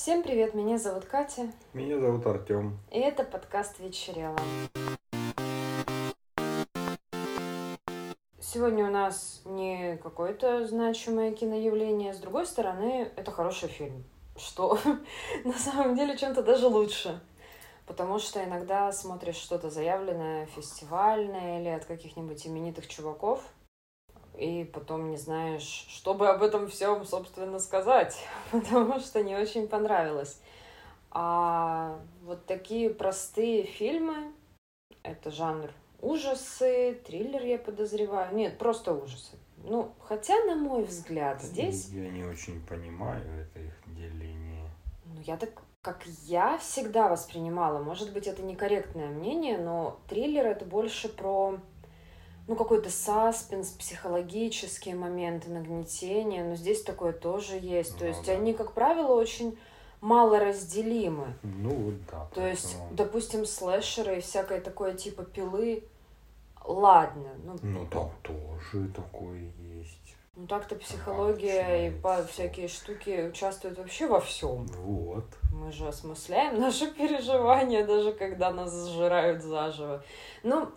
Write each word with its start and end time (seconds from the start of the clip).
Всем 0.00 0.22
привет, 0.22 0.54
меня 0.54 0.78
зовут 0.78 1.06
Катя, 1.06 1.50
Меня 1.72 1.98
зовут 1.98 2.24
Артем. 2.24 2.78
и 2.92 3.00
это 3.00 3.24
подкаст 3.24 3.80
«Вечерело». 3.80 4.38
Сегодня 8.40 8.86
у 8.86 8.92
нас 8.92 9.42
не 9.44 9.96
какое-то 9.96 10.68
значимое 10.68 11.32
киноявление, 11.32 12.14
с 12.14 12.18
другой 12.18 12.46
стороны, 12.46 13.10
это 13.16 13.32
хороший 13.32 13.68
фильм, 13.68 14.04
что 14.36 14.78
на 15.44 15.54
самом 15.54 15.96
деле 15.96 16.16
чем-то 16.16 16.44
даже 16.44 16.68
лучше. 16.68 17.20
Потому 17.84 18.20
что 18.20 18.42
иногда 18.44 18.92
смотришь 18.92 19.34
что-то 19.34 19.68
заявленное, 19.68 20.46
фестивальное 20.46 21.60
или 21.60 21.70
от 21.70 21.86
каких-нибудь 21.86 22.46
именитых 22.46 22.86
чуваков, 22.86 23.42
и 24.38 24.64
потом 24.64 25.10
не 25.10 25.16
знаешь, 25.16 25.86
что 25.88 26.14
бы 26.14 26.28
об 26.28 26.42
этом 26.42 26.68
всем, 26.68 27.04
собственно, 27.04 27.58
сказать, 27.58 28.16
потому 28.50 29.00
что 29.00 29.22
не 29.22 29.36
очень 29.36 29.68
понравилось. 29.68 30.40
А 31.10 31.98
вот 32.22 32.46
такие 32.46 32.90
простые 32.90 33.64
фильмы, 33.64 34.32
это 35.02 35.30
жанр 35.30 35.70
ужасы, 36.00 37.00
триллер, 37.06 37.42
я 37.42 37.58
подозреваю. 37.58 38.34
Нет, 38.34 38.58
просто 38.58 38.92
ужасы. 38.92 39.36
Ну, 39.64 39.92
хотя, 40.00 40.34
на 40.44 40.54
мой 40.54 40.84
взгляд, 40.84 41.42
здесь... 41.42 41.88
Я 41.88 42.08
не 42.10 42.24
очень 42.24 42.64
понимаю 42.64 43.24
это 43.42 43.60
их 43.60 43.74
деление. 43.86 44.70
Ну, 45.06 45.20
я 45.22 45.36
так, 45.36 45.50
как 45.82 46.06
я 46.24 46.58
всегда 46.58 47.08
воспринимала, 47.08 47.82
может 47.82 48.12
быть, 48.12 48.26
это 48.26 48.42
некорректное 48.42 49.08
мнение, 49.08 49.58
но 49.58 49.98
триллер 50.08 50.46
это 50.46 50.64
больше 50.64 51.08
про 51.08 51.58
ну, 52.48 52.56
какой-то 52.56 52.90
саспенс, 52.90 53.68
психологические 53.68 54.94
моменты, 54.96 55.50
нагнетения, 55.50 56.42
но 56.42 56.56
здесь 56.56 56.82
такое 56.82 57.12
тоже 57.12 57.56
есть. 57.56 57.96
То 57.98 58.04
Ну 58.04 58.10
есть 58.10 58.24
да. 58.26 58.32
они, 58.32 58.54
как 58.54 58.72
правило, 58.72 59.12
очень 59.14 59.56
мало 60.00 60.40
разделимы. 60.40 61.34
Ну 61.42 61.92
да. 62.10 62.26
То 62.34 62.44
есть, 62.46 62.74
поэтому- 62.74 62.94
допустим, 62.96 63.46
слэшеры 63.46 64.16
и 64.18 64.20
всякое 64.20 64.60
такое 64.60 64.94
типа 64.94 65.24
пилы, 65.24 65.84
ладно, 66.64 67.30
ну, 67.44 67.56
Ну 67.62 67.86
там 67.86 68.10
тоже 68.22 68.88
такое 68.94 69.50
есть. 69.76 70.16
ну 70.36 70.46
так-то 70.46 70.76
психология 70.76 71.88
и 71.88 71.92
всякие 72.30 72.68
штуки 72.68 73.28
участвуют 73.28 73.78
вообще 73.78 74.06
во 74.06 74.20
всем. 74.20 74.66
Вот. 74.66 75.24
Мы 75.52 75.72
же 75.72 75.88
осмысляем 75.88 76.60
наши 76.60 76.86
переживания, 76.92 77.84
даже 77.86 78.12
когда 78.12 78.50
нас 78.52 78.72
сжирают 78.88 79.42
заживо. 79.42 80.02
Ну, 80.42 80.68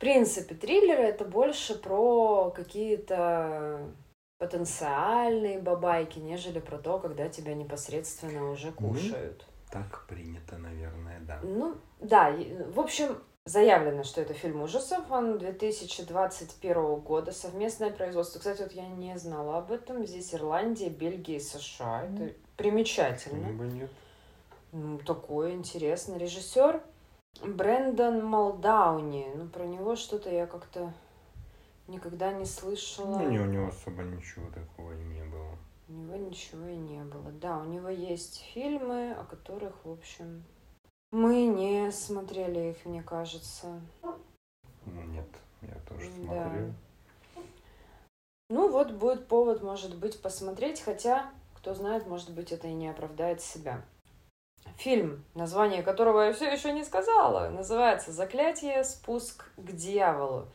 принципе, 0.00 0.54
триллеры 0.54 1.04
это 1.04 1.24
больше 1.24 1.78
про 1.78 2.50
какие-то 2.50 3.92
потенциальные 4.38 5.58
бабайки, 5.58 6.18
нежели 6.18 6.58
про 6.58 6.78
то, 6.78 6.98
когда 6.98 7.28
тебя 7.28 7.54
непосредственно 7.54 8.50
уже 8.50 8.72
Ну. 8.78 8.88
кушают. 8.88 9.46
Так 9.70 10.06
принято, 10.08 10.56
наверное, 10.56 11.20
да. 11.20 11.38
Ну, 11.42 11.76
да, 12.00 12.34
в 12.74 12.80
общем, 12.80 13.18
заявлено, 13.44 14.02
что 14.02 14.20
это 14.22 14.32
фильм 14.34 14.62
ужасов, 14.62 15.10
он 15.10 15.38
2021 15.38 16.96
года, 16.96 17.32
совместное 17.32 17.90
производство. 17.90 18.38
Кстати, 18.38 18.62
вот 18.62 18.72
я 18.72 18.88
не 18.88 19.16
знала 19.18 19.58
об 19.58 19.70
этом. 19.70 20.06
Здесь 20.06 20.34
Ирландия, 20.34 20.88
Бельгия 20.88 21.36
и 21.36 21.40
США. 21.40 22.04
Это 22.04 22.34
примечательно. 22.56 23.44
Почему 23.44 23.58
бы 23.58 23.64
нет? 23.66 23.90
Ну, 24.72 24.98
такой 24.98 25.52
интересный 25.52 26.18
режиссер. 26.18 26.82
Брэндон 27.42 28.24
Малдауни. 28.24 29.26
Ну, 29.34 29.48
про 29.48 29.64
него 29.64 29.96
что-то 29.96 30.30
я 30.30 30.46
как-то 30.46 30.92
никогда 31.88 32.32
не 32.32 32.44
слышала. 32.44 33.18
Ну, 33.18 33.30
не, 33.30 33.38
у 33.38 33.46
него 33.46 33.68
особо 33.68 34.02
ничего 34.02 34.50
такого 34.50 34.92
и 34.92 35.04
не 35.04 35.24
было. 35.24 35.56
У 35.88 35.92
него 35.92 36.16
ничего 36.16 36.66
и 36.68 36.76
не 36.76 37.02
было. 37.02 37.30
Да, 37.32 37.58
у 37.58 37.64
него 37.64 37.88
есть 37.88 38.42
фильмы, 38.54 39.12
о 39.12 39.24
которых, 39.24 39.74
в 39.84 39.90
общем, 39.90 40.44
мы 41.10 41.46
не 41.46 41.90
смотрели 41.90 42.70
их, 42.70 42.84
мне 42.84 43.02
кажется. 43.02 43.80
Ну 44.02 45.02
нет, 45.02 45.28
я 45.62 45.74
тоже 45.88 46.10
Да. 46.10 46.44
смотрел. 46.44 46.74
Ну, 48.50 48.68
вот 48.68 48.92
будет 48.92 49.28
повод, 49.28 49.62
может 49.62 49.96
быть, 49.96 50.20
посмотреть, 50.20 50.80
хотя, 50.80 51.30
кто 51.54 51.72
знает, 51.74 52.06
может 52.06 52.32
быть, 52.34 52.52
это 52.52 52.66
и 52.68 52.72
не 52.72 52.88
оправдает 52.88 53.40
себя. 53.40 53.84
Фильм, 54.76 55.24
название 55.34 55.82
которого 55.82 56.22
я 56.22 56.32
все 56.32 56.50
еще 56.50 56.72
не 56.72 56.84
сказала, 56.84 57.50
называется 57.50 58.12
«Заклятие. 58.12 58.82
Спуск 58.84 59.50
к 59.56 59.72
дьяволу». 59.72 60.46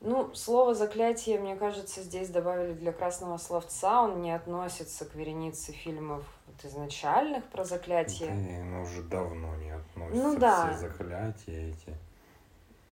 Ну, 0.00 0.34
слово 0.34 0.74
«заклятие», 0.74 1.38
мне 1.38 1.54
кажется, 1.54 2.02
здесь 2.02 2.28
добавили 2.28 2.72
для 2.72 2.92
красного 2.92 3.36
словца. 3.36 4.02
Он 4.02 4.20
не 4.20 4.32
относится 4.32 5.04
к 5.04 5.14
веренице 5.14 5.70
фильмов 5.72 6.24
вот 6.46 6.64
изначальных 6.64 7.44
про 7.44 7.64
заклятие. 7.64 8.30
Да, 8.30 8.64
ну, 8.64 8.82
уже 8.82 9.02
давно 9.02 9.54
не 9.56 9.70
относятся 9.70 10.22
Ну 10.28 10.38
да. 10.38 10.74
все 10.74 10.88
заклятия 10.88 11.70
эти. 11.70 11.96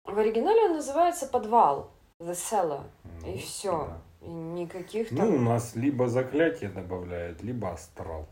В 0.03 0.17
оригинале 0.17 0.61
он 0.69 0.73
называется 0.73 1.27
«Подвал». 1.27 1.91
«The 2.19 2.31
Cellar». 2.31 2.83
Ну, 3.21 3.33
И 3.33 3.37
все. 3.37 3.87
да. 3.87 4.01
И 4.27 4.29
никаких 4.29 5.11
Ну, 5.11 5.17
там... 5.17 5.35
у 5.35 5.39
нас 5.39 5.75
либо 5.75 6.07
заклятие 6.07 6.69
добавляют, 6.69 7.43
либо 7.43 7.71
астрал. 7.71 8.25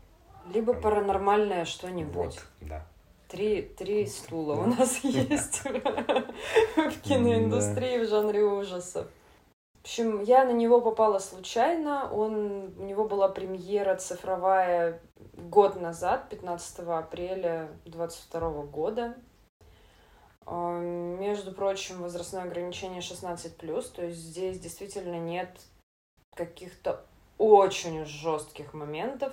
Либо 0.52 0.74
паранормальное 0.74 1.64
что-нибудь. 1.64 2.34
Вот, 2.34 2.46
да. 2.60 2.86
Три, 3.28 3.62
три 3.62 4.06
стула 4.06 4.54
у 4.54 4.66
нас 4.66 4.98
есть 5.02 5.62
в 6.76 7.00
киноиндустрии 7.02 8.04
в 8.04 8.08
жанре 8.08 8.44
ужасов. 8.44 9.06
В 9.76 9.86
общем, 9.86 10.22
я 10.22 10.44
на 10.44 10.52
него 10.52 10.80
попала 10.80 11.18
случайно. 11.18 12.10
Он, 12.10 12.72
у 12.78 12.84
него 12.84 13.06
была 13.06 13.28
премьера 13.28 13.96
цифровая 13.96 15.00
год 15.34 15.80
назад, 15.80 16.28
15 16.30 16.78
апреля 16.88 17.68
22 17.84 18.62
года. 18.62 19.14
А, 20.46 20.78
Между 20.78 21.52
прочим, 21.52 22.02
возрастное 22.02 22.44
ограничение 22.44 23.00
16+, 23.00 23.92
то 23.92 24.04
есть 24.04 24.18
здесь 24.18 24.58
действительно 24.58 25.18
нет 25.18 25.50
каких-то 26.34 27.04
очень 27.38 28.04
жестких 28.04 28.74
моментов 28.74 29.32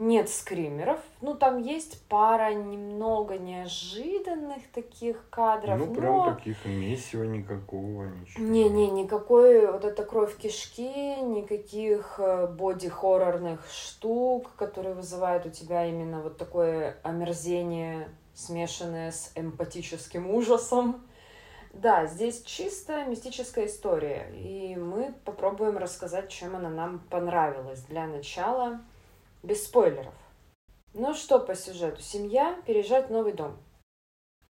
нет 0.00 0.30
скримеров. 0.30 0.98
Ну, 1.20 1.34
там 1.34 1.58
есть 1.58 2.02
пара 2.08 2.54
немного 2.54 3.38
неожиданных 3.38 4.62
таких 4.72 5.28
кадров. 5.28 5.78
Ну, 5.78 5.94
прям 5.94 6.16
но... 6.16 6.34
таких 6.34 6.64
месива 6.64 7.24
никакого, 7.24 8.04
ничего. 8.04 8.42
Не-не, 8.42 8.90
никакой 8.90 9.70
вот 9.70 9.84
эта 9.84 10.02
кровь 10.04 10.36
кишки, 10.36 11.20
никаких 11.20 12.18
э, 12.18 12.46
боди-хоррорных 12.46 13.60
штук, 13.70 14.54
которые 14.56 14.94
вызывают 14.94 15.44
у 15.46 15.50
тебя 15.50 15.86
именно 15.86 16.22
вот 16.22 16.38
такое 16.38 16.96
омерзение, 17.02 18.08
смешанное 18.34 19.12
с 19.12 19.32
эмпатическим 19.34 20.30
ужасом. 20.30 21.02
Да, 21.72 22.06
здесь 22.06 22.42
чисто 22.42 23.04
мистическая 23.04 23.66
история, 23.66 24.32
и 24.34 24.74
мы 24.74 25.14
попробуем 25.24 25.76
рассказать, 25.76 26.28
чем 26.28 26.56
она 26.56 26.68
нам 26.68 26.98
понравилась. 27.10 27.82
Для 27.82 28.06
начала, 28.08 28.80
без 29.42 29.64
спойлеров. 29.64 30.14
Ну 30.92 31.14
что 31.14 31.38
по 31.38 31.54
сюжету? 31.54 32.02
Семья 32.02 32.60
переезжает 32.66 33.08
в 33.08 33.12
новый 33.12 33.32
дом. 33.32 33.56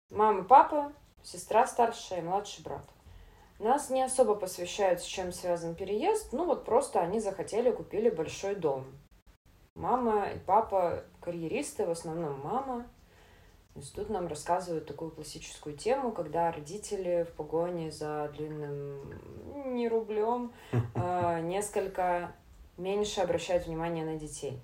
Мама, 0.09 0.43
папа, 0.43 0.93
сестра 1.23 1.67
старшая 1.67 2.19
и 2.19 2.23
младший 2.23 2.63
брат. 2.63 2.85
Нас 3.59 3.89
не 3.89 4.03
особо 4.03 4.35
посвящают, 4.35 5.01
с 5.01 5.05
чем 5.05 5.31
связан 5.31 5.73
переезд. 5.73 6.31
Ну 6.31 6.45
вот 6.45 6.63
просто 6.63 7.01
они 7.01 7.19
захотели, 7.19 7.71
купили 7.71 8.09
большой 8.09 8.55
дом. 8.55 8.85
Мама 9.73 10.29
и 10.29 10.39
папа 10.39 11.03
карьеристы, 11.21 11.85
в 11.85 11.91
основном 11.91 12.39
мама. 12.41 12.87
Есть 13.75 13.93
тут 13.93 14.09
нам 14.09 14.27
рассказывают 14.27 14.87
такую 14.87 15.11
классическую 15.11 15.77
тему, 15.77 16.11
когда 16.11 16.51
родители 16.51 17.27
в 17.29 17.35
погоне 17.35 17.91
за 17.91 18.31
длинным 18.35 19.75
не 19.75 19.87
рублем 19.87 20.51
э, 20.71 21.41
несколько 21.43 22.31
меньше 22.77 23.21
обращают 23.21 23.67
внимание 23.67 24.03
на 24.05 24.15
детей. 24.15 24.59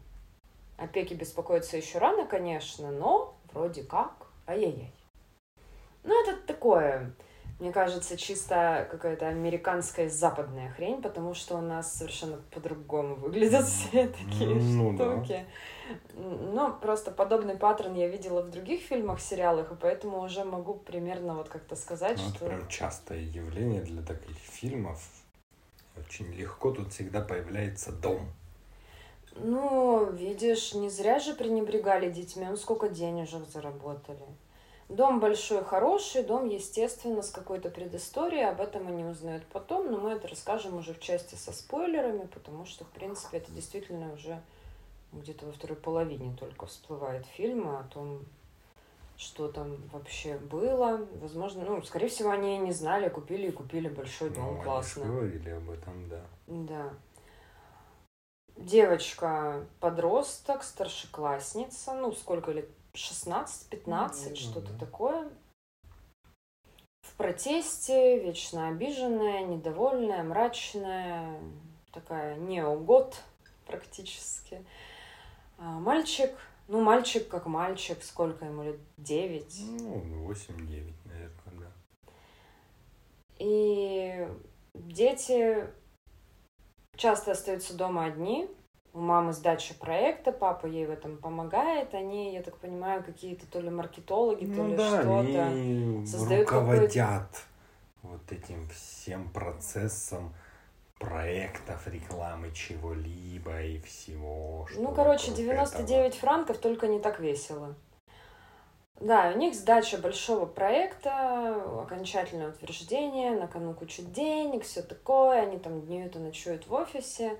Опеки 0.78 1.14
беспокоиться 1.14 1.78
еще 1.78 2.00
рано, 2.00 2.26
конечно, 2.26 2.92
но 2.92 3.36
вроде 3.54 3.84
как, 3.84 4.14
ай-яй-яй. 4.48 4.92
Ну, 6.04 6.22
это 6.24 6.38
такое, 6.46 7.14
мне 7.60 7.72
кажется, 7.72 8.18
чисто 8.18 8.88
какая-то 8.92 9.28
американская 9.28 10.10
западная 10.10 10.72
хрень, 10.72 11.02
потому 11.02 11.34
что 11.34 11.56
у 11.58 11.62
нас 11.62 11.94
совершенно 11.94 12.38
по-другому 12.52 13.16
выглядят 13.16 13.66
все 13.68 14.08
такие 14.08 14.56
Ну 14.56 14.98
да. 14.98 15.16
штуки. 15.16 15.46
Ну, 16.16 16.74
просто 16.74 17.12
подобный 17.12 17.56
паттерн 17.56 17.94
я 17.94 18.08
видела 18.08 18.42
в 18.42 18.50
других 18.50 18.82
фильмах, 18.82 19.22
сериалах, 19.22 19.72
и 19.72 19.76
поэтому 19.76 20.20
уже 20.22 20.44
могу 20.44 20.74
примерно 20.74 21.36
вот 21.36 21.48
как-то 21.50 21.76
сказать, 21.76 22.18
Ну, 22.18 22.28
это 22.30 22.36
что... 22.36 22.46
прям 22.48 22.68
частое 22.68 23.20
явление 23.20 23.82
для 23.82 24.02
таких 24.02 24.36
фильмов. 24.38 25.02
Очень 25.96 26.34
легко 26.34 26.72
тут 26.72 26.92
всегда 26.92 27.22
появляется 27.22 27.92
дом. 27.92 28.28
Ну, 29.36 30.12
видишь, 30.12 30.74
не 30.74 30.90
зря 30.90 31.20
же 31.20 31.34
пренебрегали 31.34 32.10
детьми, 32.10 32.46
он 32.48 32.58
сколько 32.58 32.90
денежек 32.90 33.48
заработали. 33.48 34.26
Дом 34.90 35.20
большой, 35.20 35.64
хороший, 35.64 36.24
дом, 36.24 36.48
естественно, 36.48 37.24
с 37.24 37.32
какой-то 37.32 37.70
предысторией, 37.70 38.44
об 38.44 38.62
этом 38.62 38.88
они 38.88 39.04
узнают 39.04 39.44
потом, 39.52 39.90
но 39.90 39.98
мы 39.98 40.12
это 40.12 40.28
расскажем 40.28 40.78
уже 40.78 40.94
в 40.94 41.00
части 41.00 41.36
со 41.36 41.52
спойлерами, 41.52 42.28
потому 42.28 42.66
что, 42.66 42.84
в 42.86 42.90
принципе, 42.90 43.38
это 43.38 43.52
действительно 43.52 44.14
уже 44.14 44.42
где-то 45.14 45.46
во 45.46 45.52
второй 45.52 45.78
половине 45.78 46.36
только 46.40 46.66
всплывает 46.66 47.26
фильма 47.26 47.80
о 47.80 47.84
том, 47.84 48.24
что 49.18 49.48
там 49.48 49.78
вообще 49.92 50.38
было. 50.38 51.08
Возможно, 51.22 51.64
ну, 51.66 51.82
скорее 51.84 52.10
всего, 52.10 52.32
они 52.32 52.58
не 52.58 52.72
знали, 52.72 53.10
купили 53.10 53.48
и 53.48 53.52
купили 53.52 53.88
большой 53.88 54.30
дом, 54.30 54.56
ну, 54.58 54.62
классно. 54.62 55.04
Они 55.04 55.12
говорили 55.12 55.50
об 55.50 55.70
этом, 55.70 56.10
да. 56.10 56.22
Да. 56.48 56.94
Девочка 58.56 59.66
подросток, 59.80 60.64
старшеклассница, 60.64 61.94
ну, 61.94 62.12
сколько 62.12 62.52
лет? 62.52 62.70
16-15, 62.94 63.86
ну, 63.86 64.36
что-то 64.36 64.72
да. 64.72 64.80
такое. 64.80 65.30
В 67.02 67.16
протесте, 67.18 68.20
вечно 68.20 68.70
обиженная, 68.70 69.44
недовольная, 69.44 70.24
мрачная, 70.24 71.40
такая 71.92 72.36
неогод 72.36 73.16
практически. 73.66 74.64
А 75.58 75.80
мальчик 75.80 76.32
ну, 76.68 76.82
мальчик 76.82 77.28
как 77.28 77.46
мальчик, 77.46 78.02
сколько 78.04 78.46
ему 78.46 78.64
лет? 78.64 78.80
Девять? 78.98 79.62
Ну, 79.80 80.00
восемь-девять, 80.26 81.06
наверное, 81.06 81.34
да. 81.46 81.72
И 83.38 84.28
дети 84.74 85.68
часто 86.96 87.32
остаются 87.32 87.74
дома 87.76 88.06
одни. 88.06 88.50
У 88.94 89.00
мамы 89.00 89.34
сдача 89.34 89.74
проекта, 89.74 90.32
папа 90.32 90.68
ей 90.68 90.86
в 90.86 90.92
этом 90.92 91.18
помогает. 91.18 91.96
Они, 91.96 92.32
я 92.32 92.44
так 92.44 92.58
понимаю, 92.58 93.04
какие-то 93.04 93.48
то 93.48 93.60
ли 93.60 93.72
маркетологи, 93.72 94.46
то 94.46 94.64
ну, 94.64 94.70
ли 94.70 94.76
да, 94.76 95.02
что-то. 95.02 96.06
Создают 96.06 96.50
руководят 96.50 97.44
вот 98.04 98.32
этим 98.32 98.70
всем 98.70 99.30
процессом 99.30 100.34
проектов, 101.00 101.88
рекламы 101.88 102.52
чего-либо 102.54 103.64
и 103.64 103.80
всего. 103.80 104.68
Ну, 104.76 104.94
короче, 104.94 105.32
99 105.32 105.90
этого. 105.90 106.22
франков, 106.22 106.58
только 106.60 106.88
не 106.88 107.00
так 107.00 107.20
весело. 107.20 107.76
Да, 109.04 109.34
у 109.36 109.38
них 109.38 109.54
сдача 109.54 109.98
большого 109.98 110.46
проекта, 110.46 111.82
окончательное 111.82 112.52
утверждение, 112.52 113.32
на 113.32 113.48
кону 113.48 113.74
куча 113.74 114.02
денег, 114.02 114.64
все 114.64 114.82
такое, 114.82 115.42
они 115.42 115.60
там 115.60 115.82
днюют 115.82 116.16
и 116.16 116.20
ночуют 116.20 116.68
в 116.68 116.74
офисе, 116.74 117.38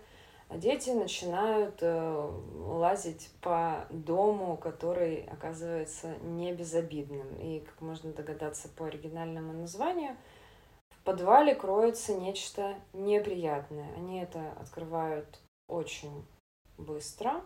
а 0.50 0.58
дети 0.58 0.90
начинают 0.90 1.78
э, 1.80 2.32
лазить 2.58 3.30
по 3.40 3.88
дому, 3.90 4.58
который 4.58 5.24
оказывается 5.32 6.14
не 6.24 6.52
безобидным. 6.52 7.34
И, 7.38 7.62
как 7.62 7.80
можно 7.80 8.12
догадаться 8.12 8.68
по 8.68 8.88
оригинальному 8.88 9.54
названию, 9.54 10.18
подвале 11.06 11.56
кроется 11.56 12.14
нечто 12.14 12.76
неприятное. 12.92 13.90
Они 13.96 14.20
это 14.20 14.52
открывают 14.60 15.40
очень 15.70 16.26
быстро, 16.78 17.42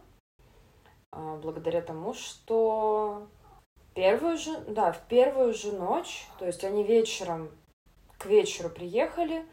а, 1.12 1.38
благодаря 1.38 1.82
тому, 1.82 2.16
что 2.16 3.28
первую 3.98 4.38
же, 4.38 4.56
да, 4.68 4.92
в 4.92 5.02
первую 5.08 5.56
же 5.56 5.72
ночь, 5.72 6.28
то 6.38 6.46
есть 6.46 6.64
они 6.64 6.84
вечером, 6.84 7.50
к 8.20 8.28
вечеру 8.28 8.70
приехали, 8.70 9.44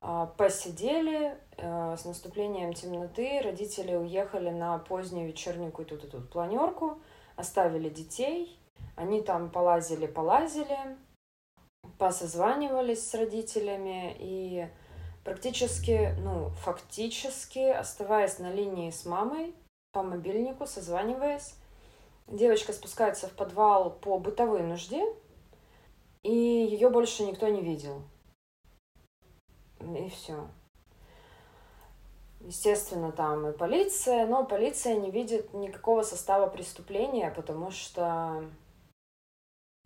а, 0.00 0.26
посидели, 0.38 1.36
а, 1.58 1.98
с 1.98 2.06
наступлением 2.06 2.72
темноты 2.72 3.42
родители 3.42 3.94
уехали 3.94 4.48
на 4.48 4.78
позднюю 4.78 5.28
вечернюю 5.28 5.72
тут 5.72 6.30
планерку, 6.30 7.02
оставили 7.36 7.90
детей, 7.90 8.58
они 8.96 9.20
там 9.20 9.50
полазили, 9.50 10.06
полазили, 10.06 10.78
посозванивались 11.98 13.06
с 13.06 13.12
родителями 13.14 14.16
и 14.18 14.68
практически, 15.22 16.14
ну, 16.20 16.48
фактически, 16.64 17.68
оставаясь 17.68 18.38
на 18.38 18.50
линии 18.50 18.90
с 18.90 19.04
мамой 19.04 19.54
по 19.92 20.02
мобильнику, 20.02 20.66
созваниваясь, 20.66 21.56
девочка 22.26 22.72
спускается 22.72 23.28
в 23.28 23.32
подвал 23.32 23.90
по 23.90 24.18
бытовой 24.18 24.62
нужде, 24.62 25.04
и 26.22 26.32
ее 26.32 26.90
больше 26.90 27.24
никто 27.24 27.48
не 27.48 27.62
видел. 27.62 28.02
И 29.80 30.08
все. 30.08 30.48
Естественно, 32.40 33.12
там 33.12 33.46
и 33.46 33.52
полиция, 33.52 34.26
но 34.26 34.44
полиция 34.44 34.96
не 34.96 35.10
видит 35.10 35.54
никакого 35.54 36.02
состава 36.02 36.48
преступления, 36.48 37.30
потому 37.30 37.70
что 37.70 38.44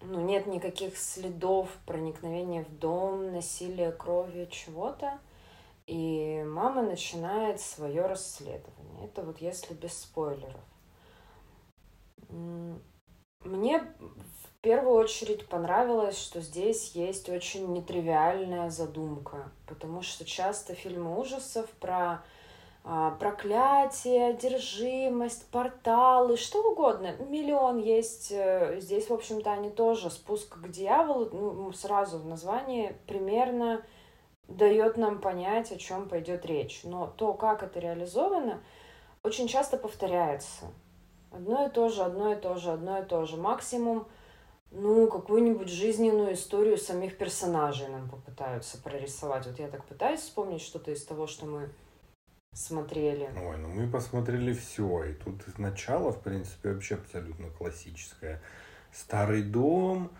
ну, 0.00 0.20
нет 0.20 0.46
никаких 0.46 0.96
следов 0.96 1.68
проникновения 1.86 2.64
в 2.64 2.78
дом, 2.78 3.32
насилия, 3.32 3.92
крови, 3.92 4.48
чего-то. 4.50 5.18
И 5.86 6.42
мама 6.46 6.82
начинает 6.82 7.60
свое 7.60 8.06
расследование. 8.06 9.04
Это 9.04 9.22
вот 9.22 9.40
если 9.40 9.74
без 9.74 9.96
спойлеров. 9.98 10.60
Мне 12.28 13.78
в 13.78 14.60
первую 14.60 14.94
очередь 14.96 15.46
понравилось, 15.48 16.18
что 16.18 16.40
здесь 16.40 16.92
есть 16.92 17.28
очень 17.28 17.72
нетривиальная 17.72 18.70
задумка, 18.70 19.52
потому 19.66 20.02
что 20.02 20.24
часто 20.24 20.74
фильмы 20.74 21.18
ужасов 21.18 21.68
про 21.80 22.24
а, 22.88 23.10
проклятие, 23.12 24.28
одержимость, 24.28 25.50
порталы, 25.50 26.36
что 26.36 26.62
угодно. 26.62 27.16
Миллион 27.18 27.78
есть. 27.78 28.30
Э, 28.30 28.78
здесь, 28.78 29.10
в 29.10 29.12
общем-то, 29.12 29.50
они 29.50 29.70
тоже. 29.70 30.08
Спуск 30.08 30.60
к 30.60 30.68
дьяволу, 30.68 31.28
ну, 31.32 31.72
сразу 31.72 32.20
в 32.20 32.26
названии 32.26 32.96
примерно 33.08 33.84
дает 34.46 34.96
нам 34.96 35.20
понять, 35.20 35.72
о 35.72 35.76
чем 35.78 36.08
пойдет 36.08 36.46
речь. 36.46 36.82
Но 36.84 37.08
то, 37.08 37.34
как 37.34 37.64
это 37.64 37.80
реализовано, 37.80 38.62
очень 39.24 39.48
часто 39.48 39.78
повторяется. 39.78 40.66
Одно 41.30 41.66
и 41.66 41.70
то 41.70 41.88
же, 41.88 42.02
одно 42.02 42.32
и 42.32 42.36
то 42.36 42.56
же, 42.56 42.72
одно 42.72 42.98
и 42.98 43.04
то 43.04 43.24
же. 43.26 43.36
Максимум, 43.36 44.06
ну, 44.70 45.08
какую-нибудь 45.08 45.68
жизненную 45.68 46.34
историю 46.34 46.78
самих 46.78 47.18
персонажей 47.18 47.88
нам 47.88 48.08
попытаются 48.08 48.78
прорисовать. 48.78 49.46
Вот 49.46 49.58
я 49.58 49.68
так 49.68 49.84
пытаюсь 49.84 50.20
вспомнить 50.20 50.62
что-то 50.62 50.90
из 50.90 51.04
того, 51.04 51.26
что 51.26 51.46
мы 51.46 51.70
смотрели? 52.52 53.30
Ой, 53.36 53.58
ну 53.58 53.68
мы 53.68 53.88
посмотрели 53.88 54.52
все. 54.52 55.04
И 55.04 55.12
тут 55.14 55.58
начало, 55.58 56.12
в 56.12 56.20
принципе, 56.20 56.72
вообще 56.72 56.94
абсолютно 56.94 57.50
классическое. 57.50 58.42
Старый 58.92 59.42
дом, 59.42 60.10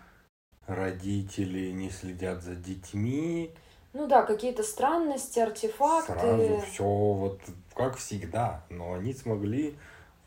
родители 0.67 1.71
не 1.71 1.89
следят 1.89 2.43
за 2.43 2.55
детьми. 2.55 3.53
Ну 3.93 4.07
да, 4.07 4.23
какие-то 4.23 4.63
странности, 4.63 5.39
артефакты. 5.39 6.13
Сразу 6.13 6.59
все 6.59 6.83
вот 6.83 7.41
как 7.73 7.97
всегда. 7.97 8.65
Но 8.69 8.93
они 8.93 9.13
смогли 9.13 9.77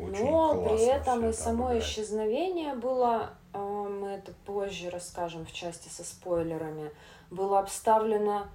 очень 0.03 0.31
Но 0.31 0.65
при 0.65 0.87
этом 0.87 1.29
и 1.29 1.33
само 1.33 1.67
обыграть. 1.67 1.85
исчезновение 1.85 2.75
было, 2.75 3.31
э, 3.53 3.59
мы 3.59 4.09
это 4.09 4.33
позже 4.45 4.91
расскажем 4.91 5.47
в 5.47 5.53
части 5.53 5.89
со 5.89 6.05
спойлерами, 6.05 6.91
было 7.31 7.59
обставлено 7.59 8.49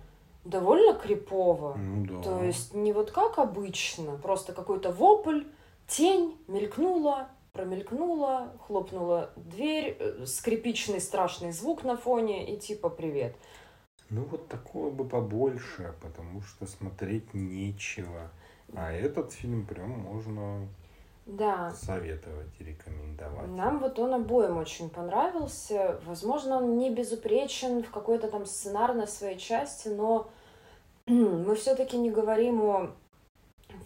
довольно 0.43 0.93
крипово. 0.93 1.75
Ну, 1.75 2.05
да. 2.05 2.21
То 2.21 2.43
есть 2.43 2.73
не 2.73 2.93
вот 2.93 3.11
как 3.11 3.39
обычно, 3.39 4.15
просто 4.17 4.53
какой-то 4.53 4.91
вопль, 4.91 5.43
тень 5.87 6.37
мелькнула, 6.47 7.29
промелькнула, 7.53 8.51
хлопнула 8.67 9.31
дверь, 9.35 9.97
э, 9.99 10.25
скрипичный 10.25 11.01
страшный 11.01 11.51
звук 11.51 11.83
на 11.83 11.97
фоне 11.97 12.53
и 12.53 12.57
типа 12.57 12.89
привет. 12.89 13.35
Ну 14.09 14.23
вот 14.25 14.47
такого 14.47 14.91
бы 14.91 15.05
побольше, 15.05 15.95
потому 16.01 16.41
что 16.41 16.67
смотреть 16.67 17.33
нечего. 17.33 18.29
А 18.73 18.91
этот 18.91 19.31
фильм 19.31 19.65
прям 19.65 19.89
можно 19.89 20.67
да. 21.25 21.72
советовать 21.72 22.50
и 22.60 22.63
рекомендовать. 22.63 23.48
Нам 23.48 23.79
вот 23.79 23.98
он 24.00 24.13
обоим 24.13 24.58
очень 24.58 24.89
понравился. 24.89 26.00
Возможно, 26.05 26.58
он 26.58 26.77
не 26.77 26.89
безупречен 26.89 27.84
в 27.84 27.91
какой-то 27.91 28.27
там 28.29 28.46
сценарной 28.46 29.08
своей 29.08 29.38
части, 29.38 29.88
но 29.89 30.29
мы 31.08 31.55
все-таки 31.55 31.98
не 31.98 32.12
говорим 32.12 32.62
о 32.62 32.91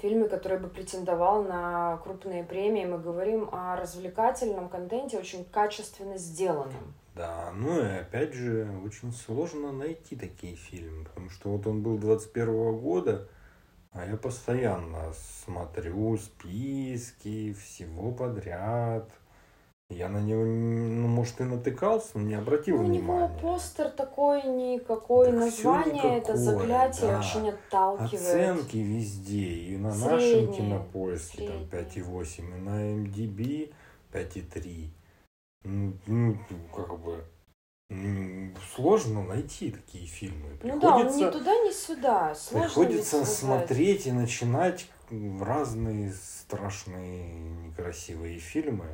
фильме, 0.01 0.27
который 0.27 0.59
бы 0.59 0.67
претендовал 0.67 1.43
на 1.43 1.97
крупные 2.03 2.43
премии. 2.43 2.85
Мы 2.85 2.99
говорим 2.99 3.49
о 3.51 3.75
развлекательном 3.75 4.69
контенте, 4.69 5.17
очень 5.17 5.45
качественно 5.45 6.17
сделанном. 6.17 6.93
Да, 7.15 7.51
ну 7.53 7.81
и 7.81 7.99
опять 7.99 8.33
же, 8.33 8.69
очень 8.85 9.11
сложно 9.11 9.71
найти 9.73 10.15
такие 10.15 10.55
фильмы, 10.55 11.05
потому 11.05 11.29
что 11.29 11.49
вот 11.49 11.67
он 11.67 11.81
был 11.81 11.97
21 11.97 12.79
года, 12.79 13.27
а 13.91 14.05
я 14.05 14.17
постоянно 14.17 15.13
смотрю 15.43 16.17
списки 16.17 17.53
всего 17.53 18.11
подряд. 18.11 19.09
Я 19.91 20.07
на 20.07 20.21
него, 20.21 20.45
ну, 20.45 21.07
может, 21.07 21.41
и 21.41 21.43
натыкался, 21.43 22.19
но 22.19 22.21
не 22.21 22.35
обратил 22.35 22.77
ну, 22.77 22.83
внимания. 22.83 23.25
У 23.25 23.29
него 23.29 23.39
постер 23.39 23.89
такой 23.89 24.43
никакой, 24.43 25.31
так 25.31 25.35
название 25.35 26.17
это 26.19 26.35
заклятие 26.37 27.09
да. 27.09 27.19
очень 27.19 27.49
отталкивает. 27.49 28.13
Оценки 28.13 28.77
везде, 28.77 29.47
и 29.47 29.77
на 29.77 29.91
Средние. 29.91 30.41
нашем 30.41 30.53
кинопоиске 30.53 31.47
там 31.47 31.63
5,8, 31.63 32.39
и 32.39 32.61
на 32.61 33.07
MDB 33.07 33.73
5,3. 34.13 34.89
Ну, 35.63 35.93
ну, 36.05 36.37
как 36.75 36.99
бы, 36.99 37.23
сложно 38.75 39.23
найти 39.23 39.71
такие 39.71 40.05
фильмы. 40.05 40.55
Приходится, 40.57 40.75
ну 40.75 40.79
да, 40.79 40.95
он 40.97 41.17
ни 41.17 41.31
туда, 41.31 41.55
ни 41.55 41.71
сюда. 41.71 42.35
Сложно 42.35 42.67
приходится 42.67 43.25
смотреть 43.25 44.05
и 44.05 44.11
начинать 44.11 44.87
разные 45.41 46.13
страшные, 46.13 47.33
некрасивые 47.33 48.39
фильмы, 48.39 48.85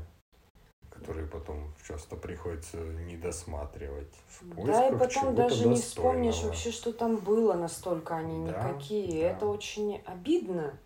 которые 0.90 1.28
потом 1.28 1.74
часто 1.86 2.16
приходится 2.16 2.78
не 2.78 3.18
досматривать. 3.18 4.14
В 4.40 4.66
да, 4.66 4.88
и 4.88 4.98
потом 4.98 5.36
даже 5.36 5.68
не 5.68 5.76
вспомнишь 5.76 6.42
вообще, 6.44 6.72
что 6.72 6.94
там 6.94 7.18
было, 7.18 7.54
настолько 7.54 8.16
они 8.16 8.48
да, 8.48 8.70
никакие. 8.70 9.24
Да. 9.24 9.30
Это 9.30 9.48
очень 9.48 10.02
обидно. 10.06 10.78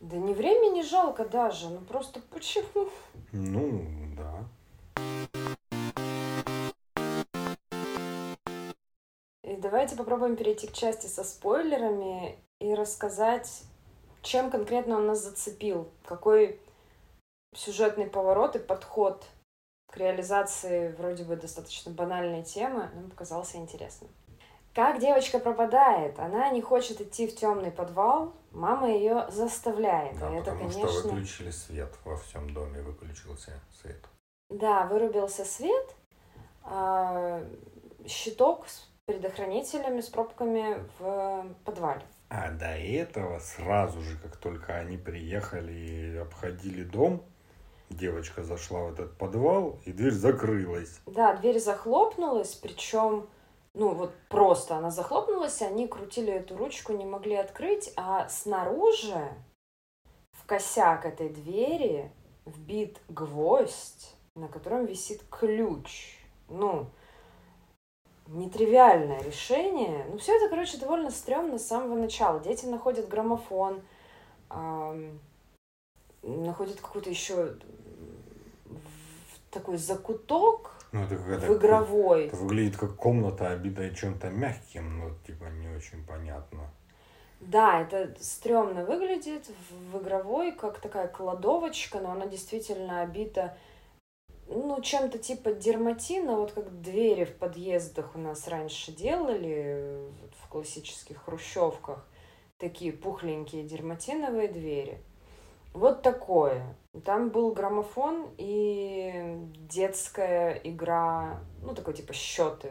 Да 0.00 0.16
не 0.18 0.34
времени 0.34 0.82
жалко 0.82 1.24
даже, 1.24 1.70
ну 1.70 1.78
просто 1.78 2.20
почему? 2.30 2.90
Ну, 3.32 3.82
да. 4.16 4.46
Давайте 9.70 9.96
попробуем 9.96 10.36
перейти 10.36 10.66
к 10.66 10.72
части 10.72 11.06
со 11.06 11.24
спойлерами 11.24 12.38
и 12.60 12.74
рассказать, 12.74 13.62
чем 14.22 14.50
конкретно 14.50 14.96
он 14.96 15.06
нас 15.06 15.22
зацепил, 15.22 15.90
какой 16.04 16.60
сюжетный 17.54 18.06
поворот 18.06 18.56
и 18.56 18.58
подход 18.58 19.24
к 19.90 19.96
реализации 19.96 20.92
вроде 20.92 21.24
бы 21.24 21.36
достаточно 21.36 21.92
банальной 21.92 22.42
темы 22.42 22.90
нам 22.94 23.10
показался 23.10 23.56
интересным. 23.56 24.10
Как 24.74 25.00
девочка 25.00 25.38
пропадает, 25.38 26.18
она 26.18 26.50
не 26.50 26.60
хочет 26.60 27.00
идти 27.00 27.26
в 27.26 27.34
темный 27.34 27.70
подвал, 27.70 28.34
мама 28.52 28.90
ее 28.90 29.26
заставляет. 29.30 30.18
Да, 30.18 30.30
и 30.30 30.38
это, 30.38 30.52
потому 30.52 30.70
конечно... 30.70 30.88
что 30.88 31.08
выключили 31.08 31.50
свет 31.50 31.94
во 32.04 32.16
всем 32.16 32.52
доме, 32.52 32.82
выключился 32.82 33.58
свет. 33.80 34.04
Да, 34.50 34.86
вырубился 34.86 35.44
свет, 35.44 35.94
а, 36.62 37.42
щиток 38.06 38.68
с 38.68 38.86
предохранителями, 39.06 40.00
с 40.00 40.08
пробками 40.08 40.84
в 40.98 41.46
подвале. 41.64 42.02
А 42.28 42.50
до 42.50 42.76
этого 42.76 43.38
сразу 43.38 44.00
же, 44.00 44.18
как 44.18 44.36
только 44.36 44.74
они 44.74 44.96
приехали 44.96 45.72
и 45.72 46.16
обходили 46.16 46.82
дом, 46.82 47.22
девочка 47.88 48.42
зашла 48.42 48.80
в 48.80 48.92
этот 48.94 49.16
подвал, 49.16 49.78
и 49.84 49.92
дверь 49.92 50.12
закрылась. 50.12 51.00
Да, 51.06 51.34
дверь 51.34 51.60
захлопнулась, 51.60 52.54
причем, 52.54 53.28
ну 53.74 53.94
вот 53.94 54.12
просто 54.28 54.76
она 54.76 54.90
захлопнулась, 54.90 55.62
они 55.62 55.86
крутили 55.86 56.32
эту 56.32 56.56
ручку, 56.56 56.92
не 56.92 57.04
могли 57.04 57.36
открыть, 57.36 57.92
а 57.96 58.28
снаружи 58.28 59.28
в 60.32 60.44
косяк 60.46 61.06
этой 61.06 61.28
двери 61.28 62.10
вбит 62.44 63.00
гвоздь, 63.08 64.16
на 64.34 64.48
котором 64.48 64.84
висит 64.84 65.22
ключ. 65.30 66.18
Ну, 66.48 66.90
нетривиальное 68.26 69.22
решение. 69.22 70.06
Ну, 70.10 70.18
все 70.18 70.36
это, 70.36 70.48
короче, 70.48 70.78
довольно 70.78 71.10
стрёмно 71.10 71.58
с 71.58 71.66
самого 71.66 71.96
начала. 71.96 72.40
Дети 72.40 72.66
находят 72.66 73.08
граммофон, 73.08 73.82
эм, 74.50 75.20
находят 76.22 76.80
какой-то 76.80 77.10
еще 77.10 77.54
такой 79.50 79.78
закуток 79.78 80.76
ну, 80.92 81.02
это 81.02 81.14
в 81.14 81.56
игровой. 81.56 82.26
Это 82.26 82.36
выглядит 82.36 82.76
как 82.76 82.96
комната, 82.96 83.50
обитая 83.50 83.94
чем-то 83.94 84.30
мягким, 84.30 84.98
но 84.98 85.10
типа 85.26 85.44
не 85.44 85.68
очень 85.68 86.04
понятно. 86.04 86.70
Да, 87.40 87.82
это 87.82 88.14
стрёмно 88.18 88.84
выглядит 88.84 89.50
в 89.90 89.98
игровой, 89.98 90.52
как 90.52 90.80
такая 90.80 91.06
кладовочка, 91.06 92.00
но 92.00 92.12
она 92.12 92.26
действительно 92.26 93.02
обита 93.02 93.56
ну, 94.48 94.80
чем-то 94.80 95.18
типа 95.18 95.52
дерматина, 95.52 96.36
вот 96.36 96.52
как 96.52 96.80
двери 96.80 97.24
в 97.24 97.36
подъездах 97.36 98.14
у 98.14 98.18
нас 98.18 98.46
раньше 98.48 98.92
делали, 98.92 100.00
вот 100.22 100.30
в 100.42 100.48
классических 100.48 101.22
хрущевках, 101.24 102.06
такие 102.58 102.92
пухленькие 102.92 103.64
дерматиновые 103.64 104.48
двери. 104.48 104.98
Вот 105.72 106.02
такое. 106.02 106.74
Там 107.04 107.28
был 107.28 107.52
граммофон 107.52 108.28
и 108.38 109.36
детская 109.68 110.54
игра, 110.64 111.40
ну, 111.62 111.74
такой 111.74 111.92
типа 111.92 112.14
счеты, 112.14 112.70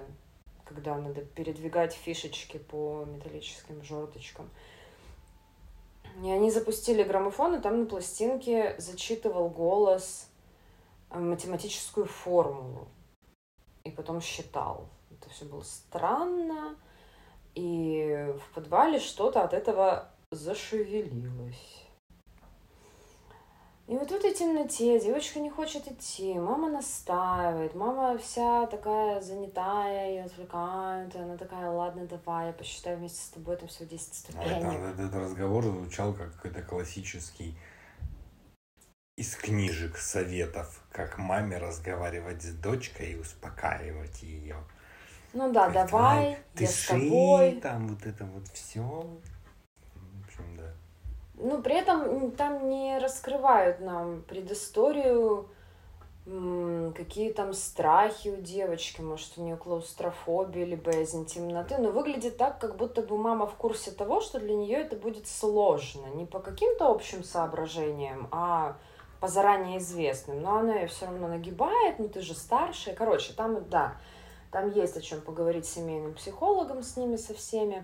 когда 0.63 0.97
надо 0.97 1.21
передвигать 1.21 1.93
фишечки 1.93 2.57
по 2.57 3.05
металлическим 3.05 3.83
жердочкам. 3.83 4.49
И 6.23 6.31
они 6.31 6.49
запустили 6.49 7.03
граммофон, 7.03 7.55
и 7.55 7.61
там 7.61 7.81
на 7.81 7.85
пластинке 7.85 8.75
зачитывал 8.79 9.49
голос 9.49 10.27
математическую 11.09 12.05
формулу. 12.05 12.87
И 13.83 13.91
потом 13.91 14.21
считал. 14.21 14.89
Это 15.11 15.29
все 15.29 15.45
было 15.45 15.61
странно. 15.61 16.75
И 17.53 18.33
в 18.39 18.53
подвале 18.53 18.99
что-то 18.99 19.43
от 19.43 19.53
этого 19.53 20.09
зашевелилось. 20.31 21.85
И 23.87 23.95
вот 23.95 24.09
в 24.09 24.15
этой 24.15 24.33
темноте 24.33 24.99
девочка 24.99 25.39
не 25.39 25.51
хочет 25.51 25.87
идти, 25.87 26.33
мама 26.39 26.71
настаивает, 26.71 27.75
мама 27.75 28.17
вся 28.17 28.65
такая 28.65 29.21
занятая, 29.21 30.09
ее 30.09 30.23
отвлекает, 30.23 31.13
и 31.13 31.19
она 31.19 31.37
такая, 31.37 31.69
ладно, 31.69 32.07
давай, 32.07 32.47
я 32.47 32.53
посчитаю 32.53 32.97
вместе 32.97 33.21
с 33.21 33.29
тобой, 33.29 33.57
там 33.57 33.67
всего 33.67 33.87
10 33.87 34.15
ступенек. 34.15 34.47
А 34.47 34.73
это, 34.73 35.03
этот 35.03 35.15
разговор 35.15 35.65
звучал 35.65 36.13
как 36.13 36.33
какой-то 36.35 36.63
классический 36.63 37.55
из 39.17 39.33
книжек 39.35 39.97
советов, 39.97 40.81
как 40.91 41.17
маме 41.17 41.57
разговаривать 41.57 42.41
с 42.43 42.51
дочкой 42.53 43.13
и 43.13 43.15
успокаивать 43.15 44.21
ее. 44.23 44.57
Ну 45.33 45.51
да, 45.51 45.69
Говорит, 45.69 45.91
давай, 45.91 46.37
ты 46.53 46.63
я 46.63 46.69
с 46.69 46.85
тобой. 46.87 47.59
там 47.61 47.87
вот 47.87 48.05
это 48.05 48.25
вот 48.25 48.47
все. 48.49 48.81
В 48.81 50.25
общем, 50.25 50.57
да. 50.57 50.73
Ну, 51.35 51.61
при 51.61 51.75
этом 51.75 52.31
там 52.31 52.69
не 52.69 52.97
раскрывают 52.99 53.79
нам 53.79 54.21
предысторию, 54.23 55.49
какие 56.25 57.31
там 57.31 57.53
страхи 57.53 58.29
у 58.29 58.41
девочки, 58.41 58.99
может, 59.01 59.37
у 59.37 59.43
нее 59.43 59.55
клаустрофобия 59.57 60.65
или 60.65 60.75
боязнь 60.75 61.25
темноты, 61.25 61.77
но 61.77 61.91
выглядит 61.91 62.37
так, 62.37 62.59
как 62.59 62.77
будто 62.77 63.01
бы 63.01 63.17
мама 63.17 63.47
в 63.47 63.55
курсе 63.55 63.91
того, 63.91 64.21
что 64.21 64.39
для 64.39 64.55
нее 64.55 64.77
это 64.77 64.95
будет 64.95 65.27
сложно, 65.27 66.07
не 66.07 66.25
по 66.25 66.39
каким-то 66.39 66.87
общим 66.89 67.23
соображениям, 67.23 68.27
а 68.31 68.77
по 69.25 69.31
заранее 69.31 69.79
известным, 69.79 70.43
но 70.43 70.57
она 70.57 70.75
ее 70.75 70.87
все 70.87 71.07
равно 71.07 71.27
нагибает, 71.27 71.97
ну 71.97 72.07
ты 72.07 72.21
же 72.21 72.35
старшая. 72.35 72.93
Короче, 72.93 73.33
там, 73.33 73.67
да, 73.69 73.97
там 74.51 74.69
есть 74.69 74.95
о 74.97 75.01
чем 75.01 75.19
поговорить 75.19 75.65
с 75.65 75.73
семейным 75.73 76.13
психологом, 76.13 76.83
с 76.83 76.95
ними, 76.95 77.15
со 77.15 77.33
всеми, 77.33 77.83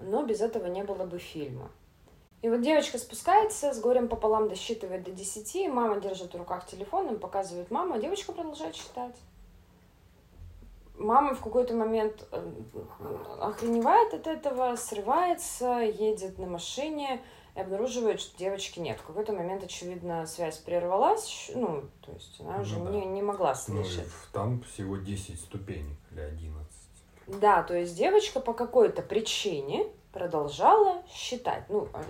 но 0.00 0.24
без 0.24 0.40
этого 0.40 0.66
не 0.66 0.82
было 0.82 1.04
бы 1.04 1.20
фильма. 1.20 1.70
И 2.42 2.48
вот 2.48 2.62
девочка 2.62 2.98
спускается, 2.98 3.72
с 3.72 3.78
горем 3.78 4.08
пополам 4.08 4.48
досчитывает 4.48 5.04
до 5.04 5.12
10, 5.12 5.68
мама 5.68 6.00
держит 6.00 6.34
в 6.34 6.36
руках 6.36 6.66
телефон, 6.66 7.06
им 7.06 7.20
показывает 7.20 7.70
мама, 7.70 7.94
а 7.94 7.98
девочка 8.00 8.32
продолжает 8.32 8.74
читать. 8.74 9.14
Мама 10.98 11.36
в 11.36 11.40
какой-то 11.40 11.72
момент 11.72 12.26
э, 12.32 12.52
охреневает 13.40 14.12
от 14.12 14.26
этого, 14.26 14.74
срывается, 14.74 15.82
едет 15.82 16.40
на 16.40 16.46
машине, 16.46 17.22
и 17.54 17.60
обнаруживает, 17.60 18.20
что 18.20 18.36
девочки 18.38 18.78
нет. 18.78 18.98
В 19.00 19.04
какой-то 19.04 19.32
момент, 19.32 19.64
очевидно, 19.64 20.26
связь 20.26 20.58
прервалась, 20.58 21.50
ну, 21.54 21.84
то 22.00 22.12
есть 22.12 22.40
она 22.40 22.56
ну, 22.56 22.62
уже 22.62 22.78
да. 22.78 22.90
не, 22.90 23.04
не 23.06 23.22
могла 23.22 23.50
ну, 23.50 23.54
слышать. 23.54 24.06
Ну, 24.06 24.32
там 24.32 24.62
всего 24.62 24.96
10 24.96 25.38
ступенек 25.40 25.98
или 26.10 26.20
11. 26.20 26.70
Да, 27.26 27.62
то 27.62 27.74
есть 27.74 27.96
девочка 27.96 28.40
по 28.40 28.52
какой-то 28.52 29.02
причине 29.02 29.86
продолжала 30.12 31.02
считать. 31.12 31.64
Ну, 31.68 31.88
а, 31.92 32.02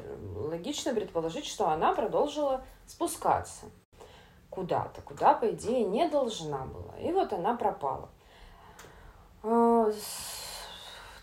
логично 0.49 0.95
предположить, 0.95 1.47
что 1.47 1.69
она 1.69 1.95
продолжила 1.95 2.65
спускаться 2.87 3.67
куда-то, 4.49 5.01
куда, 5.03 5.35
по 5.35 5.51
идее, 5.51 5.85
не 5.85 6.09
должна 6.09 6.65
была. 6.65 6.99
И 6.99 7.13
вот 7.13 7.33
она 7.33 7.55
пропала. 7.57 8.09
А, 9.43 9.93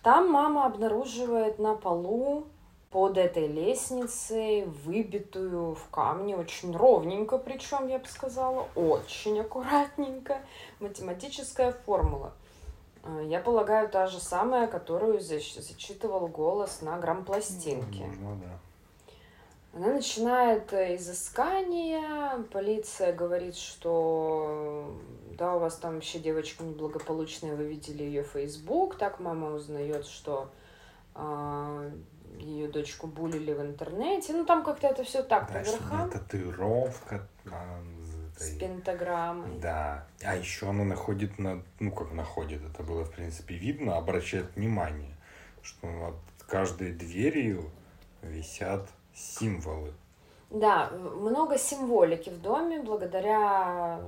там 0.02 0.32
мама 0.32 0.66
обнаруживает 0.66 1.60
на 1.60 1.76
полу 1.76 2.48
под 2.92 3.18
этой 3.18 3.48
лестницей, 3.48 4.66
выбитую 4.66 5.76
в 5.76 5.90
камне, 5.90 6.38
очень 6.38 6.76
ровненько, 6.76 7.38
причем, 7.38 7.88
я 7.88 8.00
бы 8.00 8.08
сказала, 8.08 8.68
очень 8.76 9.40
аккуратненько, 9.40 10.40
математическая 10.80 11.74
формула. 11.86 12.34
А, 13.04 13.22
я 13.22 13.40
полагаю, 13.40 13.90
та 13.90 14.08
же 14.08 14.20
самая, 14.20 14.68
которую 14.68 15.20
зачитывал 15.20 16.28
голос 16.28 16.82
на 16.82 16.98
грампластинке. 16.98 18.10
Ну, 18.20 18.38
да. 18.42 18.60
Она 19.74 19.94
начинает 19.94 20.74
э, 20.74 20.96
изыскание, 20.96 22.44
полиция 22.52 23.14
говорит, 23.14 23.56
что 23.56 24.96
да, 25.38 25.56
у 25.56 25.60
вас 25.60 25.76
там 25.76 25.96
вообще 25.96 26.20
девочка 26.20 26.64
неблагополучная, 26.64 27.56
вы 27.56 27.66
видели 27.66 28.04
ее 28.04 28.24
в 28.24 28.30
Facebook, 28.30 28.98
так 28.98 29.20
мама 29.20 29.54
узнает, 29.54 30.06
что 30.08 30.50
ее 32.40 32.68
дочку 32.68 33.08
булили 33.08 33.54
в 33.54 33.62
интернете. 33.62 34.34
Ну, 34.34 34.46
там 34.46 34.64
как-то 34.64 34.88
это 34.88 35.04
все 35.04 35.24
так, 35.24 35.52
по 35.52 35.58
верхам. 35.58 36.10
татуировка 36.10 37.28
а, 37.52 37.82
с 38.38 38.52
пентаграммой. 38.58 39.60
Да. 39.60 40.06
А 40.24 40.36
еще 40.36 40.70
она 40.70 40.84
находит, 40.84 41.40
на, 41.40 41.64
ну, 41.80 41.92
как 41.92 42.12
находит, 42.14 42.62
это 42.64 42.84
было, 42.84 43.04
в 43.04 43.12
принципе, 43.12 43.56
видно, 43.56 43.98
обращает 43.98 44.56
внимание, 44.56 45.16
что 45.62 45.88
над 45.88 46.16
каждой 46.48 46.94
дверью 46.94 47.72
висят 48.22 48.88
символы. 49.14 49.94
Да, 50.50 50.90
много 50.92 51.58
символики 51.58 52.30
в 52.30 52.42
доме. 52.42 52.82
Благодаря 52.82 54.00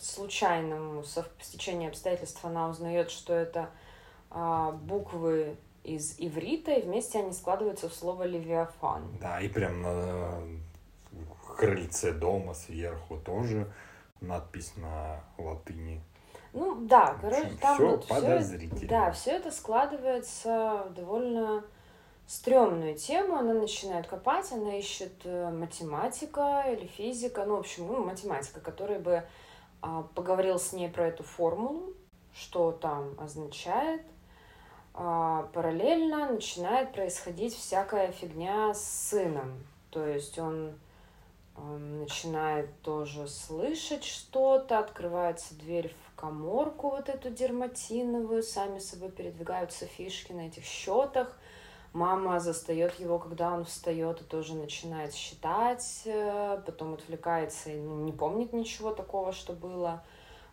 случайному 0.00 1.04
стечению 1.40 1.90
обстоятельств 1.90 2.42
она 2.44 2.68
узнает, 2.68 3.10
что 3.10 3.34
это 3.34 3.68
а, 4.30 4.72
буквы 4.72 5.56
из 5.84 6.16
иврита, 6.18 6.72
и 6.72 6.82
вместе 6.82 7.18
они 7.18 7.32
складываются 7.32 7.88
в 7.88 7.94
слово 7.94 8.24
«левиафан». 8.24 9.18
Да, 9.20 9.40
и 9.40 9.48
прям 9.48 9.82
на 9.82 10.42
крыльце 11.56 12.12
дома 12.12 12.54
сверху 12.54 13.18
тоже 13.18 13.70
надпись 14.20 14.72
на 14.76 15.20
латыни. 15.38 16.00
Ну 16.52 16.86
да, 16.86 17.16
короче, 17.20 17.52
там 17.60 17.76
все 17.76 17.88
вот. 17.88 18.04
Все, 18.04 18.86
да, 18.86 19.10
все 19.12 19.30
это 19.32 19.50
складывается 19.50 20.86
в 20.88 20.94
довольно 20.94 21.64
стрёмную 22.26 22.94
тему. 22.94 23.36
Она 23.36 23.54
начинает 23.54 24.06
копать, 24.06 24.52
она 24.52 24.76
ищет 24.76 25.12
э, 25.24 25.50
математика 25.50 26.64
или 26.68 26.86
физика, 26.86 27.44
ну, 27.44 27.56
в 27.56 27.60
общем, 27.60 27.86
ну, 27.86 28.04
математика, 28.04 28.60
который 28.60 28.98
бы 28.98 29.24
а, 29.80 30.02
поговорил 30.14 30.58
с 30.58 30.72
ней 30.72 30.88
про 30.88 31.08
эту 31.08 31.22
формулу, 31.22 31.94
что 32.34 32.70
там 32.70 33.14
означает. 33.18 34.02
А, 34.94 35.48
параллельно 35.54 36.32
начинает 36.32 36.92
происходить 36.92 37.54
всякая 37.54 38.12
фигня 38.12 38.74
с 38.74 38.84
сыном. 38.84 39.64
То 39.90 40.06
есть 40.06 40.38
он 40.38 40.74
начинает 41.56 42.80
тоже 42.80 43.28
слышать 43.28 44.04
что-то, 44.04 44.78
открывается 44.78 45.54
дверь 45.54 45.94
в 46.06 46.16
коморку 46.18 46.90
вот 46.90 47.08
эту 47.08 47.30
дерматиновую, 47.30 48.42
сами 48.42 48.78
собой 48.78 49.10
передвигаются 49.10 49.86
фишки 49.86 50.32
на 50.32 50.46
этих 50.48 50.64
счетах. 50.64 51.36
Мама 51.92 52.40
застает 52.40 52.98
его, 52.98 53.18
когда 53.18 53.52
он 53.52 53.66
встает 53.66 54.22
и 54.22 54.24
тоже 54.24 54.54
начинает 54.54 55.12
считать, 55.12 56.02
э, 56.06 56.62
потом 56.64 56.94
отвлекается 56.94 57.70
и 57.70 57.78
ну, 57.78 58.02
не 58.04 58.12
помнит 58.12 58.54
ничего 58.54 58.94
такого, 58.94 59.32
что 59.32 59.52
было. 59.52 60.02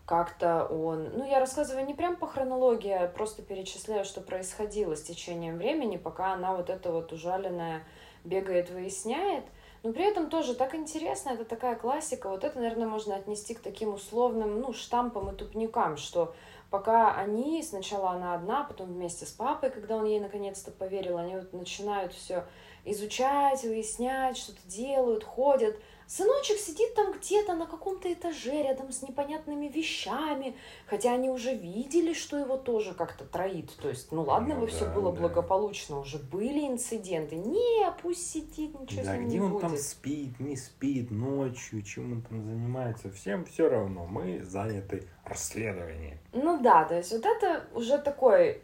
Как-то 0.10 0.66
он... 0.66 1.12
Ну, 1.14 1.24
я 1.24 1.40
рассказываю 1.40 1.86
не 1.86 1.94
прям 1.94 2.16
по 2.16 2.26
хронологии, 2.26 2.92
а 2.92 3.08
просто 3.08 3.44
перечисляю, 3.44 4.04
что 4.06 4.22
происходило 4.22 4.96
с 4.96 5.04
течением 5.04 5.60
времени, 5.60 5.98
пока 5.98 6.34
она 6.34 6.56
вот 6.56 6.72
эта 6.72 6.92
вот 6.92 7.14
ужаленная 7.14 7.84
бегает, 8.24 8.72
выясняет– 8.72 9.46
но 9.82 9.94
при 9.94 10.06
этом 10.06 10.30
тоже 10.30 10.56
так 10.56 10.76
интересно, 10.76 11.30
это 11.30 11.46
такая 11.46 11.76
классика. 11.76 12.30
Вот 12.30 12.44
это, 12.44 12.60
наверное, 12.60 12.88
можно 12.88 13.16
отнести 13.16 13.54
к 13.54 13.62
таким 13.62 13.94
условным, 13.94 14.60
ну, 14.60 14.74
штампам 14.74 15.30
и 15.30 15.36
тупникам, 15.36 15.96
что 15.96 16.34
пока 16.70 17.16
они, 17.16 17.64
сначала 17.64 18.12
она 18.12 18.36
одна, 18.36 18.64
потом 18.66 18.88
вместе 18.88 19.26
с 19.26 19.32
папой, 19.32 19.70
когда 19.70 19.96
он 19.96 20.06
ей 20.06 20.20
наконец-то 20.20 20.72
поверил, 20.72 21.18
они 21.18 21.36
вот 21.36 21.54
начинают 21.54 22.14
все 22.14 22.46
изучать, 22.84 23.64
выяснять, 23.64 24.38
что-то 24.38 24.60
делают, 24.66 25.24
ходят, 25.24 25.78
Сыночек 26.10 26.58
сидит 26.58 26.96
там 26.96 27.14
где-то 27.14 27.54
на 27.54 27.68
каком-то 27.68 28.12
этаже 28.12 28.64
рядом 28.64 28.92
с 28.92 29.04
непонятными 29.04 29.68
вещами, 29.68 30.56
хотя 30.88 31.14
они 31.14 31.30
уже 31.30 31.54
видели, 31.54 32.14
что 32.14 32.36
его 32.36 32.58
тоже 32.58 32.96
как-то 32.96 33.26
троит. 33.26 33.70
То 33.80 33.90
есть, 33.90 34.12
ну 34.12 34.24
ладно 34.24 34.56
ну, 34.56 34.62
бы 34.62 34.66
да, 34.66 34.72
все 34.72 34.86
было 34.92 35.14
да. 35.14 35.20
благополучно, 35.20 36.00
уже 36.00 36.18
были 36.18 36.68
инциденты. 36.68 37.36
Не, 37.36 37.92
пусть 38.02 38.28
сидит, 38.28 38.80
ничего 38.80 39.04
да, 39.04 39.14
с 39.14 39.18
ним 39.18 39.28
где 39.28 39.38
не 39.38 39.44
он 39.44 39.52
будет. 39.52 39.62
там 39.62 39.78
спит, 39.78 40.40
не 40.40 40.58
спит, 40.58 41.12
ночью, 41.12 41.84
чем 41.84 42.14
он 42.14 42.22
там 42.24 42.44
занимается, 42.44 43.12
всем 43.12 43.46
все 43.46 43.70
равно. 43.70 44.08
Мы 44.08 44.44
заняты 44.44 45.08
расследованием. 45.26 46.18
Ну 46.34 46.60
да, 46.60 46.86
то 46.86 46.98
есть 46.98 47.12
вот 47.12 47.24
это 47.24 47.68
уже 47.76 48.00
такой, 48.00 48.64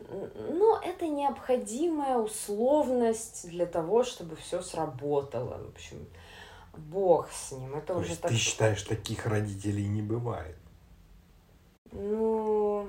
ну 0.49 0.77
это 0.77 1.07
необходимая 1.07 2.17
условность 2.17 3.47
для 3.47 3.67
того, 3.67 4.03
чтобы 4.03 4.35
все 4.35 4.63
сработало. 4.63 5.63
В 5.63 5.69
общем, 5.69 6.07
Бог 6.77 7.29
с 7.31 7.51
ним. 7.51 7.75
Это 7.75 7.93
То 7.93 7.99
уже 7.99 8.09
есть 8.09 8.21
так... 8.21 8.31
ты 8.31 8.37
считаешь, 8.37 8.81
таких 8.83 9.25
родителей 9.25 9.87
не 9.87 10.01
бывает? 10.01 10.57
Ну, 11.91 12.87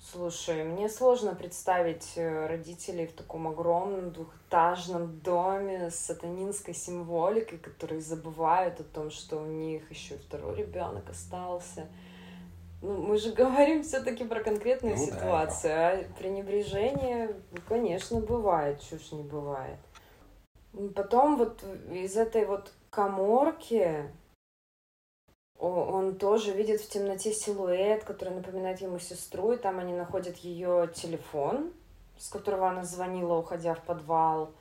слушай, 0.00 0.64
мне 0.64 0.88
сложно 0.88 1.34
представить 1.34 2.12
э, 2.16 2.46
родителей 2.46 3.06
в 3.06 3.12
таком 3.12 3.48
огромном 3.48 4.12
двухэтажном 4.12 5.20
доме 5.20 5.90
с 5.90 5.96
сатанинской 5.96 6.74
символикой, 6.74 7.58
которые 7.58 8.00
забывают 8.00 8.80
о 8.80 8.84
том, 8.84 9.10
что 9.10 9.36
у 9.38 9.46
них 9.46 9.90
еще 9.90 10.16
второй 10.16 10.56
ребенок 10.56 11.10
остался. 11.10 11.86
Ну, 12.82 12.96
мы 12.96 13.18
же 13.18 13.32
говорим 13.34 13.82
все-таки 13.82 14.24
про 14.24 14.40
конкретную 14.40 14.96
ну, 14.96 15.04
ситуацию, 15.04 15.72
да. 15.72 15.90
а 15.90 16.04
пренебрежение, 16.18 17.34
конечно, 17.68 18.20
бывает, 18.20 18.80
чушь 18.88 19.12
не 19.12 19.22
бывает. 19.22 19.78
Потом 20.94 21.36
вот 21.36 21.62
из 21.90 22.16
этой 22.16 22.44
вот 22.44 22.72
коморки 22.90 24.10
он 25.58 26.16
тоже 26.16 26.52
видит 26.52 26.82
в 26.82 26.88
темноте 26.88 27.32
силуэт, 27.32 28.04
который 28.04 28.34
напоминает 28.34 28.80
ему 28.82 28.98
сестру, 28.98 29.52
и 29.52 29.56
там 29.56 29.78
они 29.78 29.94
находят 29.94 30.36
ее 30.36 30.90
телефон, 30.94 31.72
с 32.18 32.28
которого 32.28 32.68
она 32.68 32.84
звонила, 32.84 33.34
уходя 33.34 33.74
в 33.74 33.82
подвал. 33.82 34.52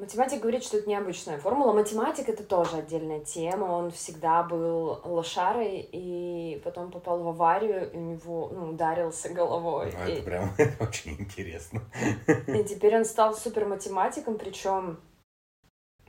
Математик 0.00 0.40
говорит, 0.40 0.64
что 0.64 0.78
это 0.78 0.88
необычная 0.88 1.36
формула. 1.36 1.74
Математик— 1.74 2.28
это 2.30 2.42
тоже 2.42 2.76
отдельная 2.78 3.20
тема. 3.20 3.66
Он 3.66 3.90
всегда 3.90 4.42
был 4.42 4.98
лошарой 5.04 5.86
и 5.92 6.58
потом 6.64 6.90
попал 6.90 7.22
в 7.22 7.28
аварию, 7.28 7.92
и 7.92 7.96
у 7.98 8.00
него 8.00 8.48
ну, 8.50 8.70
ударился 8.70 9.28
головой. 9.28 9.92
Ну, 9.98 10.08
и... 10.08 10.12
это 10.12 10.22
прям 10.22 10.54
очень 10.80 11.20
интересно. 11.20 11.82
И 12.46 12.64
теперь 12.64 12.96
он 12.96 13.04
стал 13.04 13.34
суперматематиком, 13.34 14.38
причем 14.38 14.98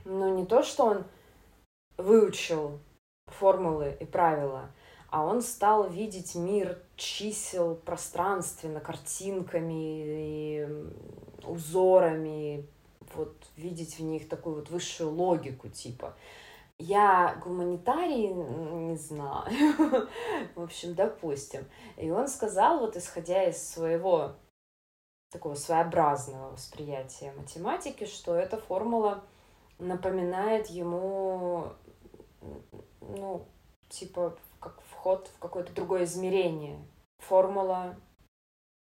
ну 0.06 0.38
не 0.38 0.46
то, 0.46 0.64
что 0.64 0.86
он 0.86 1.04
выучил 1.98 2.80
формулы 3.28 3.98
и 4.00 4.06
правила, 4.06 4.72
а 5.10 5.26
он 5.26 5.42
стал 5.42 5.90
видеть 5.90 6.34
мир 6.36 6.82
чисел 6.96 7.76
пространственно, 7.76 8.80
картинками 8.80 10.04
и 10.06 10.68
узорами, 11.44 12.66
вот 13.16 13.48
видеть 13.58 14.00
в 14.00 14.04
них 14.04 14.28
такую 14.30 14.56
вот 14.56 14.70
высшую 14.70 15.12
логику, 15.12 15.70
типа. 15.70 16.16
Я 16.78 17.40
гуманитарий, 17.44 18.28
не 18.28 18.96
знаю. 18.96 19.46
в 20.56 20.64
общем, 20.64 20.96
допустим. 20.96 21.66
И 21.98 22.10
он 22.10 22.28
сказал, 22.28 22.80
вот 22.80 22.98
исходя 22.98 23.44
из 23.44 23.62
своего 23.62 24.36
такого 25.32 25.56
своеобразного 25.56 26.52
восприятия 26.52 27.32
математики, 27.38 28.06
что 28.06 28.36
эта 28.36 28.58
формула 28.58 29.24
напоминает 29.80 30.68
ему, 30.68 31.74
ну, 33.00 33.48
типа, 33.90 34.38
как 34.60 34.82
вход 34.90 35.30
в 35.36 35.40
какое-то 35.40 35.74
другое 35.74 36.04
измерение. 36.04 36.80
Формула 37.20 37.96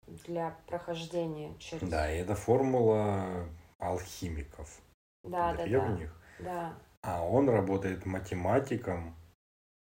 для 0.07 0.57
прохождения 0.67 1.55
через... 1.59 1.89
Да, 1.89 2.11
и 2.11 2.19
это 2.19 2.35
формула 2.35 3.47
алхимиков. 3.83 4.81
Да, 5.25 5.55
да, 5.55 5.65
древних. 5.65 6.15
да. 6.39 6.45
да. 6.45 6.79
А 7.03 7.25
он 7.25 7.49
работает 7.49 8.07
математиком 8.07 9.17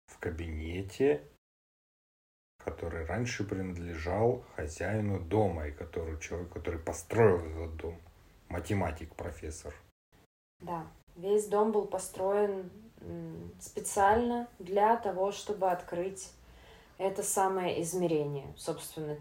в 0.06 0.18
кабинете, 0.18 1.22
который 2.64 3.04
раньше 3.04 3.44
принадлежал 3.44 4.44
хозяину 4.56 5.20
дома, 5.20 5.68
и 5.68 5.72
который 5.72 6.18
человек, 6.20 6.52
который 6.52 6.80
построил 6.80 7.44
этот 7.44 7.76
дом. 7.76 8.00
Математик, 8.48 9.14
профессор. 9.14 9.74
Да, 10.60 10.86
весь 11.16 11.48
дом 11.48 11.72
был 11.72 11.86
построен 11.86 12.70
специально 13.60 14.48
для 14.58 14.96
того, 14.96 15.32
чтобы 15.32 15.70
открыть 15.70 16.32
это 16.98 17.22
самое 17.22 17.82
измерение, 17.82 18.54
собственно, 18.56 19.18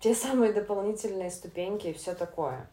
те 0.00 0.14
самые 0.14 0.52
дополнительные 0.52 1.30
ступеньки 1.30 1.88
и 1.88 1.92
все 1.92 2.14
такое. 2.14 2.68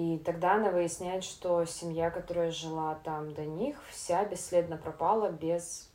И 0.00 0.18
тогда 0.18 0.54
она 0.54 0.70
выясняет, 0.70 1.24
что 1.24 1.66
семья, 1.66 2.10
которая 2.10 2.50
жила 2.50 2.94
там 3.04 3.34
до 3.34 3.44
них, 3.44 3.76
вся 3.90 4.24
бесследно 4.24 4.78
пропала 4.78 5.30
без, 5.30 5.92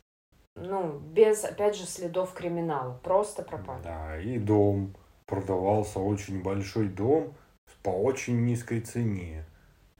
ну, 0.54 1.00
без, 1.00 1.44
опять 1.44 1.74
же, 1.74 1.86
следов 1.86 2.32
криминала. 2.32 3.00
Просто 3.02 3.42
пропали. 3.42 3.82
Да, 3.82 4.20
и 4.20 4.38
дом 4.38 4.94
продавался 5.26 5.98
очень 5.98 6.40
большой 6.40 6.88
дом 6.88 7.34
по 7.82 7.90
очень 7.90 8.44
низкой 8.44 8.80
цене. 8.80 9.44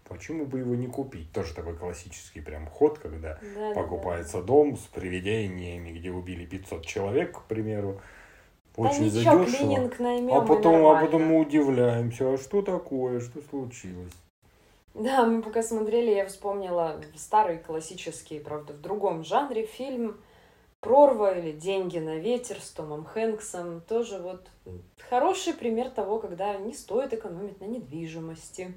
Почему 0.08 0.46
бы 0.46 0.60
его 0.60 0.76
не 0.76 0.86
купить? 0.86 1.32
Тоже 1.32 1.52
такой 1.52 1.76
классический 1.76 2.40
прям 2.40 2.68
ход, 2.68 3.00
когда 3.00 3.40
да, 3.56 3.72
покупается 3.74 4.38
да. 4.38 4.44
дом 4.44 4.76
с 4.76 4.82
привидениями, 4.82 5.90
где 5.90 6.12
убили 6.12 6.46
500 6.46 6.86
человек, 6.86 7.36
к 7.40 7.42
примеру. 7.46 8.00
Очень 8.76 9.10
да 9.10 9.18
ничего, 9.20 9.44
задешево. 9.44 10.36
А 10.36 10.40
потом, 10.42 10.86
а 10.86 11.00
потом 11.00 11.22
мы 11.24 11.40
удивляемся, 11.40 12.34
а 12.34 12.38
что 12.38 12.62
такое, 12.62 13.20
что 13.20 13.40
случилось? 13.48 14.12
Да, 14.94 15.26
мы 15.26 15.42
пока 15.42 15.62
смотрели, 15.62 16.10
я 16.14 16.26
вспомнила 16.26 17.00
старый 17.16 17.58
классический, 17.58 18.38
правда, 18.38 18.72
в 18.72 18.80
другом 18.80 19.24
жанре 19.24 19.66
фильм 19.66 20.18
«Прорва» 20.80 21.38
или 21.38 21.52
«Деньги 21.52 21.98
на 21.98 22.16
ветер» 22.16 22.60
с 22.60 22.70
Томом 22.70 23.04
Хэнксом. 23.04 23.80
Тоже 23.82 24.18
вот 24.18 24.48
хороший 25.10 25.52
пример 25.52 25.90
того, 25.90 26.18
когда 26.18 26.56
не 26.56 26.72
стоит 26.72 27.12
экономить 27.12 27.60
на 27.60 27.64
недвижимости. 27.64 28.74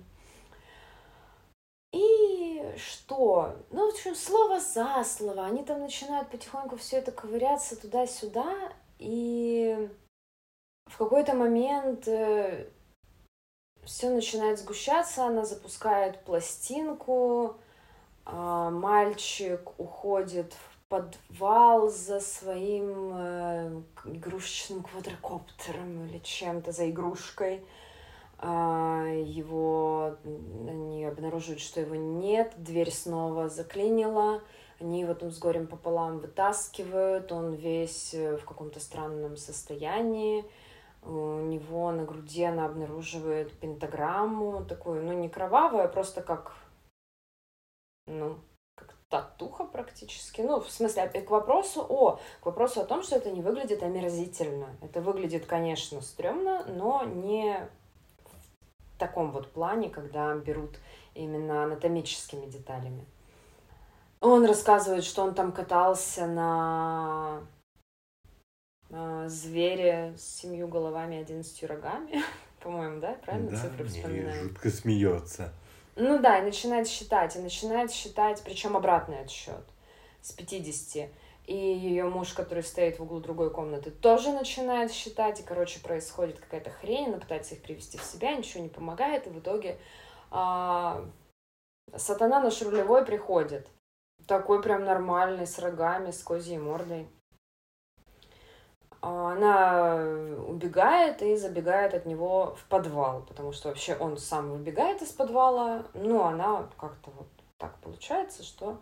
И 1.93 2.63
что? 2.77 3.55
Ну, 3.71 3.89
в 3.89 3.93
общем, 3.93 4.15
слово 4.15 4.59
за 4.59 5.03
слово. 5.03 5.45
Они 5.45 5.63
там 5.63 5.79
начинают 5.79 6.29
потихоньку 6.29 6.77
все 6.77 6.97
это 6.97 7.11
ковыряться 7.11 7.79
туда-сюда. 7.79 8.71
И 8.99 9.89
в 10.85 10.97
какой-то 10.97 11.33
момент 11.33 12.07
э, 12.07 12.67
все 13.83 14.09
начинает 14.09 14.59
сгущаться, 14.59 15.25
она 15.25 15.45
запускает 15.45 16.23
пластинку, 16.23 17.57
а 18.25 18.69
мальчик 18.69 19.79
уходит 19.79 20.53
в 20.53 20.79
подвал 20.89 21.89
за 21.89 22.19
своим 22.19 23.11
э, 23.13 23.81
игрушечным 24.05 24.83
квадрокоптером 24.83 26.07
или 26.07 26.17
чем-то, 26.17 26.71
за 26.71 26.89
игрушкой. 26.89 27.63
А, 28.39 29.05
его, 29.05 30.15
они 30.67 31.05
обнаруживают, 31.05 31.61
что 31.61 31.79
его 31.79 31.95
нет, 31.95 32.53
дверь 32.57 32.91
снова 32.91 33.49
заклинила, 33.49 34.41
они 34.79 35.01
его 35.01 35.13
там 35.13 35.31
с 35.31 35.39
горем 35.39 35.67
пополам 35.67 36.19
вытаскивают, 36.19 37.31
он 37.31 37.53
весь 37.53 38.13
э, 38.13 38.37
в 38.37 38.45
каком-то 38.45 38.79
странном 38.79 39.37
состоянии, 39.37 40.45
у 41.01 41.39
него 41.41 41.91
на 41.91 42.03
груди 42.03 42.43
она 42.43 42.65
обнаруживает 42.65 43.57
пентаграмму 43.59 44.65
такую, 44.65 45.03
ну 45.03 45.13
не 45.13 45.29
кровавую, 45.29 45.85
а 45.85 45.87
просто 45.87 46.21
как, 46.21 46.55
ну, 48.05 48.37
как 48.75 48.93
татуха 49.07 49.63
практически. 49.63 50.41
Ну, 50.41 50.59
в 50.59 50.69
смысле, 50.69 51.07
к 51.07 51.29
вопросу 51.29 51.85
о, 51.87 52.19
к 52.41 52.45
вопросу 52.45 52.81
о 52.81 52.85
том, 52.85 53.01
что 53.03 53.15
это 53.15 53.31
не 53.31 53.41
выглядит 53.41 53.81
омерзительно. 53.81 54.75
Это 54.81 55.01
выглядит, 55.01 55.45
конечно, 55.45 56.01
стрёмно, 56.01 56.65
но 56.65 57.03
не 57.03 57.69
в 58.95 58.99
таком 58.99 59.31
вот 59.31 59.49
плане, 59.51 59.89
когда 59.89 60.35
берут 60.35 60.77
именно 61.15 61.63
анатомическими 61.63 62.45
деталями. 62.45 63.05
Он 64.21 64.45
рассказывает, 64.45 65.05
что 65.05 65.23
он 65.23 65.33
там 65.33 65.51
катался 65.53 66.27
на 66.27 67.41
э, 68.89 69.25
звере 69.27 70.13
с 70.17 70.23
семью 70.41 70.67
головами 70.67 71.21
одиннадцатью 71.21 71.69
рогами. 71.69 72.21
По-моему, 72.61 72.99
да? 72.99 73.13
Правильно 73.25 73.51
да, 73.51 73.57
цифры 73.57 73.85
вспоминаю? 73.85 74.43
жутко 74.43 74.69
смеется. 74.69 75.53
Ну 75.95 76.19
да, 76.19 76.39
и 76.39 76.43
начинает 76.43 76.87
считать, 76.87 77.35
и 77.35 77.39
начинает 77.39 77.91
считать, 77.91 78.41
причем 78.43 78.75
обратный 78.75 79.19
отсчет 79.19 79.63
с 80.21 80.31
50. 80.33 81.09
И 81.47 81.55
ее 81.55 82.05
муж, 82.05 82.33
который 82.33 82.63
стоит 82.63 82.99
в 82.99 83.03
углу 83.03 83.19
другой 83.21 83.51
комнаты, 83.51 83.89
тоже 83.89 84.31
начинает 84.31 84.91
считать, 84.91 85.39
и, 85.39 85.43
короче, 85.43 85.79
происходит 85.79 86.39
какая-то 86.39 86.69
хрень, 86.69 87.07
она 87.07 87.17
пытается 87.17 87.55
их 87.55 87.63
привести 87.63 87.97
в 87.97 88.03
себя, 88.03 88.35
ничего 88.35 88.61
не 88.61 88.69
помогает, 88.69 89.25
и 89.25 89.31
в 89.31 89.39
итоге 89.39 89.79
а, 90.29 91.09
сатана 91.95 92.39
наш 92.39 92.61
рулевой 92.61 93.03
приходит. 93.03 93.67
Такой 94.29 94.61
прям 94.61 94.85
нормальный, 94.85 95.47
с 95.47 95.57
рогами, 95.57 96.11
с 96.11 96.21
козьей 96.21 96.59
мордой. 96.59 97.07
А, 99.01 99.31
она 99.31 99.95
убегает 100.47 101.23
и 101.23 101.35
забегает 101.35 101.95
от 101.95 102.05
него 102.05 102.53
в 102.55 102.63
подвал, 102.65 103.23
потому 103.23 103.53
что 103.53 103.69
вообще 103.69 103.95
он 103.95 104.19
сам 104.19 104.51
выбегает 104.51 105.01
из 105.01 105.11
подвала, 105.13 105.87
ну, 105.95 106.21
она 106.21 106.69
как-то 106.77 107.09
вот 107.17 107.25
так 107.57 107.75
получается, 107.79 108.43
что 108.43 108.79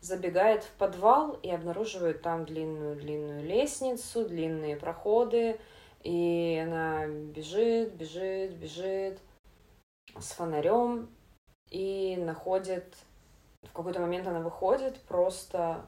забегает 0.00 0.64
в 0.64 0.70
подвал 0.78 1.32
и 1.42 1.50
обнаруживает 1.50 2.22
там 2.22 2.46
длинную-длинную 2.46 3.44
лестницу, 3.44 4.26
длинные 4.26 4.76
проходы, 4.76 5.60
и 6.04 6.58
она 6.66 7.06
бежит, 7.06 7.92
бежит, 7.92 8.52
бежит 8.52 9.18
с 10.18 10.32
фонарем 10.32 11.10
и 11.68 12.16
находит... 12.16 12.96
В 13.70 13.72
какой-то 13.72 14.00
момент 14.00 14.26
она 14.26 14.40
выходит, 14.40 15.00
просто 15.02 15.84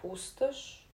пустошь, 0.00 0.90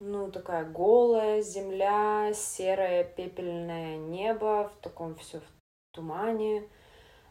ну, 0.00 0.30
такая 0.30 0.64
голая 0.64 1.42
земля, 1.42 2.32
серое 2.32 3.04
пепельное 3.04 3.98
небо, 3.98 4.70
в 4.74 4.82
таком 4.82 5.14
все 5.16 5.40
в 5.40 5.44
тумане. 5.92 6.64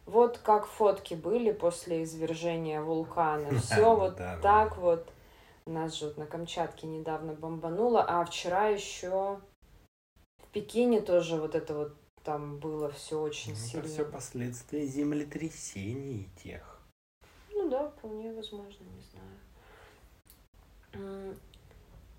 Вот 0.06 0.38
как 0.38 0.68
фотки 0.68 1.16
были 1.16 1.52
после 1.52 2.04
извержения 2.04 2.82
вулкана. 2.82 3.50
Все 3.60 3.96
вот 3.96 4.18
так 4.18 4.78
вот. 4.78 5.08
Нас 5.66 5.94
же 5.94 6.14
на 6.18 6.26
Камчатке 6.26 6.88
недавно 6.88 7.34
бомбануло, 7.34 8.04
а 8.04 8.26
вчера 8.26 8.68
еще 8.68 9.40
в 10.38 10.48
Пекине 10.52 11.02
тоже 11.02 11.38
вот 11.38 11.54
это 11.54 11.76
вот 11.76 11.94
там 12.24 12.58
было 12.58 12.90
все 12.90 13.22
очень 13.22 13.52
ну, 13.52 13.58
сильно. 13.58 13.86
Это 13.86 13.94
все 13.94 14.06
последствия 14.06 14.86
землетрясений 14.86 16.28
тех. 16.44 16.79
Вполне 18.00 18.34
возможно, 18.34 18.86
не 18.96 19.04
знаю. 20.94 21.36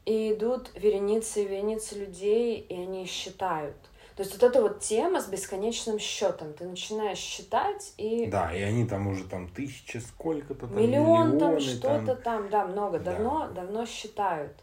И 0.07 0.33
идут 0.33 0.71
вереницы 0.75 1.43
и 1.43 1.47
вереницы 1.47 1.99
людей, 1.99 2.61
и 2.61 2.75
они 2.75 3.07
считают. 3.07 3.77
То 4.17 4.23
есть 4.23 4.39
вот 4.39 4.43
эта 4.43 4.61
вот 4.61 4.81
тема 4.81 5.21
с 5.21 5.29
бесконечным 5.29 5.99
счетом. 5.99 6.53
Ты 6.53 6.67
начинаешь 6.67 7.19
считать 7.19 7.95
и... 7.97 8.27
Да, 8.27 8.55
и 8.55 8.61
они 8.61 8.87
там 8.87 9.07
уже 9.07 9.25
там 9.25 9.49
тысячи 9.49 9.97
сколько-то 9.99 10.67
там, 10.67 10.77
Миллион 10.77 11.39
там, 11.39 11.59
что-то 11.59 12.17
там. 12.17 12.51
да, 12.51 12.67
много. 12.67 12.99
Давно, 12.99 13.49
да. 13.49 13.63
давно 13.63 13.87
считают. 13.87 14.55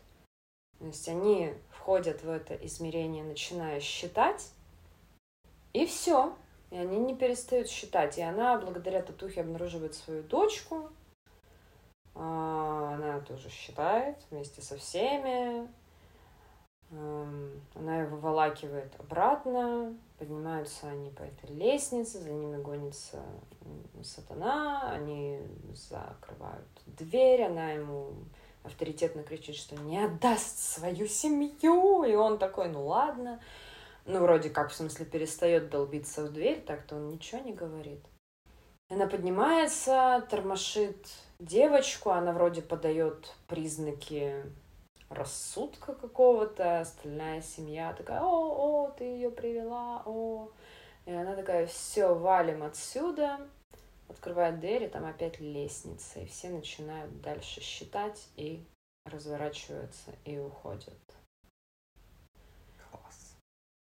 То 0.79 0.85
есть 0.85 1.09
они 1.09 1.53
входят 1.71 2.23
в 2.23 2.29
это 2.29 2.53
измерение, 2.53 3.23
начиная 3.23 3.79
считать, 3.79 4.51
и 5.73 5.85
все. 5.87 6.35
И 6.69 6.77
они 6.77 6.99
не 6.99 7.15
перестают 7.15 7.69
считать. 7.69 8.17
И 8.17 8.21
она, 8.21 8.59
благодаря 8.59 9.01
татухе, 9.01 9.41
обнаруживает 9.41 9.95
свою 9.95 10.21
дочку, 10.21 10.91
она 12.19 13.19
тоже 13.27 13.49
считает 13.49 14.17
вместе 14.29 14.61
со 14.61 14.77
всеми. 14.77 15.67
Она 16.89 17.99
его 17.99 18.15
выволакивает 18.15 18.93
обратно. 18.99 19.95
Поднимаются 20.17 20.87
они 20.87 21.11
по 21.11 21.21
этой 21.21 21.53
лестнице, 21.53 22.19
за 22.19 22.31
ними 22.31 22.59
гонится 22.59 23.23
сатана, 24.01 24.89
они 24.91 25.39
закрывают 25.75 26.67
дверь, 26.87 27.43
она 27.43 27.73
ему 27.73 28.13
авторитетно 28.63 29.21
кричит, 29.21 29.55
что 29.55 29.75
не 29.75 30.03
отдаст 30.03 30.57
свою 30.57 31.07
семью, 31.07 32.03
и 32.03 32.15
он 32.15 32.39
такой, 32.39 32.69
ну 32.69 32.87
ладно. 32.87 33.39
Ну, 34.05 34.21
вроде 34.21 34.49
как, 34.49 34.71
в 34.71 34.75
смысле, 34.75 35.05
перестает 35.05 35.69
долбиться 35.69 36.25
в 36.25 36.31
дверь, 36.31 36.61
так-то 36.61 36.95
он 36.95 37.09
ничего 37.09 37.41
не 37.41 37.53
говорит. 37.53 38.03
Она 38.89 39.05
поднимается, 39.05 40.25
тормошит 40.31 41.05
девочку, 41.39 42.11
она 42.11 42.31
вроде 42.33 42.61
подает 42.61 43.33
признаки 43.47 44.43
рассудка 45.09 45.93
какого-то, 45.93 46.81
остальная 46.81 47.41
семья 47.41 47.93
такая, 47.93 48.21
о, 48.21 48.85
о, 48.85 48.91
ты 48.91 49.05
ее 49.05 49.29
привела, 49.29 50.03
о. 50.05 50.49
И 51.05 51.11
она 51.11 51.35
такая, 51.35 51.67
все, 51.67 52.13
валим 52.13 52.63
отсюда, 52.63 53.39
открывает 54.09 54.59
дверь, 54.59 54.83
и 54.83 54.87
там 54.89 55.05
опять 55.05 55.39
лестница, 55.39 56.19
и 56.19 56.25
все 56.25 56.49
начинают 56.49 57.21
дальше 57.21 57.61
считать 57.61 58.27
и 58.35 58.65
разворачиваются 59.05 60.11
и 60.25 60.37
уходят. 60.37 61.06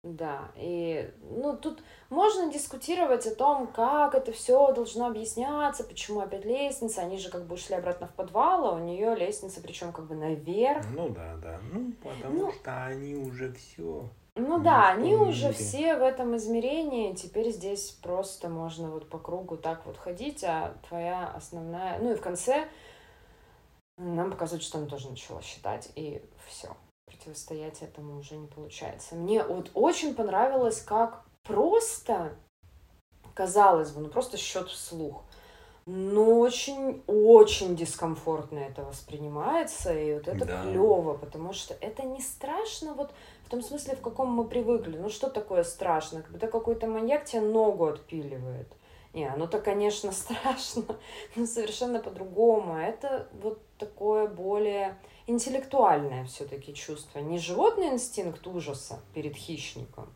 Да, 0.03 0.49
и 0.55 1.13
ну 1.23 1.57
тут 1.57 1.83
можно 2.09 2.49
дискутировать 2.49 3.27
о 3.27 3.35
том, 3.35 3.67
как 3.67 4.15
это 4.15 4.31
все 4.31 4.71
должно 4.71 5.07
объясняться, 5.07 5.83
почему 5.83 6.21
опять 6.21 6.45
лестница, 6.45 7.01
они 7.01 7.17
же 7.17 7.29
как 7.29 7.45
бы 7.45 7.55
ушли 7.55 7.75
обратно 7.75 8.07
в 8.07 8.13
подвал, 8.13 8.65
а 8.65 8.75
у 8.75 8.79
нее 8.79 9.13
лестница, 9.13 9.59
причем 9.61 9.91
как 9.91 10.07
бы 10.07 10.15
наверх. 10.15 10.85
Ну 10.95 11.09
да, 11.09 11.35
да, 11.35 11.59
ну 11.73 11.91
потому 12.01 12.45
ну, 12.45 12.51
что 12.53 12.85
они 12.85 13.15
уже 13.15 13.51
все. 13.51 14.09
Ну 14.35 14.59
да, 14.59 14.87
они 14.87 15.09
мире. 15.09 15.21
уже 15.21 15.51
все 15.51 15.97
в 15.97 16.01
этом 16.01 16.37
измерении, 16.37 17.13
теперь 17.13 17.51
здесь 17.51 17.91
просто 18.01 18.47
можно 18.47 18.91
вот 18.91 19.09
по 19.09 19.19
кругу 19.19 19.57
так 19.57 19.85
вот 19.85 19.97
ходить, 19.97 20.45
а 20.45 20.77
твоя 20.87 21.27
основная, 21.35 21.99
ну 21.99 22.13
и 22.13 22.15
в 22.15 22.21
конце 22.21 22.69
нам 23.97 24.31
показывают, 24.31 24.63
что 24.63 24.77
она 24.77 24.87
тоже 24.87 25.09
начала 25.09 25.41
считать, 25.41 25.91
и 25.95 26.21
все 26.47 26.69
противостоять 27.09 27.81
этому 27.81 28.19
уже 28.19 28.37
не 28.37 28.47
получается. 28.47 29.15
Мне 29.15 29.43
вот 29.43 29.71
очень 29.73 30.13
понравилось, 30.13 30.81
как 30.81 31.25
просто, 31.43 32.33
казалось 33.33 33.91
бы, 33.91 34.01
ну 34.01 34.07
просто 34.09 34.37
счет 34.37 34.69
вслух, 34.69 35.23
но 35.85 36.39
очень-очень 36.39 37.75
дискомфортно 37.75 38.59
это 38.59 38.83
воспринимается, 38.83 39.97
и 39.97 40.13
вот 40.13 40.27
это 40.27 40.45
да. 40.45 40.61
клево, 40.61 41.15
потому 41.15 41.53
что 41.53 41.73
это 41.81 42.03
не 42.03 42.21
страшно 42.21 42.93
вот 42.93 43.11
в 43.45 43.49
том 43.49 43.63
смысле, 43.63 43.95
в 43.95 44.01
каком 44.01 44.29
мы 44.29 44.43
привыкли. 44.43 44.95
Ну 44.95 45.09
что 45.09 45.27
такое 45.27 45.63
страшно? 45.63 46.21
Когда 46.21 46.45
какой-то 46.45 46.85
маньяк 46.85 47.25
тебе 47.25 47.41
ногу 47.41 47.87
отпиливает. 47.87 48.67
Не, 49.13 49.25
оно-то, 49.25 49.59
конечно, 49.59 50.11
страшно, 50.13 50.83
но 51.35 51.45
совершенно 51.45 51.99
по-другому. 51.99 52.77
Это 52.77 53.27
вот 53.41 53.61
такое 53.77 54.27
более 54.27 54.97
интеллектуальное 55.27 56.25
все-таки 56.25 56.73
чувство, 56.73 57.19
не 57.19 57.39
животный 57.39 57.89
инстинкт 57.89 58.45
ужаса 58.47 58.99
перед 59.13 59.35
хищником. 59.35 60.11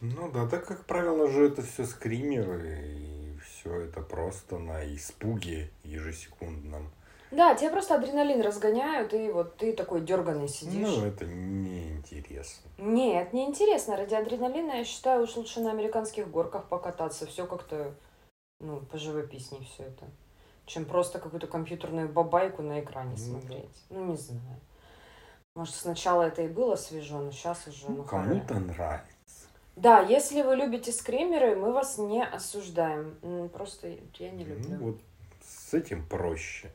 Ну 0.00 0.30
да, 0.32 0.48
так 0.48 0.66
как 0.66 0.84
правило 0.84 1.28
же 1.28 1.46
это 1.46 1.62
все 1.62 1.84
скримеры 1.84 2.88
и 2.88 3.38
все 3.38 3.82
это 3.82 4.00
просто 4.00 4.58
на 4.58 4.84
испуге 4.94 5.70
ежесекундном. 5.84 6.90
Да, 7.32 7.54
тебе 7.54 7.70
просто 7.70 7.94
адреналин 7.94 8.42
разгоняют, 8.42 9.14
и 9.14 9.30
вот 9.30 9.56
ты 9.56 9.72
такой 9.72 10.02
дерганый 10.02 10.48
сидишь. 10.48 10.86
Ну, 10.86 11.06
это 11.06 11.24
неинтересно. 11.24 12.70
Нет, 12.76 13.32
не 13.32 13.46
интересно. 13.46 13.96
Ради 13.96 14.14
адреналина, 14.14 14.72
я 14.72 14.84
считаю, 14.84 15.22
уж 15.22 15.36
лучше 15.36 15.60
на 15.60 15.70
американских 15.70 16.30
горках 16.30 16.68
покататься. 16.68 17.26
Все 17.26 17.46
как-то, 17.46 17.94
ну, 18.62 18.80
поживописнее 18.80 19.64
все 19.64 19.84
это. 19.84 20.06
Чем 20.64 20.84
просто 20.84 21.18
какую-то 21.18 21.46
компьютерную 21.46 22.08
бабайку 22.08 22.62
на 22.62 22.80
экране 22.80 23.10
ну, 23.10 23.16
смотреть. 23.16 23.84
Ну, 23.90 24.06
не 24.06 24.16
знаю. 24.16 24.60
Может, 25.54 25.74
сначала 25.74 26.22
это 26.22 26.42
и 26.42 26.48
было 26.48 26.76
свежо, 26.76 27.20
но 27.20 27.30
сейчас 27.30 27.66
уже... 27.66 27.90
Ну, 27.90 28.04
кому-то 28.04 28.58
нравится. 28.58 29.48
Да, 29.76 30.00
если 30.00 30.42
вы 30.42 30.56
любите 30.56 30.92
скримеры, 30.92 31.56
мы 31.56 31.72
вас 31.72 31.98
не 31.98 32.24
осуждаем. 32.24 33.48
Просто 33.52 33.98
я 34.18 34.30
не 34.30 34.44
люблю. 34.44 34.64
Ну, 34.68 34.84
вот 34.92 35.00
с 35.42 35.74
этим 35.74 36.06
проще 36.06 36.70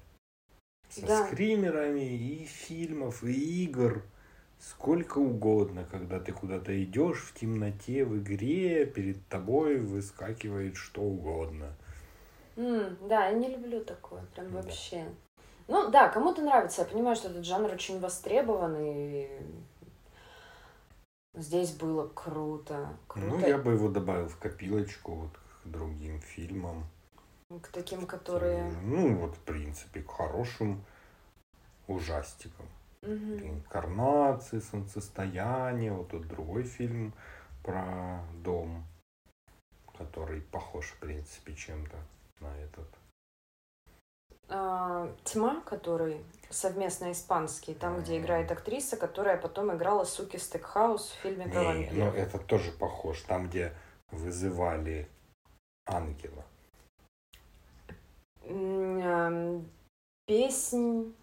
со 0.90 1.06
да. 1.06 1.28
скримерами 1.28 2.02
и 2.02 2.46
фильмов, 2.46 3.24
и 3.24 3.64
игр. 3.64 4.04
Сколько 4.60 5.20
угодно, 5.20 5.86
когда 5.90 6.20
ты 6.20 6.32
куда-то 6.32 6.84
идешь 6.84 7.22
в 7.22 7.34
темноте, 7.40 8.04
в 8.04 8.18
игре, 8.18 8.86
перед 8.86 9.26
тобой 9.28 9.78
выскакивает 9.78 10.76
что 10.76 11.02
угодно. 11.02 11.76
Mm, 12.56 13.08
да, 13.08 13.28
я 13.28 13.34
не 13.34 13.50
люблю 13.50 13.84
такое, 13.84 14.24
прям 14.34 14.52
да. 14.52 14.62
вообще. 14.62 15.06
Ну 15.68 15.92
да, 15.92 16.10
кому-то 16.10 16.42
нравится. 16.42 16.82
Я 16.82 16.88
понимаю, 16.88 17.16
что 17.16 17.30
этот 17.30 17.46
жанр 17.46 17.72
очень 17.72 18.00
востребован, 18.00 18.76
и 18.80 19.30
здесь 21.36 21.74
было 21.74 22.08
круто. 22.08 22.98
круто. 23.08 23.28
Ну, 23.28 23.40
я 23.40 23.58
бы 23.60 23.74
его 23.74 23.90
добавил 23.90 24.28
в 24.28 24.38
копилочку 24.38 25.14
вот, 25.14 25.32
к 25.64 25.68
другим 25.68 26.20
фильмам. 26.20 26.86
К 27.62 27.68
таким, 27.68 28.08
которые... 28.08 28.72
Ну, 28.84 29.16
вот, 29.18 29.36
в 29.36 29.40
принципе, 29.40 30.02
к 30.02 30.10
хорошим 30.10 30.84
ужастикам. 31.88 32.66
Угу. 33.08 33.38
Реинкарнации, 33.38 34.60
солнцестояние. 34.60 35.94
Вот 35.94 36.10
тут 36.10 36.28
другой 36.28 36.64
фильм 36.64 37.14
про 37.64 38.22
дом, 38.44 38.86
который 39.98 40.42
похож, 40.42 40.88
в 40.88 41.00
принципе, 41.00 41.56
чем-то 41.56 41.98
на 42.42 42.58
этот. 42.60 42.88
А, 44.50 45.10
Тьма, 45.24 45.62
который 45.62 46.22
совместно 46.50 47.12
испанский, 47.12 47.74
там, 47.74 48.02
где 48.02 48.20
играет 48.20 48.52
актриса, 48.52 48.98
которая 48.98 49.38
потом 49.38 49.74
играла 49.76 50.04
Суки 50.04 50.38
Стекхаус 50.38 51.10
в 51.10 51.22
фильме 51.22 51.48
про 51.48 51.64
вампиров. 51.64 51.94
Ну, 51.94 52.06
это 52.12 52.40
тоже 52.40 52.72
похож. 52.72 53.22
Там, 53.22 53.48
где 53.48 53.74
вызывали 54.12 55.08
ангела. 55.86 56.44
Песнь 60.26 61.14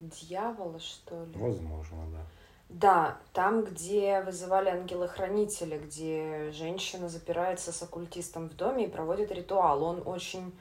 дьявола, 0.00 0.78
что 0.80 1.24
ли? 1.24 1.32
Возможно, 1.34 2.06
да. 2.12 2.26
Да, 2.68 3.18
там, 3.32 3.64
где 3.64 4.20
вызывали 4.20 4.68
ангелы-хранители, 4.68 5.78
где 5.78 6.52
женщина 6.52 7.08
запирается 7.08 7.72
с 7.72 7.82
оккультистом 7.82 8.48
в 8.48 8.56
доме 8.56 8.84
и 8.84 8.90
проводит 8.90 9.32
ритуал. 9.32 9.82
Он 9.82 10.02
очень... 10.04 10.52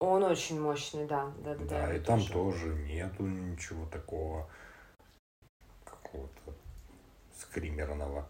Он 0.00 0.24
очень 0.24 0.60
мощный, 0.60 1.06
да. 1.06 1.32
Да, 1.44 1.54
да, 1.54 1.64
да, 1.64 1.86
да 1.86 1.94
и 1.94 2.00
там 2.00 2.18
тоже. 2.18 2.32
тоже 2.32 2.74
нету 2.74 3.22
ничего 3.22 3.86
такого 3.86 4.50
какого-то 5.84 6.52
скримерного. 7.38 8.28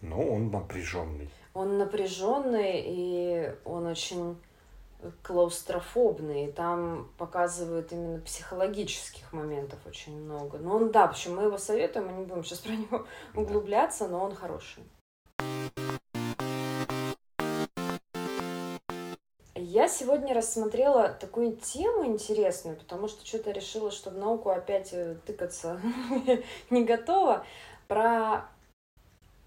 Но 0.00 0.20
он 0.22 0.50
напряженный. 0.50 1.28
Он 1.52 1.76
напряженный, 1.76 2.82
и 2.86 3.54
он 3.64 3.86
очень 3.86 4.36
клаустрофобный, 5.22 6.46
и 6.46 6.52
там 6.52 7.10
показывают 7.18 7.92
именно 7.92 8.20
психологических 8.20 9.32
моментов 9.32 9.78
очень 9.86 10.20
много. 10.20 10.58
Но 10.58 10.76
он, 10.76 10.90
да, 10.90 11.06
почему 11.06 11.36
мы 11.36 11.42
его 11.44 11.58
советуем, 11.58 12.06
мы 12.06 12.12
не 12.12 12.24
будем 12.24 12.44
сейчас 12.44 12.58
про 12.60 12.72
него 12.72 13.06
углубляться, 13.34 14.08
но 14.08 14.24
он 14.24 14.34
хороший. 14.34 14.82
Я 19.54 19.88
сегодня 19.88 20.34
рассмотрела 20.34 21.08
такую 21.08 21.56
тему 21.56 22.06
интересную, 22.06 22.76
потому 22.76 23.06
что 23.08 23.26
что-то 23.26 23.50
решила, 23.50 23.90
что 23.90 24.10
в 24.10 24.16
науку 24.16 24.50
опять 24.50 24.90
э, 24.92 25.16
тыкаться 25.26 25.80
не 26.70 26.84
готова, 26.84 27.44
про 27.86 28.48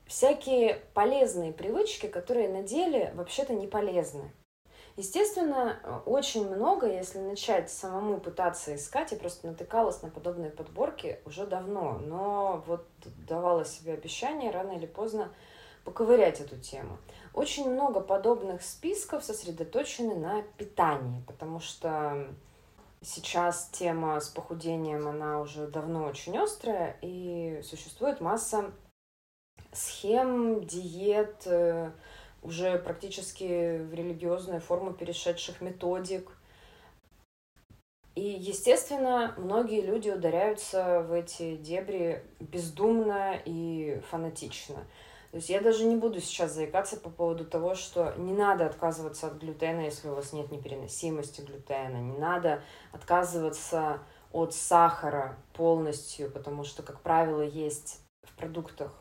всякие 0.06 0.82
полезные 0.94 1.54
привычки, 1.54 2.08
которые 2.08 2.50
на 2.50 2.62
деле 2.62 3.14
вообще-то 3.16 3.54
не 3.54 3.68
полезны. 3.68 4.32
Естественно, 5.02 5.80
очень 6.06 6.48
много, 6.48 6.86
если 6.86 7.18
начать 7.18 7.72
самому 7.72 8.20
пытаться 8.20 8.76
искать, 8.76 9.12
я 9.12 9.18
просто 9.18 9.48
натыкалась 9.48 10.04
на 10.04 10.12
подобные 10.12 10.52
подборки 10.52 11.20
уже 11.26 11.48
давно, 11.48 11.98
но 11.98 12.64
вот 12.68 12.86
давала 13.28 13.66
себе 13.66 13.94
обещание 13.94 14.52
рано 14.52 14.74
или 14.74 14.86
поздно 14.86 15.34
поковырять 15.86 16.40
эту 16.40 16.56
тему. 16.60 17.00
Очень 17.34 17.72
много 17.72 18.00
подобных 18.00 18.62
списков 18.62 19.24
сосредоточены 19.24 20.14
на 20.14 20.44
питании, 20.44 21.24
потому 21.26 21.60
что 21.60 22.28
сейчас 23.02 23.70
тема 23.72 24.20
с 24.20 24.30
похудением, 24.30 25.08
она 25.08 25.42
уже 25.42 25.66
давно 25.66 26.06
очень 26.06 26.38
острая, 26.38 26.96
и 27.02 27.60
существует 27.64 28.22
масса 28.22 28.72
схем, 29.74 30.64
диет, 30.64 31.42
э, 31.48 31.90
уже 32.42 32.78
практически 32.78 33.78
в 33.78 33.94
религиозную 33.94 34.62
форму 34.62 34.94
перешедших 34.94 35.62
методик. 35.62 36.32
И, 38.16 38.22
естественно, 38.22 39.34
многие 39.38 39.82
люди 39.82 40.10
ударяются 40.10 41.02
в 41.02 41.14
эти 41.14 41.56
дебри 41.56 42.24
бездумно 42.40 43.40
и 43.46 44.02
фанатично. 44.10 44.86
То 45.32 45.38
есть 45.38 45.50
я 45.50 45.62
даже 45.62 45.86
не 45.86 45.96
буду 45.96 46.20
сейчас 46.20 46.52
заикаться 46.52 46.98
по 46.98 47.10
поводу 47.10 47.46
того, 47.46 47.74
что 47.74 48.14
не 48.18 48.34
надо 48.34 48.66
отказываться 48.66 49.28
от 49.28 49.38
глютена, 49.38 49.80
если 49.80 50.10
у 50.10 50.16
вас 50.16 50.34
нет 50.34 50.52
непереносимости 50.52 51.40
глютена. 51.40 52.02
Не 52.02 52.18
надо 52.18 52.62
отказываться 52.92 54.00
от 54.34 54.54
сахара 54.54 55.38
полностью, 55.54 56.30
потому 56.30 56.66
что, 56.66 56.84
как 56.84 57.00
правило, 57.00 57.42
есть 57.42 58.02
в 58.24 58.36
продуктах 58.36 59.01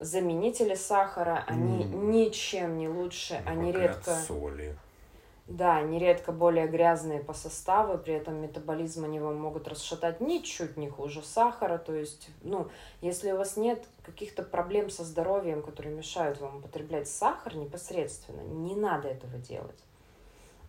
заменители 0.00 0.74
сахара, 0.74 1.44
они 1.46 1.84
mm. 1.84 1.94
ничем 2.10 2.78
не 2.78 2.88
лучше, 2.88 3.40
ну, 3.44 3.50
они 3.50 3.72
редко... 3.72 4.14
соли. 4.14 4.76
Да, 5.46 5.76
они 5.76 5.98
редко 5.98 6.32
более 6.32 6.66
грязные 6.66 7.20
по 7.20 7.34
составу, 7.34 7.98
при 7.98 8.14
этом 8.14 8.36
метаболизм 8.36 9.04
они 9.04 9.20
вам 9.20 9.38
могут 9.38 9.68
расшатать 9.68 10.22
ничуть 10.22 10.78
не 10.78 10.88
хуже 10.88 11.22
сахара. 11.22 11.76
То 11.76 11.94
есть, 11.94 12.30
ну, 12.40 12.70
если 13.02 13.30
у 13.30 13.36
вас 13.36 13.58
нет 13.58 13.86
каких-то 14.02 14.42
проблем 14.42 14.88
со 14.88 15.04
здоровьем, 15.04 15.62
которые 15.62 15.94
мешают 15.94 16.40
вам 16.40 16.58
употреблять 16.58 17.08
сахар 17.08 17.56
непосредственно, 17.56 18.40
не 18.40 18.74
надо 18.74 19.08
этого 19.08 19.36
делать. 19.36 19.78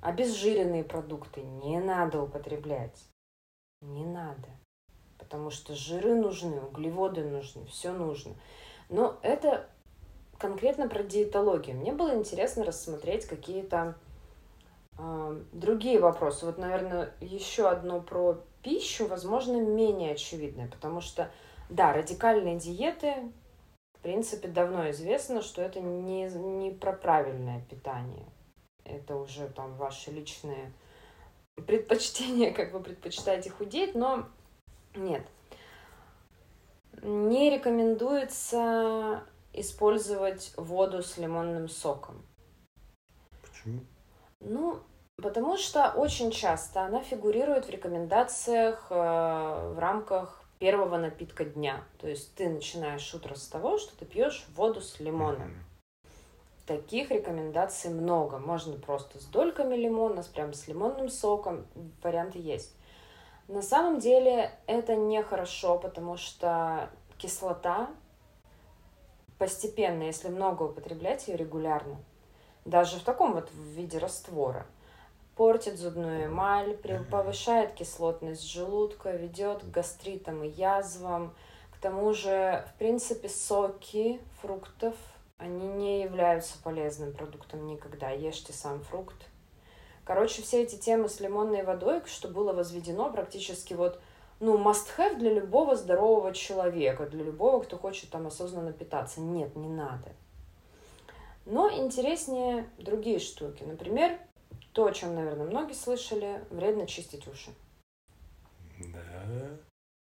Обезжиренные 0.02 0.84
продукты 0.84 1.42
не 1.42 1.80
надо 1.80 2.22
употреблять. 2.22 3.02
Не 3.82 4.06
надо. 4.06 4.50
Потому 5.18 5.52
что 5.52 5.74
жиры 5.74 6.16
нужны, 6.16 6.60
углеводы 6.60 7.24
нужны, 7.24 7.66
все 7.68 7.94
нужно. 7.94 8.36
Но 8.90 9.18
это 9.22 9.68
конкретно 10.38 10.88
про 10.88 11.04
диетологию. 11.04 11.76
Мне 11.78 11.92
было 11.92 12.14
интересно 12.16 12.64
рассмотреть 12.64 13.26
какие-то 13.26 13.96
э, 14.98 15.42
другие 15.54 16.00
вопросы. 16.00 16.46
Вот, 16.46 16.58
наверное, 16.58 17.14
еще 17.22 17.70
одно 17.70 18.02
про 18.02 18.44
пищу, 18.62 19.08
возможно, 19.08 19.60
менее 19.60 20.14
очевидное, 20.14 20.68
потому 20.68 21.02
что, 21.02 21.32
да, 21.70 21.94
радикальные 21.94 22.58
диеты, 22.58 23.32
в 23.98 24.02
принципе, 24.02 24.48
давно 24.48 24.90
известно, 24.92 25.42
что 25.42 25.62
это 25.62 25.80
не, 25.80 26.26
не 26.26 26.72
про 26.72 26.94
правильное 26.94 27.62
питание. 27.70 28.26
Это 28.84 29.16
уже 29.16 29.48
там 29.48 29.76
ваши 29.78 30.12
личные 30.12 30.72
предпочтения, 31.66 32.54
как 32.56 32.74
вы 32.74 32.82
предпочитаете 32.82 33.50
худеть, 33.50 33.96
но 33.96 34.28
нет. 34.96 35.26
Не 37.02 37.50
рекомендуется 37.50 39.24
использовать 39.54 40.54
воду 40.58 41.02
с 41.02 41.18
лимонным 41.18 41.70
соком. 41.70 42.26
Почему? 43.42 43.82
Ну, 44.40 44.80
потому 45.18 45.58
что 45.58 45.92
очень 45.92 46.32
часто 46.32 46.82
она 46.84 47.02
фигурирует 47.02 47.66
в 47.66 47.70
рекомендациях 47.70 48.88
э, 48.90 48.94
в 48.96 49.80
рамках 49.80 50.44
первого 50.60 50.98
напитка 50.98 51.46
дня. 51.46 51.84
То 52.00 52.08
есть 52.08 52.36
ты 52.36 52.50
начинаешь 52.50 53.14
утро 53.14 53.36
с 53.36 53.48
того, 53.48 53.78
что 53.78 53.98
ты 53.98 54.06
пьешь 54.06 54.46
воду 54.56 54.82
с 54.82 55.00
лимоном. 55.00 55.50
Mm-hmm. 55.50 55.66
Таких 56.68 57.12
рекомендаций 57.12 57.92
много. 57.92 58.40
Можно 58.40 58.78
просто 58.78 59.20
с 59.20 59.26
дольками 59.26 59.76
лимона, 59.76 60.24
с 60.24 60.28
прям 60.28 60.54
с 60.54 60.68
лимонным 60.68 61.10
соком. 61.10 61.68
Варианты 62.02 62.40
есть. 62.40 62.76
На 63.48 63.62
самом 63.62 64.00
деле 64.00 64.52
это 64.66 64.96
нехорошо, 64.96 65.78
потому 65.78 66.18
что 66.18 66.90
кислота 67.18 67.90
постепенно, 69.38 70.04
если 70.04 70.30
много 70.30 70.64
употреблять 70.64 71.28
ее 71.28 71.38
регулярно, 71.38 71.98
даже 72.66 72.98
в 73.00 73.04
таком 73.04 73.34
вот 73.34 73.52
виде 73.54 74.00
раствора. 74.00 74.66
Портит 75.36 75.78
зубную 75.78 76.28
эмаль, 76.28 76.78
повышает 77.12 77.74
кислотность 77.74 78.50
желудка, 78.50 79.12
ведет 79.12 79.64
к 79.64 79.70
гастритам 79.70 80.44
и 80.44 80.48
язвам. 80.48 81.36
К 81.72 81.78
тому 81.78 82.14
же, 82.14 82.66
в 82.74 82.80
принципе, 82.80 83.28
соки 83.28 84.22
фруктов, 84.42 84.96
они 85.38 85.68
не 85.68 86.02
являются 86.02 86.58
полезным 86.64 87.14
продуктом 87.14 87.68
никогда. 87.68 88.10
Ешьте 88.12 88.54
сам 88.54 88.82
фрукт. 88.82 89.28
Короче, 90.06 90.44
все 90.44 90.62
эти 90.62 90.76
темы 90.76 91.10
с 91.10 91.20
лимонной 91.20 91.64
водой, 91.64 92.02
что 92.06 92.28
было 92.28 92.54
возведено 92.54 93.12
практически 93.12 93.74
вот 93.74 94.00
ну, 94.40 94.58
must-have 94.58 95.18
для 95.18 95.34
любого 95.34 95.76
здорового 95.76 96.32
человека, 96.34 97.08
для 97.08 97.24
любого, 97.24 97.64
кто 97.64 97.78
хочет 97.78 98.12
там 98.12 98.28
осознанно 98.28 98.72
питаться. 98.72 99.20
Нет, 99.20 99.56
не 99.56 99.68
надо. 99.68 100.12
Но 101.46 101.72
интереснее 101.72 102.70
другие 102.78 103.20
штуки. 103.20 103.64
Например, 103.64 104.20
то, 104.74 104.86
о 104.86 104.92
чем, 104.92 105.16
наверное, 105.16 105.46
многие 105.46 105.74
слышали, 105.74 106.44
вредно 106.52 106.86
чистить 106.86 107.28
уши. 107.28 107.52
Да. 108.80 109.58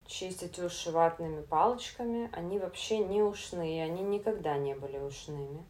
Чистить 0.07 0.59
уши 0.59 0.91
ватными 0.91 1.41
палочками, 1.43 2.29
они 2.33 2.59
вообще 2.59 2.99
не 2.99 3.23
ушные, 3.23 3.85
они 3.85 4.03
никогда 4.03 4.59
не 4.59 4.75
были 4.75 4.99
ушными. 4.99 5.65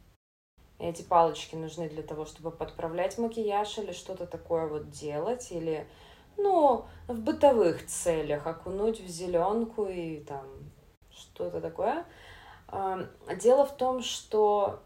Эти 0.79 1.03
палочки 1.03 1.55
нужны 1.55 1.89
для 1.89 2.03
того, 2.03 2.25
чтобы 2.27 2.51
подправлять 2.51 3.17
макияж 3.19 3.79
или 3.79 3.93
что-то 3.93 4.27
такое 4.27 4.67
вот 4.67 4.91
делать, 4.91 5.53
или 5.53 5.87
ну, 6.37 6.85
в 7.07 7.21
бытовых 7.21 7.87
целях 7.87 8.47
окунуть 8.47 9.01
в 9.01 9.07
зеленку 9.07 9.87
и 9.87 10.21
там 10.21 10.45
что-то 11.11 11.61
такое. 11.61 12.05
Дело 13.41 13.67
в 13.67 13.77
том, 13.77 14.03
что 14.03 14.81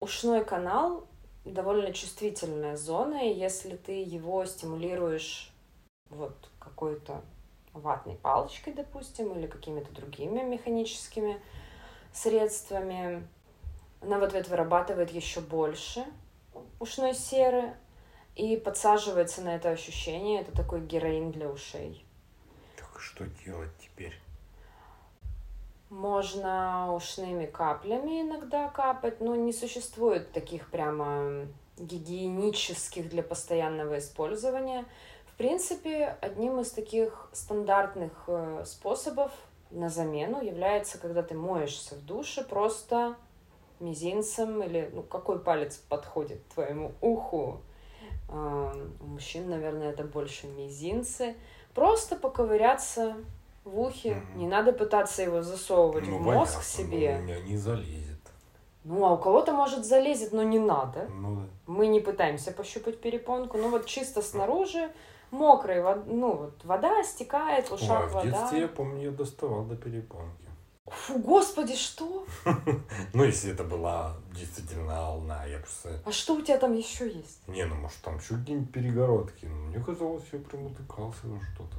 ушной 0.00 0.44
канал 0.44 1.06
довольно 1.44 1.92
чувствительная 1.92 2.76
зона, 2.76 3.28
и 3.28 3.38
если 3.38 3.76
ты 3.76 4.02
его 4.02 4.44
стимулируешь 4.46 5.52
вот 6.08 6.34
какой-то 6.58 7.22
ватной 7.72 8.16
палочкой, 8.16 8.72
допустим, 8.72 9.32
или 9.34 9.46
какими-то 9.46 9.92
другими 9.92 10.42
механическими 10.42 11.40
средствами, 12.12 13.28
она 14.00 14.18
в 14.18 14.24
ответ 14.24 14.48
вырабатывает 14.48 15.10
еще 15.10 15.40
больше 15.40 16.04
ушной 16.78 17.14
серы, 17.14 17.74
и 18.36 18.56
подсаживается 18.56 19.42
на 19.42 19.56
это 19.56 19.70
ощущение. 19.70 20.40
Это 20.40 20.52
такой 20.52 20.80
героин 20.80 21.30
для 21.30 21.48
ушей. 21.48 22.04
Так 22.76 23.00
что 23.00 23.26
делать 23.44 23.70
теперь? 23.78 24.14
Можно 25.90 26.94
ушными 26.94 27.46
каплями 27.46 28.22
иногда 28.22 28.68
капать, 28.68 29.20
но 29.20 29.34
не 29.34 29.52
существует 29.52 30.32
таких 30.32 30.70
прямо 30.70 31.46
гигиенических 31.78 33.08
для 33.08 33.22
постоянного 33.22 33.98
использования. 33.98 34.84
В 35.26 35.36
принципе, 35.36 36.16
одним 36.20 36.60
из 36.60 36.70
таких 36.70 37.28
стандартных 37.32 38.12
э, 38.28 38.64
способов 38.66 39.32
на 39.70 39.88
замену 39.88 40.42
является, 40.42 40.98
когда 40.98 41.22
ты 41.22 41.34
моешься 41.34 41.94
в 41.94 42.04
душе, 42.04 42.44
просто 42.44 43.16
мизинцем 43.80 44.62
или 44.62 44.90
ну, 44.92 45.02
какой 45.02 45.38
палец 45.38 45.76
подходит 45.76 46.46
твоему 46.48 46.92
уху, 47.00 47.60
у 48.28 49.06
мужчин, 49.06 49.50
наверное, 49.50 49.90
это 49.90 50.04
больше 50.04 50.46
мизинцы. 50.46 51.34
Просто 51.74 52.16
поковыряться 52.16 53.16
в 53.64 53.78
ухе. 53.80 54.10
Mm-hmm. 54.10 54.36
Не 54.36 54.46
надо 54.46 54.72
пытаться 54.72 55.22
его 55.22 55.42
засовывать 55.42 56.06
ну, 56.06 56.18
в 56.18 56.22
мозг 56.22 56.52
понятно, 56.52 56.62
себе. 56.62 57.16
у 57.18 57.22
меня 57.22 57.40
не 57.40 57.56
залезет. 57.56 58.20
Ну, 58.84 59.04
а 59.04 59.12
у 59.12 59.18
кого-то 59.18 59.52
может 59.52 59.84
залезет, 59.84 60.32
но 60.32 60.42
не 60.42 60.58
надо. 60.58 61.08
Ну, 61.12 61.36
да. 61.36 61.42
Мы 61.66 61.86
не 61.88 62.00
пытаемся 62.00 62.52
пощупать 62.52 63.00
перепонку. 63.00 63.58
Ну, 63.58 63.68
вот 63.68 63.86
чисто 63.86 64.22
снаружи 64.22 64.90
мокрый, 65.30 65.82
ну, 66.06 66.36
вот 66.36 66.64
вода 66.64 67.02
стекает, 67.02 67.68
в 67.68 67.74
ушах 67.74 68.04
Ой, 68.04 68.08
в 68.08 68.12
вода. 68.12 68.28
В 68.28 68.32
детстве, 68.32 68.60
я 68.60 68.68
помню, 68.68 69.02
я 69.02 69.10
доставал 69.10 69.64
до 69.64 69.76
перепонки. 69.76 70.49
Фу, 70.90 71.18
господи, 71.18 71.76
что? 71.76 72.26
Ну, 73.14 73.24
если 73.24 73.52
это 73.52 73.64
была 73.64 74.16
действительно 74.32 74.86
волна, 74.86 75.44
я 75.46 75.58
просто... 75.58 76.00
А 76.04 76.12
что 76.12 76.34
у 76.34 76.42
тебя 76.42 76.58
там 76.58 76.74
еще 76.74 77.08
есть? 77.08 77.46
Не, 77.46 77.64
ну, 77.64 77.76
может, 77.76 77.98
там 77.98 78.18
еще 78.18 78.34
какие-нибудь 78.36 78.72
перегородки. 78.72 79.46
Ну, 79.46 79.54
мне 79.66 79.82
казалось, 79.82 80.24
я 80.32 80.38
прям 80.40 80.66
утыкался 80.66 81.20
во 81.24 81.40
что-то. 81.40 81.76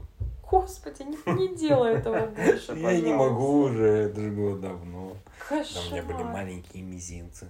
Господи, 0.50 1.04
не, 1.04 1.18
не 1.34 1.56
делай 1.56 1.96
этого 1.96 2.26
больше, 2.36 2.74
Я 2.74 3.00
не 3.00 3.14
могу 3.14 3.64
уже, 3.64 3.88
это 3.88 4.22
же 4.22 4.32
было 4.32 4.58
давно. 4.58 5.18
Кошмар. 5.48 5.84
У 5.88 5.92
меня 5.92 6.04
были 6.04 6.24
маленькие 6.24 6.84
мизинцы. 6.84 7.48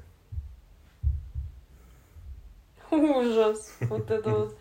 Ужас. 2.90 3.74
Вот 3.82 4.10
это 4.12 4.30
вот. 4.30 4.58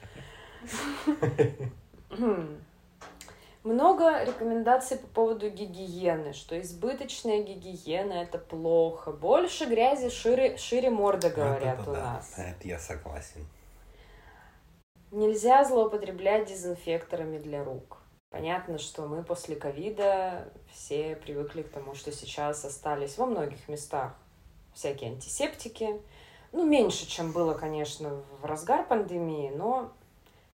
Много 3.62 4.24
рекомендаций 4.24 4.96
по 4.96 5.06
поводу 5.06 5.50
гигиены, 5.50 6.32
что 6.32 6.58
избыточная 6.60 7.42
гигиена 7.42 8.14
это 8.14 8.38
плохо. 8.38 9.12
Больше 9.12 9.66
грязи 9.66 10.08
шире, 10.08 10.56
шире 10.56 10.88
морда, 10.88 11.28
говорят 11.28 11.80
это, 11.80 11.90
у 11.90 11.94
да. 11.94 12.14
нас. 12.14 12.32
Это 12.38 12.66
я 12.66 12.78
согласен. 12.78 13.46
Нельзя 15.10 15.64
злоупотреблять 15.64 16.48
дезинфекторами 16.48 17.36
для 17.36 17.62
рук. 17.62 17.98
Понятно, 18.30 18.78
что 18.78 19.06
мы 19.06 19.24
после 19.24 19.56
ковида 19.56 20.50
все 20.72 21.16
привыкли 21.16 21.62
к 21.62 21.68
тому, 21.68 21.94
что 21.94 22.12
сейчас 22.12 22.64
остались 22.64 23.18
во 23.18 23.26
многих 23.26 23.68
местах 23.68 24.14
всякие 24.72 25.10
антисептики. 25.10 26.00
Ну, 26.52 26.64
меньше, 26.64 27.06
чем 27.06 27.32
было, 27.32 27.54
конечно, 27.54 28.22
в 28.40 28.44
разгар 28.44 28.86
пандемии, 28.86 29.50
но 29.54 29.92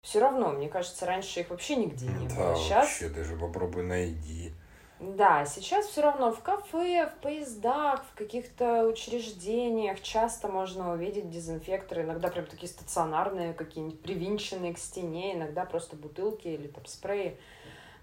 все 0.06 0.20
равно, 0.20 0.52
мне 0.52 0.70
кажется, 0.70 1.08
раньше 1.08 1.39
их 1.39 1.50
вообще 1.50 1.76
нигде 1.78 2.06
не 2.06 2.28
да, 2.28 2.36
было. 2.36 2.56
Сейчас... 2.58 2.86
вообще, 2.86 3.10
даже 3.10 3.36
попробуй 3.36 3.82
найди. 3.82 4.54
Да, 5.00 5.48
сейчас 5.48 5.88
все 5.88 6.02
равно 6.04 6.32
в 6.32 6.41
кафе, 6.41 7.08
в 7.08 7.22
поездах, 7.22 8.06
в 8.12 8.15
каких-то 8.15 8.86
учреждениях 8.86 10.00
часто 10.04 10.48
можно 10.48 10.94
увидеть 10.94 11.32
дезинфекторы, 11.32 12.04
иногда 12.04 12.28
прям 12.28 12.46
такие 12.46 12.68
стационарные, 12.68 13.54
какие-нибудь 13.54 14.00
привинченные 14.00 14.76
к 14.76 14.78
стене, 14.78 15.34
иногда 15.34 15.65
просто 15.65 15.96
бутылки 15.96 16.48
или 16.50 16.68
там 16.68 16.86
спреи. 16.86 17.38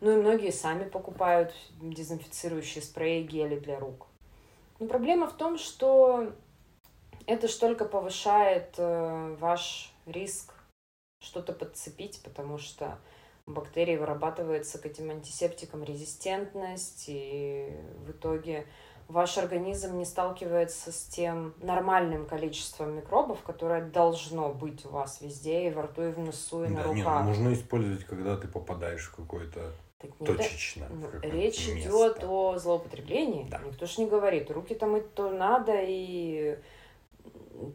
Ну 0.01 0.11
и 0.11 0.17
многие 0.17 0.51
сами 0.51 0.83
покупают 0.83 1.55
дезинфицирующие 1.81 2.83
спреи, 2.83 3.23
гели 3.23 3.61
для 3.61 3.79
рук. 3.79 4.09
Но 4.81 4.87
проблема 4.87 5.29
в 5.29 5.35
том, 5.35 5.57
что 5.57 6.33
это 7.27 7.47
ж 7.47 7.53
только 7.53 7.85
повышает 7.85 8.75
э, 8.77 9.37
ваш 9.39 9.95
риск 10.07 10.52
что-то 11.23 11.53
подцепить, 11.53 12.21
потому 12.23 12.59
что 12.59 12.99
у 13.47 13.53
бактерий 13.53 13.97
вырабатывается 13.97 14.79
к 14.79 14.87
этим 14.87 15.11
антисептикам 15.11 15.83
резистентность, 15.83 17.05
и 17.09 17.75
в 18.05 18.11
итоге 18.11 18.67
ваш 19.09 19.39
организм 19.39 19.99
не 19.99 20.05
сталкивается 20.05 20.93
с 20.93 21.05
тем 21.07 21.55
нормальным 21.59 22.27
количеством 22.27 22.97
микробов, 22.97 23.43
которое 23.43 23.85
должно 23.85 24.53
быть 24.53 24.85
у 24.87 24.91
вас 24.91 25.21
везде, 25.21 25.69
и 25.69 25.71
во 25.71 25.83
рту, 25.83 26.03
и 26.03 26.13
в 26.13 26.19
носу, 26.19 26.65
и 26.65 26.69
да, 26.69 26.75
на 26.75 26.83
руках. 26.83 26.97
Нет, 26.97 27.07
ну, 27.07 27.23
можно 27.23 27.53
использовать, 27.53 28.05
когда 28.05 28.37
ты 28.37 28.49
попадаешь 28.49 29.09
в 29.09 29.17
какое-то 29.17 29.73
так 29.99 30.11
точечно. 30.17 30.89
Ну, 30.91 31.09
речь 31.21 31.69
место. 31.69 31.89
идет 31.89 32.25
о 32.25 32.59
злоупотреблении. 32.59 33.47
Да. 33.49 33.61
Никто 33.65 33.87
ж 33.87 33.99
не 33.99 34.07
говорит, 34.07 34.51
руки 34.51 34.75
там 34.75 34.97
и 34.97 35.01
то 35.01 35.31
надо, 35.31 35.75
и 35.81 36.59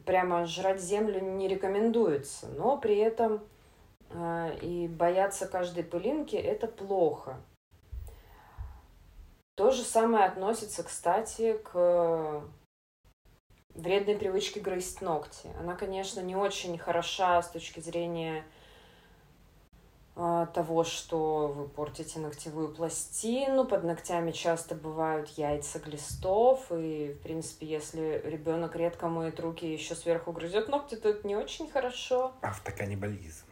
прямо 0.06 0.46
жрать 0.46 0.82
землю 0.82 1.20
не 1.20 1.48
рекомендуется, 1.48 2.48
но 2.48 2.78
при 2.78 2.98
этом 2.98 3.44
э, 4.10 4.58
и 4.62 4.88
бояться 4.88 5.48
каждой 5.48 5.84
пылинки 5.84 6.36
это 6.36 6.68
плохо. 6.68 7.38
То 9.56 9.72
же 9.72 9.84
самое 9.84 10.26
относится, 10.26 10.84
кстати, 10.84 11.58
к 11.58 12.44
вредной 13.74 14.16
привычке 14.16 14.60
грызть 14.60 15.02
ногти. 15.02 15.50
Она, 15.60 15.76
конечно, 15.76 16.20
не 16.20 16.36
очень 16.36 16.78
хороша 16.78 17.42
с 17.42 17.50
точки 17.50 17.80
зрения 17.80 18.44
того, 20.54 20.84
что 20.84 21.48
вы 21.48 21.68
портите 21.68 22.20
ногтевую 22.20 22.74
пластину. 22.74 23.66
Под 23.66 23.84
ногтями 23.84 24.32
часто 24.32 24.74
бывают 24.74 25.30
яйца 25.38 25.78
глистов. 25.78 26.72
И, 26.72 27.14
в 27.14 27.22
принципе, 27.22 27.68
если 27.68 28.22
ребенок 28.26 28.76
редко 28.76 29.10
моет 29.10 29.40
руки 29.40 29.68
и 29.68 29.74
еще 29.74 29.94
сверху 29.94 30.32
грызет 30.32 30.70
ногти, 30.70 30.96
то 30.96 31.10
это 31.10 31.28
не 31.28 31.36
очень 31.36 31.70
хорошо. 31.70 32.34
Автоканнибализм. 32.42 33.46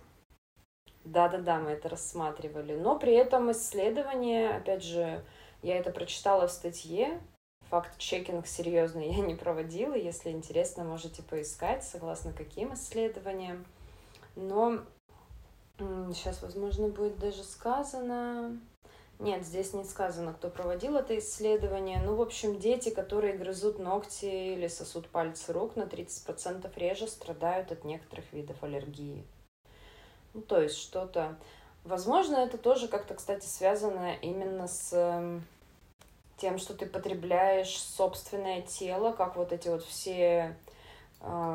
Да-да-да, 1.03 1.59
мы 1.59 1.71
это 1.71 1.87
рассматривали. 1.87 2.75
Но 2.75 2.97
при 2.97 3.13
этом 3.13 3.51
исследование, 3.51 4.49
опять 4.49 4.83
же, 4.83 5.23
я 5.61 5.77
это 5.77 5.91
прочитала 5.91 6.47
в 6.47 6.51
статье, 6.51 7.21
факт-чекинг 7.69 8.47
серьезный 8.47 9.13
я 9.13 9.23
не 9.23 9.35
проводила. 9.35 9.93
Если 9.93 10.31
интересно, 10.31 10.83
можете 10.83 11.21
поискать, 11.21 11.83
согласно 11.83 12.33
каким 12.33 12.73
исследованиям. 12.73 13.65
Но 14.35 14.79
Сейчас, 15.77 16.41
возможно, 16.41 16.87
будет 16.87 17.19
даже 17.19 17.43
сказано. 17.43 18.57
Нет, 19.19 19.45
здесь 19.45 19.73
не 19.73 19.85
сказано, 19.85 20.33
кто 20.33 20.49
проводил 20.49 20.97
это 20.97 21.17
исследование. 21.17 22.01
Ну, 22.01 22.15
в 22.15 22.21
общем, 22.21 22.59
дети, 22.59 22.89
которые 22.89 23.37
грызут 23.37 23.79
ногти 23.79 24.25
или 24.25 24.67
сосут 24.67 25.07
пальцы 25.07 25.53
рук, 25.53 25.75
на 25.75 25.83
30% 25.83 26.69
реже 26.77 27.07
страдают 27.07 27.71
от 27.71 27.85
некоторых 27.85 28.31
видов 28.33 28.61
аллергии. 28.61 29.25
Ну, 30.33 30.41
то 30.41 30.61
есть 30.61 30.77
что-то... 30.77 31.37
Возможно, 31.85 32.37
это 32.37 32.57
тоже 32.57 32.87
как-то, 32.87 33.13
кстати, 33.13 33.45
связано 33.45 34.15
именно 34.15 34.67
с 34.67 34.91
эм, 34.91 35.45
тем, 36.37 36.57
что 36.57 36.73
ты 36.73 36.87
потребляешь 36.87 37.77
собственное 37.77 38.63
тело, 38.63 39.11
как 39.11 39.35
вот 39.35 39.53
эти 39.53 39.67
вот 39.67 39.83
все 39.83 40.57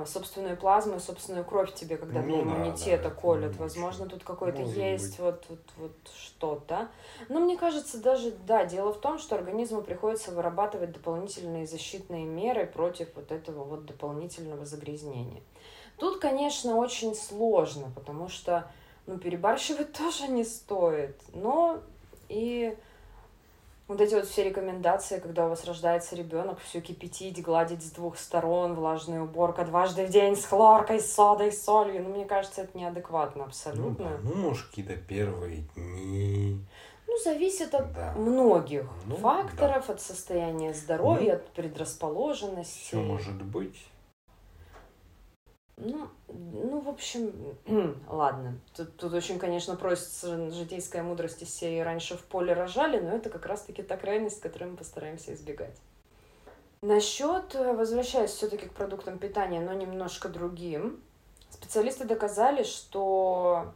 собственную 0.07 0.57
плазму 0.57 0.97
и 0.97 0.99
собственную 0.99 1.45
кровь 1.45 1.73
тебе, 1.75 1.97
когда 1.97 2.21
ну, 2.21 2.27
для 2.27 2.41
иммунитета 2.43 3.05
да, 3.05 3.11
колют. 3.11 3.57
Возможно, 3.57 4.07
тут 4.07 4.25
какой-то 4.25 4.63
есть 4.63 5.19
вот, 5.19 5.45
вот, 5.49 5.61
вот 5.77 5.93
что-то. 6.17 6.89
Но 7.29 7.39
мне 7.41 7.57
кажется, 7.57 7.99
даже, 7.99 8.33
да, 8.47 8.65
дело 8.65 8.93
в 8.93 9.01
том, 9.01 9.19
что 9.19 9.37
организму 9.37 9.83
приходится 9.83 10.33
вырабатывать 10.33 10.93
дополнительные 10.93 11.67
защитные 11.67 12.25
меры 12.25 12.67
против 12.67 13.09
вот 13.15 13.31
этого 13.31 13.63
вот 13.63 13.87
дополнительного 13.87 14.65
загрязнения. 14.65 15.43
Тут, 15.99 16.19
конечно, 16.19 16.77
очень 16.77 17.15
сложно, 17.15 17.93
потому 17.95 18.29
что 18.29 18.71
ну, 19.07 19.19
перебарщивать 19.19 19.93
тоже 19.97 20.29
не 20.29 20.45
стоит. 20.45 21.17
Но 21.33 21.79
и 22.29 22.77
вот 23.91 24.01
эти 24.01 24.15
вот 24.15 24.29
все 24.29 24.45
рекомендации, 24.45 25.19
когда 25.19 25.47
у 25.47 25.49
вас 25.49 25.65
рождается 25.65 26.15
ребенок, 26.15 26.61
все 26.61 26.81
кипятить, 26.81 27.43
гладить 27.43 27.83
с 27.83 27.91
двух 27.91 28.19
сторон, 28.19 28.75
влажная 28.75 29.21
уборка 29.21 29.65
дважды 29.65 30.07
в 30.07 30.11
день 30.11 30.37
с 30.37 30.45
хлоркой, 30.45 31.01
с 31.01 31.13
содой, 31.13 31.51
с 31.51 31.65
солью, 31.65 32.05
ну, 32.05 32.11
мне 32.11 32.25
кажется, 32.25 32.63
это 32.63 32.79
неадекватно 32.79 33.45
абсолютно. 33.45 34.21
Ну, 34.23 34.31
ну 34.33 34.43
может, 34.43 34.67
какие-то 34.69 34.95
первые 34.95 35.65
дни. 35.75 36.65
Ну, 37.09 37.19
зависит 37.25 37.75
от 37.75 37.93
да. 37.93 38.13
многих 38.17 38.87
ну, 39.07 39.17
факторов, 39.17 39.89
да. 39.89 39.95
от 39.95 40.01
состояния 40.01 40.73
здоровья, 40.73 41.33
ну, 41.33 41.39
от 41.39 41.49
предрасположенности. 41.49 42.85
Все 42.87 43.01
может 43.01 43.43
быть. 43.43 43.77
Ну, 45.83 46.09
ну, 46.29 46.81
в 46.81 46.89
общем, 46.89 47.33
ладно. 48.09 48.59
Тут, 48.77 48.97
тут 48.97 49.15
очень, 49.15 49.39
конечно, 49.39 49.77
просится 49.77 50.51
житейская 50.51 51.03
мудрость 51.03 51.43
из 51.43 51.55
серии 51.55 51.81
«Раньше 51.81 52.17
в 52.17 52.25
поле 52.25 52.53
рожали», 52.53 53.01
но 53.01 53.17
это 53.17 53.31
как 53.31 53.47
раз-таки 53.47 53.83
та 53.83 53.97
крайность, 53.97 54.41
которую 54.41 54.73
мы 54.73 54.77
постараемся 54.77 55.33
избегать. 55.33 55.77
Насчет, 56.83 57.55
э, 57.55 57.73
возвращаясь 57.73 58.31
все-таки 58.31 58.67
к 58.67 58.73
продуктам 58.73 59.19
питания, 59.19 59.61
но 59.61 59.73
немножко 59.73 60.29
другим, 60.29 61.03
специалисты 61.51 62.05
доказали, 62.05 62.63
что 62.63 63.73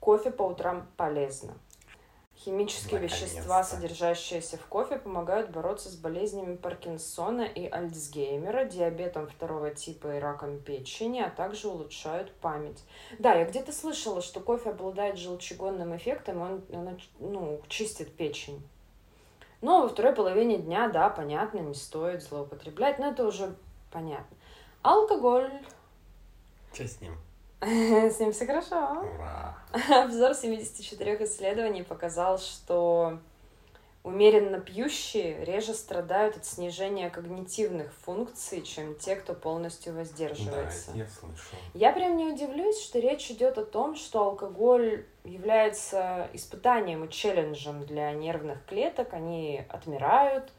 кофе 0.00 0.30
по 0.30 0.42
утрам 0.42 0.86
полезно. 0.96 1.54
Химические 2.44 2.98
вещества, 2.98 3.62
содержащиеся 3.62 4.56
в 4.56 4.66
кофе, 4.66 4.96
помогают 4.96 5.50
бороться 5.50 5.88
с 5.88 5.94
болезнями 5.94 6.56
Паркинсона 6.56 7.42
и 7.42 7.68
Альцгеймера, 7.68 8.64
диабетом 8.64 9.28
второго 9.28 9.70
типа 9.70 10.16
и 10.16 10.18
раком 10.18 10.58
печени, 10.58 11.20
а 11.20 11.30
также 11.30 11.68
улучшают 11.68 12.32
память. 12.40 12.82
Да, 13.20 13.34
я 13.34 13.44
где-то 13.44 13.72
слышала, 13.72 14.20
что 14.20 14.40
кофе 14.40 14.70
обладает 14.70 15.18
желчегонным 15.18 15.96
эффектом, 15.96 16.40
он, 16.40 16.64
он 16.72 16.98
ну, 17.20 17.62
чистит 17.68 18.12
печень. 18.16 18.60
Но 19.60 19.82
во 19.82 19.88
второй 19.88 20.12
половине 20.12 20.58
дня, 20.58 20.88
да, 20.88 21.10
понятно, 21.10 21.60
не 21.60 21.74
стоит 21.74 22.24
злоупотреблять, 22.24 22.98
но 22.98 23.12
это 23.12 23.24
уже 23.24 23.54
понятно. 23.92 24.36
Алкоголь. 24.82 25.52
Что 26.72 26.88
с 26.88 27.00
ним? 27.00 27.16
С 28.10 28.18
ним 28.18 28.32
все 28.32 28.44
хорошо. 28.44 29.04
Ура! 29.14 29.56
Обзор 30.04 30.34
74 30.34 31.24
исследований 31.24 31.84
показал, 31.84 32.38
что 32.38 33.20
умеренно 34.02 34.58
пьющие 34.58 35.44
реже 35.44 35.72
страдают 35.72 36.36
от 36.36 36.44
снижения 36.44 37.08
когнитивных 37.08 37.92
функций, 38.04 38.62
чем 38.62 38.96
те, 38.96 39.14
кто 39.14 39.32
полностью 39.34 39.94
воздерживается. 39.94 40.90
Да, 40.90 40.98
я 40.98 41.06
слышал. 41.06 41.58
Я 41.72 41.92
прям 41.92 42.16
не 42.16 42.26
удивлюсь, 42.26 42.82
что 42.82 42.98
речь 42.98 43.30
идет 43.30 43.56
о 43.58 43.64
том, 43.64 43.94
что 43.94 44.24
алкоголь 44.24 45.06
является 45.22 46.28
испытанием 46.32 47.04
и 47.04 47.10
челленджем 47.10 47.86
для 47.86 48.10
нервных 48.10 48.64
клеток. 48.66 49.14
Они 49.14 49.64
отмирают. 49.68 50.50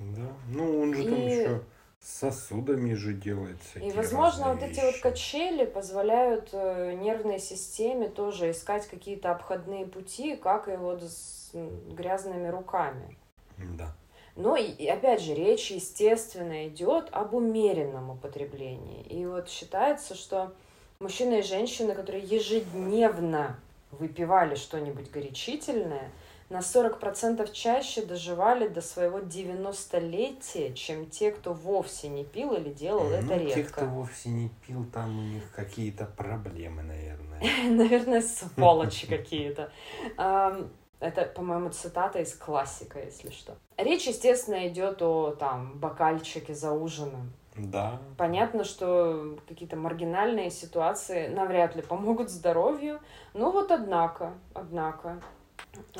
Да, 0.00 0.32
ну 0.48 0.80
он 0.80 0.94
же 0.94 1.04
и... 1.04 1.08
там 1.08 1.26
еще 1.26 1.62
сосудами 2.00 2.94
же 2.94 3.12
делается. 3.12 3.78
И, 3.78 3.90
возможно, 3.92 4.54
вот 4.54 4.62
эти 4.62 4.80
вот 4.80 4.98
качели 5.00 5.64
позволяют 5.64 6.48
э, 6.52 6.94
нервной 6.94 7.38
системе 7.38 8.08
тоже 8.08 8.50
искать 8.50 8.86
какие-то 8.86 9.30
обходные 9.32 9.86
пути, 9.86 10.36
как 10.36 10.68
и 10.68 10.76
вот 10.76 11.02
с 11.02 11.50
грязными 11.52 12.48
руками. 12.48 13.16
Да. 13.58 13.94
Но 14.36 14.56
и, 14.56 14.86
опять 14.86 15.20
же, 15.20 15.34
речь, 15.34 15.70
естественно, 15.70 16.66
идет 16.68 17.08
об 17.12 17.34
умеренном 17.34 18.10
употреблении. 18.10 19.02
И 19.02 19.26
вот 19.26 19.50
считается, 19.50 20.14
что 20.14 20.54
мужчины 21.00 21.40
и 21.40 21.42
женщины, 21.42 21.94
которые 21.94 22.24
ежедневно 22.24 23.58
выпивали 23.90 24.54
что-нибудь 24.54 25.10
горячительное, 25.10 26.10
на 26.50 26.58
40% 26.58 27.50
чаще 27.52 28.04
доживали 28.04 28.66
до 28.66 28.82
своего 28.82 29.20
90-летия, 29.20 30.74
чем 30.74 31.06
те, 31.06 31.30
кто 31.30 31.52
вовсе 31.52 32.08
не 32.08 32.24
пил 32.24 32.52
или 32.54 32.72
делал 32.72 33.04
ну, 33.04 33.14
это 33.14 33.36
редко. 33.36 33.54
Те, 33.54 33.64
кто 33.64 33.86
вовсе 33.86 34.28
не 34.30 34.50
пил, 34.66 34.84
там 34.92 35.16
у 35.16 35.22
них 35.22 35.44
какие-то 35.54 36.06
проблемы, 36.06 36.82
наверное. 36.82 37.40
Наверное, 37.70 38.20
сволочи 38.20 39.06
какие-то. 39.06 39.72
Это, 40.16 41.24
по-моему, 41.34 41.70
цитата 41.70 42.18
из 42.18 42.34
классика, 42.34 42.98
если 42.98 43.30
что. 43.30 43.56
Речь, 43.78 44.06
естественно, 44.06 44.68
идет 44.68 45.00
о 45.00 45.30
там 45.30 45.78
бокальчике 45.78 46.52
за 46.54 46.72
ужином. 46.72 47.32
Да. 47.56 48.00
Понятно, 48.18 48.64
что 48.64 49.38
какие-то 49.48 49.76
маргинальные 49.76 50.50
ситуации 50.50 51.28
навряд 51.28 51.76
ли 51.76 51.82
помогут 51.82 52.28
здоровью. 52.28 53.00
Ну 53.34 53.50
вот 53.50 53.70
однако, 53.70 54.34
однако, 54.52 55.22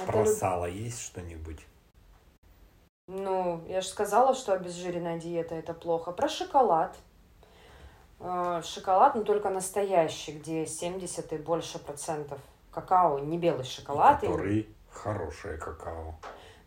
про 0.06 0.20
это... 0.22 0.32
сало 0.34 0.66
есть 0.66 1.00
что-нибудь? 1.00 1.66
Ну, 3.06 3.64
я 3.66 3.80
же 3.80 3.88
сказала, 3.88 4.34
что 4.34 4.52
обезжиренная 4.52 5.18
диета 5.18 5.54
это 5.54 5.74
плохо. 5.74 6.12
Про 6.12 6.28
шоколад. 6.28 6.96
Э, 8.20 8.62
шоколад, 8.64 9.14
но 9.14 9.22
только 9.22 9.50
настоящий, 9.50 10.32
где 10.32 10.66
70 10.66 11.32
и 11.32 11.36
больше 11.38 11.78
процентов 11.78 12.38
какао, 12.70 13.18
не 13.18 13.38
белый 13.38 13.64
шоколад. 13.64 14.22
И 14.22 14.26
который 14.26 14.58
и... 14.60 14.74
хорошее 14.90 15.58
какао. 15.58 16.14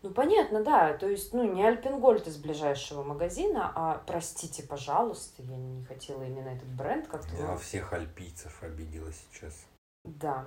Ну, 0.02 0.10
понятно, 0.10 0.62
да. 0.62 0.92
То 0.92 1.08
есть, 1.08 1.32
ну, 1.32 1.50
не 1.50 1.64
Альпенгольд 1.64 2.26
из 2.26 2.36
ближайшего 2.36 3.02
магазина, 3.02 3.72
а, 3.74 4.02
простите, 4.06 4.62
пожалуйста, 4.62 5.42
я 5.42 5.56
не 5.56 5.82
хотела 5.84 6.22
именно 6.24 6.48
этот 6.48 6.68
бренд 6.68 7.08
как-то. 7.08 7.34
Я 7.36 7.56
всех 7.56 7.94
альпийцев 7.94 8.62
обидела 8.62 9.10
сейчас. 9.12 9.64
Да. 10.04 10.44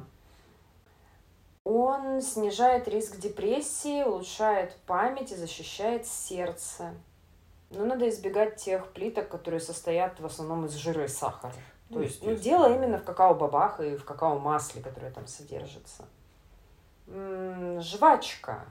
Он 1.70 2.22
снижает 2.22 2.88
риск 2.88 3.18
депрессии, 3.18 4.01
улучшает 4.01 4.74
память 4.86 5.34
и 5.34 5.36
защищает 5.36 6.07
сердце. 6.07 6.93
Но 7.72 7.84
надо 7.84 8.07
избегать 8.07 8.55
тех 8.55 8.88
плиток, 8.93 9.28
которые 9.28 9.59
состоят 9.59 10.18
в 10.22 10.26
основном 10.26 10.65
из 10.65 10.76
жира 10.76 11.03
и 11.03 11.09
сахара. 11.09 11.51
То 11.89 11.95
ну, 11.95 12.01
есть, 12.03 12.24
ну, 12.24 12.36
дело 12.36 12.74
именно 12.74 12.99
в 12.99 13.03
какао-бобах 13.03 13.82
и 13.82 13.97
в 13.97 14.05
какао-масле, 14.05 14.82
которое 14.82 15.11
там 15.11 15.28
содержится. 15.28 16.05
М-м, 17.07 17.82
жвачка. 17.82 18.65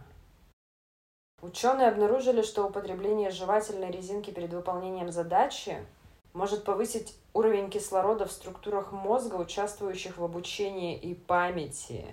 Ученые 1.43 1.89
обнаружили, 1.89 2.41
что 2.41 2.65
употребление 2.65 3.31
жевательной 3.31 3.91
резинки 3.91 4.31
перед 4.31 4.55
выполнением 4.55 5.13
задачи 5.13 5.85
может 6.33 6.65
повысить 6.65 7.15
уровень 7.35 7.69
кислорода 7.69 8.25
в 8.25 8.33
структурах 8.33 8.93
мозга, 8.93 9.35
участвующих 9.35 10.17
в 10.17 10.25
обучении 10.25 10.97
и 10.97 11.15
памяти. 11.15 12.07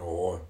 О. 0.00 0.40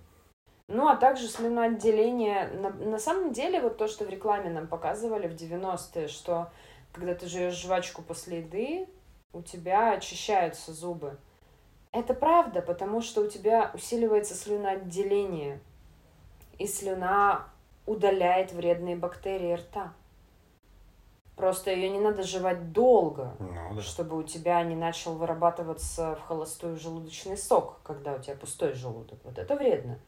Ну, 0.68 0.88
а 0.88 0.96
также 0.96 1.28
слюноотделение. 1.28 2.48
На, 2.48 2.70
на 2.70 2.98
самом 2.98 3.32
деле, 3.32 3.60
вот 3.60 3.76
то, 3.76 3.86
что 3.86 4.04
в 4.04 4.08
рекламе 4.08 4.50
нам 4.50 4.66
показывали 4.66 5.28
в 5.28 5.34
90-е, 5.34 6.08
что 6.08 6.50
когда 6.92 7.14
ты 7.14 7.26
жуешь 7.26 7.54
жвачку 7.54 8.02
после 8.02 8.38
еды, 8.38 8.88
у 9.32 9.42
тебя 9.42 9.92
очищаются 9.92 10.72
зубы. 10.72 11.18
Это 11.92 12.14
правда, 12.14 12.62
потому 12.62 13.02
что 13.02 13.20
у 13.20 13.28
тебя 13.28 13.70
усиливается 13.74 14.34
слюноотделение, 14.34 15.60
и 16.58 16.66
слюна 16.66 17.48
удаляет 17.86 18.52
вредные 18.52 18.96
бактерии 18.96 19.54
рта. 19.54 19.92
Просто 21.36 21.72
ее 21.72 21.90
не 21.90 21.98
надо 21.98 22.22
жевать 22.22 22.72
долго, 22.72 23.34
ну, 23.40 23.74
да. 23.74 23.82
чтобы 23.82 24.16
у 24.16 24.22
тебя 24.22 24.62
не 24.62 24.76
начал 24.76 25.14
вырабатываться 25.14 26.14
в 26.14 26.28
холостую 26.28 26.76
желудочный 26.76 27.36
сок, 27.36 27.80
когда 27.82 28.14
у 28.14 28.20
тебя 28.20 28.36
пустой 28.36 28.72
желудок. 28.72 29.18
Вот 29.24 29.38
это 29.38 29.56
вредно. 29.56 29.98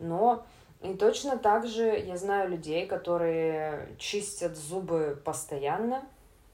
Но 0.00 0.44
и 0.82 0.94
точно 0.94 1.38
так 1.38 1.66
же 1.66 1.96
я 1.96 2.16
знаю 2.16 2.50
людей, 2.50 2.86
которые 2.86 3.94
чистят 3.98 4.56
зубы 4.56 5.20
постоянно 5.24 6.02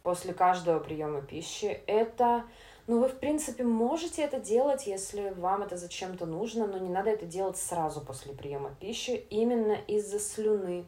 после 0.03 0.35
каждого 0.35 0.81
приема 0.81 1.23
пищи. 1.23 1.83
Это 1.87 2.45
Ну, 2.87 3.01
вы, 3.01 3.09
в 3.09 3.19
принципе, 3.19 3.65
можете 3.65 4.23
это 4.23 4.39
делать, 4.39 4.87
если 4.87 5.31
вам 5.31 5.63
это 5.63 5.77
зачем-то 5.77 6.27
нужно, 6.27 6.67
но 6.67 6.77
не 6.79 6.89
надо 6.89 7.11
это 7.11 7.25
делать 7.25 7.57
сразу 7.57 8.01
после 8.01 8.35
приема 8.35 8.75
пищи, 8.81 9.25
именно 9.31 9.77
из-за 9.87 10.19
слюны. 10.19 10.85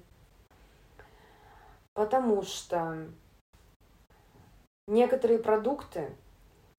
Потому 1.94 2.42
что 2.42 3.08
некоторые 4.86 5.38
продукты 5.38 6.10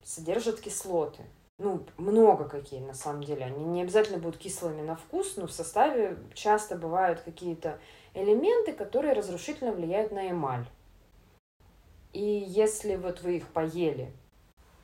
содержат 0.02 0.60
кислоты. 0.60 1.22
Ну, 1.58 1.84
много 1.98 2.48
какие 2.48 2.80
на 2.80 2.94
самом 2.94 3.22
деле. 3.22 3.44
Они 3.44 3.64
не 3.64 3.82
обязательно 3.82 4.18
будут 4.18 4.38
кислыми 4.40 4.82
на 4.82 4.96
вкус, 4.96 5.36
но 5.36 5.46
в 5.46 5.52
составе 5.52 6.18
часто 6.34 6.76
бывают 6.76 7.20
какие-то 7.20 7.78
элементы, 8.12 8.72
которые 8.72 9.14
разрушительно 9.14 9.72
влияют 9.72 10.10
на 10.10 10.30
эмаль. 10.30 10.66
И 12.12 12.22
если 12.22 12.96
вот 12.96 13.22
вы 13.22 13.36
их 13.36 13.48
поели, 13.48 14.12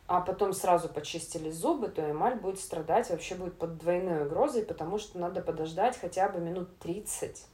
а 0.06 0.20
потом 0.20 0.52
сразу 0.52 0.88
почистили 0.88 1.50
зубы, 1.50 1.88
то 1.88 2.08
эмаль 2.08 2.34
будет 2.34 2.58
страдать, 2.58 3.10
вообще 3.10 3.36
будет 3.36 3.56
под 3.58 3.78
двойной 3.78 4.26
угрозой, 4.26 4.64
потому 4.64 4.98
что 4.98 5.18
надо 5.18 5.40
подождать 5.40 5.96
хотя 5.96 6.28
бы 6.28 6.40
минут 6.40 6.76
30, 6.78 7.46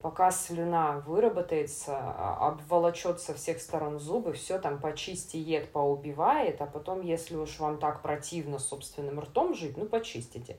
пока 0.00 0.30
слюна 0.30 1.00
выработается, 1.06 1.96
а, 1.96 2.48
обволочет 2.48 3.20
со 3.20 3.34
всех 3.34 3.60
сторон 3.60 3.98
зубы, 4.00 4.32
все 4.32 4.58
там 4.58 4.80
почистиет, 4.80 5.70
поубивает, 5.70 6.60
а 6.62 6.66
потом, 6.66 7.02
если 7.02 7.36
уж 7.36 7.58
вам 7.58 7.78
так 7.78 8.02
противно 8.02 8.58
собственным 8.58 9.20
ртом 9.20 9.54
жить, 9.54 9.76
ну, 9.76 9.86
почистите. 9.86 10.58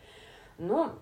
Но 0.58 0.94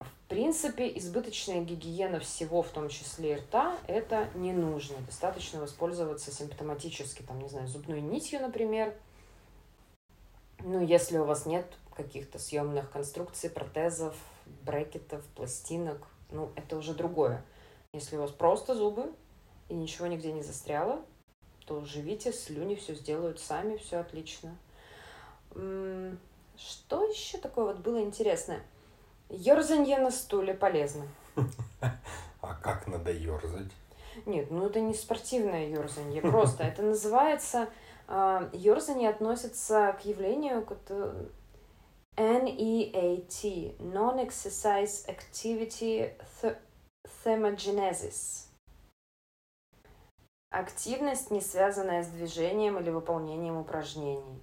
в 0.00 0.28
принципе, 0.28 0.90
избыточная 0.98 1.62
гигиена 1.62 2.18
всего, 2.18 2.62
в 2.62 2.68
том 2.68 2.88
числе 2.88 3.32
и 3.32 3.36
рта, 3.36 3.78
это 3.86 4.28
не 4.34 4.52
нужно. 4.52 4.96
Достаточно 5.06 5.60
воспользоваться 5.60 6.32
симптоматически, 6.32 7.22
там, 7.22 7.40
не 7.40 7.48
знаю, 7.48 7.68
зубной 7.68 8.00
нитью, 8.00 8.40
например. 8.40 8.94
Ну, 10.60 10.84
если 10.84 11.18
у 11.18 11.24
вас 11.24 11.46
нет 11.46 11.66
каких-то 11.94 12.38
съемных 12.38 12.90
конструкций, 12.90 13.48
протезов, 13.50 14.16
брекетов, 14.62 15.24
пластинок, 15.36 16.06
ну, 16.30 16.50
это 16.56 16.76
уже 16.76 16.94
другое. 16.94 17.44
Если 17.94 18.16
у 18.16 18.22
вас 18.22 18.32
просто 18.32 18.74
зубы 18.74 19.12
и 19.68 19.74
ничего 19.74 20.08
нигде 20.08 20.32
не 20.32 20.42
застряло, 20.42 21.00
то 21.64 21.84
живите, 21.84 22.32
слюни 22.32 22.74
все 22.74 22.94
сделают 22.94 23.38
сами, 23.38 23.76
все 23.76 23.98
отлично. 23.98 24.56
Что 25.52 27.04
еще 27.04 27.38
такое 27.38 27.66
вот 27.66 27.78
было 27.78 28.02
интересное? 28.02 28.64
Ёрзанье 29.30 29.98
на 29.98 30.10
стуле 30.10 30.54
полезно. 30.54 31.06
А 32.42 32.54
как 32.56 32.86
надо 32.86 33.10
ерзать? 33.10 33.72
Нет, 34.26 34.50
ну 34.50 34.66
это 34.66 34.78
не 34.78 34.92
спортивное 34.92 35.66
ерзанье, 35.68 36.20
просто 36.20 36.62
это 36.64 36.82
называется... 36.82 37.70
Ерзанье 38.06 39.08
относится 39.08 39.96
к 39.98 40.04
явлению, 40.04 40.66
NEAT, 42.16 43.78
Non-Exercise 43.78 45.08
Activity 45.08 46.12
Thermogenesis. 47.24 48.48
Активность, 50.50 51.30
не 51.30 51.40
связанная 51.40 52.02
с 52.02 52.08
движением 52.08 52.78
или 52.78 52.90
выполнением 52.90 53.56
упражнений. 53.56 54.40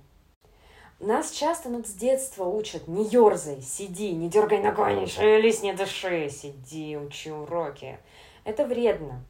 Нас 0.99 1.31
часто 1.31 1.69
ну, 1.69 1.83
с 1.83 1.93
детства 1.93 2.43
учат, 2.45 2.87
не 2.87 3.05
ерзай, 3.05 3.61
сиди, 3.61 4.11
не 4.11 4.29
дергай 4.29 4.61
ногой, 4.61 4.99
не 4.99 5.07
шевелись, 5.07 5.63
не 5.63 5.73
дыши, 5.73 6.29
сиди, 6.29 6.97
учи 6.97 7.31
уроки. 7.31 7.97
Это 8.43 8.65
вредно, 8.65 9.23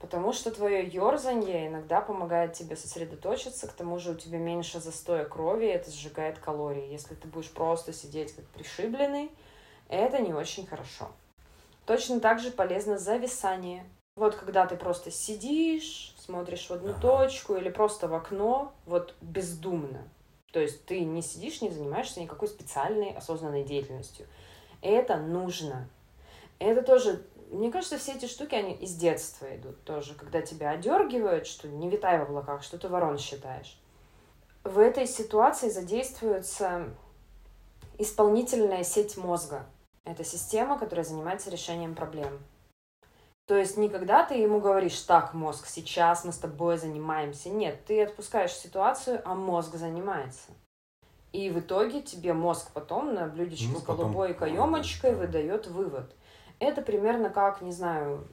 потому 0.00 0.32
что 0.32 0.50
твое 0.50 0.86
ерзанье 0.86 1.68
иногда 1.68 2.02
помогает 2.02 2.52
тебе 2.52 2.76
сосредоточиться, 2.76 3.68
к 3.68 3.72
тому 3.72 3.98
же 3.98 4.12
у 4.12 4.14
тебя 4.14 4.38
меньше 4.38 4.80
застоя 4.80 5.24
крови, 5.24 5.66
это 5.66 5.90
сжигает 5.90 6.38
калории. 6.38 6.90
Если 6.90 7.14
ты 7.14 7.26
будешь 7.28 7.50
просто 7.50 7.94
сидеть 7.94 8.34
как 8.34 8.44
пришибленный, 8.48 9.30
это 9.88 10.18
не 10.18 10.34
очень 10.34 10.66
хорошо. 10.66 11.10
Точно 11.86 12.20
так 12.20 12.40
же 12.40 12.50
полезно 12.50 12.98
зависание. 12.98 13.84
Вот 14.16 14.34
когда 14.34 14.66
ты 14.66 14.76
просто 14.76 15.10
сидишь, 15.10 16.14
смотришь 16.18 16.68
в 16.68 16.72
одну 16.72 16.90
ага. 16.90 17.00
точку 17.00 17.54
или 17.54 17.68
просто 17.68 18.08
в 18.08 18.14
окно, 18.14 18.72
вот 18.86 19.14
бездумно, 19.20 20.08
то 20.52 20.60
есть 20.60 20.84
ты 20.86 21.00
не 21.00 21.22
сидишь, 21.22 21.60
не 21.60 21.70
занимаешься 21.70 22.20
никакой 22.20 22.48
специальной 22.48 23.12
осознанной 23.12 23.62
деятельностью. 23.62 24.26
Это 24.80 25.18
нужно. 25.18 25.88
Это 26.58 26.82
тоже, 26.82 27.22
мне 27.50 27.70
кажется, 27.70 27.98
все 27.98 28.12
эти 28.12 28.26
штуки, 28.26 28.54
они 28.54 28.72
из 28.72 28.94
детства 28.94 29.54
идут 29.54 29.84
тоже, 29.84 30.14
когда 30.14 30.40
тебя 30.40 30.70
одергивают, 30.70 31.46
что 31.46 31.68
не 31.68 31.90
витай 31.90 32.18
в 32.18 32.22
облаках, 32.22 32.62
что 32.62 32.78
ты 32.78 32.88
ворон 32.88 33.18
считаешь. 33.18 33.78
В 34.64 34.78
этой 34.78 35.06
ситуации 35.06 35.68
задействуется 35.68 36.88
исполнительная 37.98 38.82
сеть 38.82 39.18
мозга. 39.18 39.66
Это 40.06 40.22
система, 40.22 40.78
которая 40.78 41.04
занимается 41.04 41.50
решением 41.50 41.96
проблем. 41.96 42.38
То 43.46 43.56
есть 43.56 43.76
никогда 43.76 44.24
ты 44.24 44.34
ему 44.34 44.60
говоришь, 44.60 44.98
так, 45.00 45.34
мозг, 45.34 45.66
сейчас 45.66 46.24
мы 46.24 46.32
с 46.32 46.38
тобой 46.38 46.78
занимаемся. 46.78 47.50
Нет, 47.50 47.84
ты 47.84 48.04
отпускаешь 48.04 48.52
ситуацию, 48.52 49.20
а 49.24 49.34
мозг 49.34 49.74
занимается. 49.74 50.52
И 51.32 51.50
в 51.50 51.58
итоге 51.58 52.02
тебе 52.02 52.32
мозг 52.34 52.70
потом 52.72 53.14
на 53.14 53.26
блюдечке 53.26 53.72
ну, 53.72 53.80
с 53.80 53.82
голубой 53.82 54.32
каемочкой 54.32 55.10
да. 55.10 55.18
выдает 55.18 55.66
вывод. 55.66 56.14
Это 56.60 56.82
примерно 56.82 57.28
как, 57.28 57.60
не 57.60 57.72
знаю, 57.72 58.26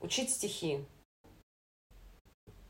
учить 0.00 0.30
стихи. 0.30 0.86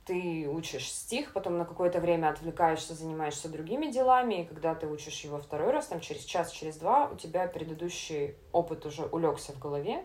Ты 0.05 0.47
учишь 0.49 0.93
стих, 0.93 1.33
потом 1.33 1.57
на 1.57 1.65
какое-то 1.65 1.99
время 1.99 2.29
отвлекаешься, 2.29 2.95
занимаешься 2.95 3.49
другими 3.49 3.91
делами, 3.91 4.43
и 4.43 4.45
когда 4.45 4.75
ты 4.75 4.87
учишь 4.87 5.25
его 5.25 5.39
второй 5.39 5.71
раз, 5.71 5.87
там 5.87 6.01
через 6.01 6.25
час, 6.25 6.51
через 6.51 6.77
два, 6.77 7.09
у 7.09 7.17
тебя 7.17 7.47
предыдущий 7.49 8.35
опыт 8.53 8.85
уже 8.85 9.07
улегся 9.07 9.53
в 9.53 9.59
голове, 9.59 10.05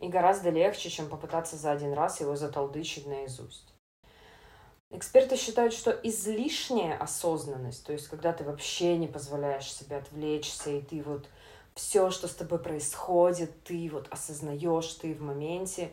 и 0.00 0.08
гораздо 0.08 0.50
легче, 0.50 0.88
чем 0.88 1.08
попытаться 1.08 1.56
за 1.56 1.72
один 1.72 1.94
раз 1.94 2.20
его 2.20 2.36
затолдычить 2.36 3.06
наизусть. 3.06 3.74
Эксперты 4.90 5.36
считают, 5.36 5.72
что 5.72 5.90
излишняя 5.90 6.96
осознанность, 6.96 7.84
то 7.84 7.92
есть 7.92 8.06
когда 8.06 8.32
ты 8.32 8.44
вообще 8.44 8.96
не 8.96 9.08
позволяешь 9.08 9.72
себе 9.72 9.96
отвлечься, 9.96 10.70
и 10.70 10.80
ты 10.80 11.02
вот 11.02 11.28
все, 11.74 12.10
что 12.10 12.28
с 12.28 12.34
тобой 12.34 12.60
происходит, 12.60 13.64
ты 13.64 13.90
вот 13.90 14.06
осознаешь, 14.10 14.92
ты 14.94 15.14
в 15.14 15.20
моменте, 15.20 15.90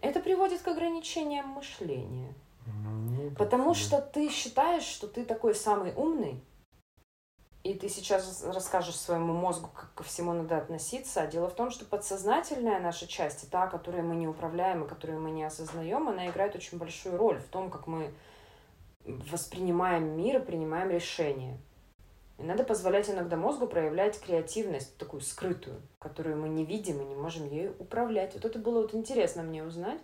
это 0.00 0.18
приводит 0.18 0.62
к 0.62 0.66
ограничениям 0.68 1.46
мышления. 1.50 2.34
Ну, 2.66 3.30
Потому 3.32 3.74
что 3.74 4.00
ты 4.00 4.28
считаешь, 4.30 4.84
что 4.84 5.06
ты 5.06 5.24
такой 5.24 5.54
самый 5.54 5.94
умный, 5.94 6.42
и 7.62 7.74
ты 7.74 7.88
сейчас 7.88 8.42
расскажешь 8.42 8.96
своему 8.96 9.34
мозгу, 9.34 9.68
как 9.74 9.92
ко 9.94 10.02
всему 10.02 10.32
надо 10.32 10.56
относиться. 10.56 11.22
А 11.22 11.26
дело 11.26 11.48
в 11.48 11.54
том, 11.54 11.70
что 11.70 11.84
подсознательная 11.84 12.80
наша 12.80 13.06
часть, 13.06 13.50
та, 13.50 13.66
которую 13.66 14.04
мы 14.04 14.16
не 14.16 14.26
управляем 14.26 14.84
и 14.84 14.88
которую 14.88 15.20
мы 15.20 15.30
не 15.30 15.44
осознаем, 15.44 16.08
она 16.08 16.28
играет 16.28 16.54
очень 16.54 16.78
большую 16.78 17.18
роль 17.18 17.38
в 17.38 17.48
том, 17.48 17.70
как 17.70 17.86
мы 17.86 18.12
воспринимаем 19.04 20.16
мир 20.16 20.40
и 20.40 20.44
принимаем 20.44 20.90
решения. 20.90 21.58
И 22.38 22.42
надо 22.42 22.64
позволять 22.64 23.10
иногда 23.10 23.36
мозгу 23.36 23.66
проявлять 23.66 24.18
креативность, 24.18 24.96
такую 24.96 25.20
скрытую, 25.20 25.82
которую 25.98 26.38
мы 26.38 26.48
не 26.48 26.64
видим 26.64 27.02
и 27.02 27.04
не 27.04 27.14
можем 27.14 27.46
ею 27.46 27.76
управлять. 27.78 28.32
Вот 28.32 28.46
это 28.46 28.58
было 28.58 28.80
вот 28.80 28.94
интересно 28.94 29.42
мне 29.42 29.62
узнать, 29.62 30.00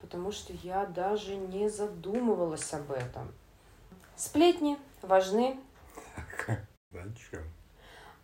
потому 0.00 0.32
что 0.32 0.52
я 0.62 0.86
даже 0.86 1.36
не 1.36 1.68
задумывалась 1.68 2.72
об 2.72 2.90
этом. 2.90 3.32
Сплетни 4.16 4.76
важны. 5.02 5.58
Зачем? 6.90 7.44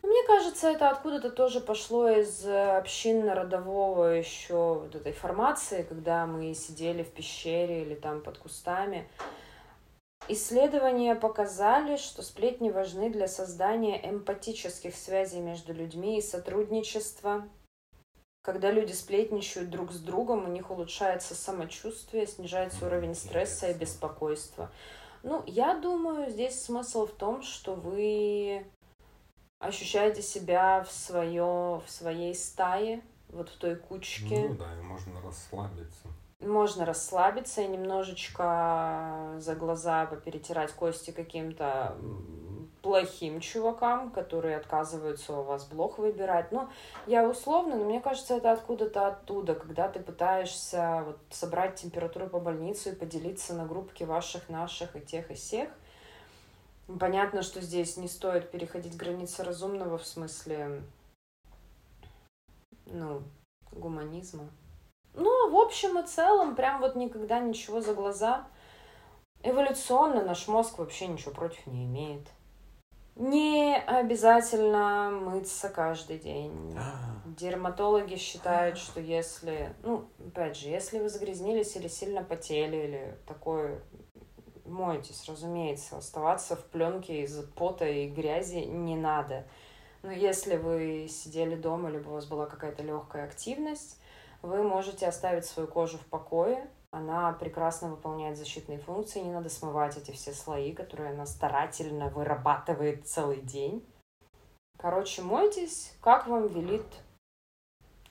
Мне 0.03 0.23
кажется, 0.27 0.69
это 0.69 0.91
откуда-то 0.91 1.31
тоже 1.31 1.61
пошло 1.61 2.09
из 2.09 2.47
э, 2.47 2.77
общинно-родового 2.77 4.05
еще 4.05 4.75
вот 4.85 4.95
этой 4.95 5.13
формации, 5.13 5.83
когда 5.83 6.27
мы 6.27 6.55
сидели 6.55 7.03
в 7.03 7.11
пещере 7.11 7.83
или 7.83 7.97
там 7.97 8.21
под 8.21 8.39
кустами. 8.39 9.09
Исследования 10.29 11.17
показали, 11.17 11.97
что 11.97 12.23
сплетни 12.23 12.71
важны 12.71 13.11
для 13.11 13.27
создания 13.27 13.99
эмпатических 14.09 14.95
связей 14.95 15.41
между 15.41 15.73
людьми 15.73 16.19
и 16.19 16.23
сотрудничества. 16.23 17.49
Когда 18.47 18.71
люди 18.71 18.93
сплетничают 18.93 19.71
друг 19.71 19.91
с 19.91 19.99
другом, 19.99 20.45
у 20.45 20.47
них 20.47 20.71
улучшается 20.71 21.35
самочувствие, 21.35 22.29
снижается 22.29 22.87
уровень 22.87 23.17
стресса 23.17 23.73
и 23.73 23.75
беспокойства. 23.75 24.71
Ну, 25.25 25.43
я 25.49 25.75
думаю, 25.75 26.31
здесь 26.31 26.63
смысл 26.63 27.07
в 27.07 27.11
том, 27.11 27.43
что 27.43 27.75
вы 27.75 28.65
ощущаете 29.59 30.23
себя 30.23 30.85
в, 30.85 30.93
свое, 30.93 31.43
в 31.85 31.87
своей 31.89 32.37
стае, 32.37 33.03
вот 33.31 33.49
в 33.49 33.57
той 33.57 33.75
кучке. 33.75 34.47
Ну 34.49 34.55
да, 34.55 34.79
и 34.79 34.81
можно 34.81 35.21
расслабиться. 35.23 36.07
Можно 36.39 36.85
расслабиться 36.85 37.63
и 37.63 37.67
немножечко 37.67 39.35
за 39.39 39.57
глаза 39.57 40.07
поперетирать 40.07 40.71
кости 40.71 41.11
каким-то 41.11 41.97
плохим 42.87 43.41
чувакам, 43.41 44.13
которые 44.13 44.57
отказываются 44.57 45.33
у 45.33 45.43
вас 45.43 45.67
блох 45.67 45.99
выбирать. 45.99 46.53
Ну, 46.53 46.69
я 47.09 47.29
условно, 47.29 47.75
но 47.75 47.85
мне 47.85 48.01
кажется, 48.01 48.37
это 48.37 48.53
откуда-то 48.53 49.09
оттуда, 49.09 49.57
когда 49.57 49.89
ты 49.89 49.99
пытаешься 49.99 51.03
вот 51.05 51.19
собрать 51.31 51.75
температуру 51.75 52.29
по 52.29 52.39
больнице 52.39 52.91
и 52.91 52.95
поделиться 52.95 53.55
на 53.55 53.67
группки 53.67 54.05
ваших, 54.05 54.49
наших 54.49 54.95
и 54.95 55.01
тех, 55.01 55.33
и 55.33 55.35
всех. 55.35 55.69
Понятно, 57.01 57.43
что 57.43 57.61
здесь 57.61 57.97
не 57.97 58.07
стоит 58.07 58.53
переходить 58.53 58.97
границы 58.97 59.43
разумного 59.43 59.99
в 59.99 60.07
смысле, 60.07 60.83
ну, 62.87 63.25
гуманизма. 63.73 64.49
Ну, 65.15 65.51
в 65.51 65.57
общем 65.57 65.99
и 65.99 66.07
целом, 66.07 66.55
прям 66.55 66.81
вот 66.81 66.95
никогда 66.95 67.41
ничего 67.41 67.81
за 67.81 67.95
глаза. 67.95 68.47
Эволюционно 69.43 70.23
наш 70.23 70.47
мозг 70.47 70.79
вообще 70.79 71.09
ничего 71.09 71.33
против 71.33 71.67
не 71.67 71.85
имеет. 71.85 72.29
Не 73.17 73.79
обязательно 73.79 75.11
мыться 75.11 75.71
каждый 75.71 76.19
день. 76.19 76.77
А. 76.79 77.23
Дерматологи 77.25 78.17
считают, 78.17 78.77
что 78.77 79.01
если, 79.01 79.75
ну, 79.83 80.05
опять 80.19 80.59
же, 80.59 80.69
если 80.69 80.99
вы 80.99 81.09
загрязнились 81.09 81.75
или 81.77 81.89
сильно 81.89 82.23
потели, 82.23 82.77
или 82.77 83.19
такое, 83.27 83.81
мойтесь, 84.67 85.27
разумеется. 85.27 85.97
Оставаться 85.97 86.57
в 86.57 86.65
пленке 86.67 87.23
из 87.23 87.43
пота 87.57 87.87
и 87.87 88.09
грязи 88.09 88.59
не 88.67 88.97
надо. 88.97 89.47
Но 90.03 90.13
если 90.13 90.57
вы 90.57 91.09
сидели 91.09 91.57
дома, 91.57 91.89
либо 91.89 92.11
у 92.11 92.13
вас 92.13 92.27
была 92.27 92.45
какая-то 92.45 92.83
легкая 92.83 93.25
активность, 93.25 93.99
вы 94.43 94.63
можете 94.63 95.07
оставить 95.07 95.47
свою 95.47 95.69
кожу 95.69 95.97
в 95.97 96.07
покое, 96.07 96.69
она 96.97 97.31
прекрасно 97.35 97.91
выполняет 97.91 98.39
защитные 98.39 98.79
функции, 98.79 99.21
не 99.21 99.31
надо 99.31 99.51
смывать 99.51 99.99
эти 99.99 100.13
все 100.13 100.33
слои, 100.33 100.73
которые 100.73 101.11
она 101.11 101.27
старательно 101.27 102.09
вырабатывает 102.09 103.07
целый 103.07 103.43
день. 103.43 103.87
Короче, 104.79 105.21
мойтесь, 105.21 105.95
как 106.01 106.27
вам 106.27 106.49
велит 106.49 106.87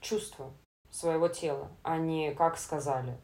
чувство 0.02 0.54
своего 0.92 1.28
тела, 1.28 1.72
а 1.82 1.98
не 1.98 2.36
как 2.36 2.60
сказали. 2.60 3.18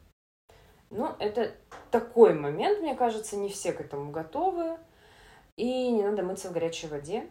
Ну, 0.90 1.14
это 1.20 1.54
такой 1.92 2.34
момент, 2.34 2.80
мне 2.80 2.96
кажется, 2.96 3.36
не 3.36 3.48
все 3.48 3.72
к 3.72 3.80
этому 3.80 4.10
готовы. 4.10 4.78
И 5.56 5.92
не 5.92 6.02
надо 6.02 6.24
мыться 6.24 6.48
в 6.48 6.52
горячей 6.52 6.88
воде. 6.88 7.30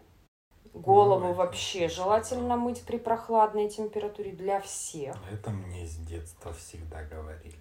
Голову 0.74 1.28
Ну, 1.28 1.34
вообще 1.34 1.90
желательно 1.90 2.56
мыть 2.56 2.84
при 2.86 2.98
прохладной 2.98 3.68
температуре 3.68 4.32
для 4.32 4.62
всех. 4.62 5.18
Это 5.30 5.50
мне 5.50 5.86
с 5.86 5.98
детства 5.98 6.54
всегда 6.54 7.04
говорили. 7.04 7.58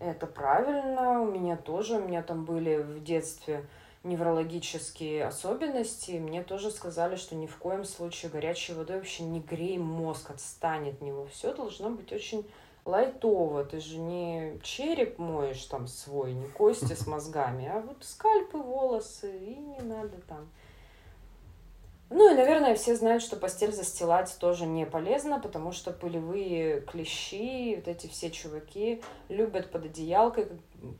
Это 0.00 0.26
правильно, 0.26 1.22
у 1.22 1.26
меня 1.26 1.56
тоже, 1.56 1.96
у 1.96 2.06
меня 2.06 2.22
там 2.22 2.44
были 2.44 2.78
в 2.78 3.02
детстве 3.02 3.64
неврологические 4.02 5.26
особенности, 5.26 6.12
мне 6.12 6.42
тоже 6.42 6.70
сказали, 6.70 7.16
что 7.16 7.34
ни 7.34 7.46
в 7.46 7.56
коем 7.56 7.84
случае 7.84 8.30
горячей 8.30 8.74
водой 8.74 8.96
вообще 8.96 9.22
не 9.22 9.40
грей 9.40 9.78
мозг, 9.78 10.30
отстань 10.30 10.90
от 10.90 11.00
него. 11.00 11.26
Все 11.26 11.54
должно 11.54 11.90
быть 11.90 12.12
очень 12.12 12.46
лайтово. 12.84 13.64
Ты 13.64 13.80
же 13.80 13.98
не 13.98 14.58
череп 14.62 15.18
моешь 15.18 15.64
там 15.64 15.86
свой, 15.86 16.34
не 16.34 16.46
кости 16.48 16.92
с 16.92 17.06
мозгами, 17.06 17.66
а 17.66 17.80
вот 17.80 18.04
скальпы, 18.04 18.58
волосы, 18.58 19.36
и 19.38 19.56
не 19.56 19.80
надо 19.80 20.20
там. 20.28 20.48
Ну 22.16 22.32
и, 22.32 22.36
наверное, 22.36 22.76
все 22.76 22.94
знают, 22.94 23.24
что 23.24 23.34
постель 23.34 23.72
застилать 23.72 24.36
тоже 24.38 24.66
не 24.66 24.86
полезно, 24.86 25.40
потому 25.40 25.72
что 25.72 25.90
пылевые 25.90 26.80
клещи, 26.82 27.74
вот 27.74 27.88
эти 27.88 28.06
все 28.06 28.30
чуваки 28.30 29.02
любят 29.28 29.72
под 29.72 29.86
одеялкой, 29.86 30.46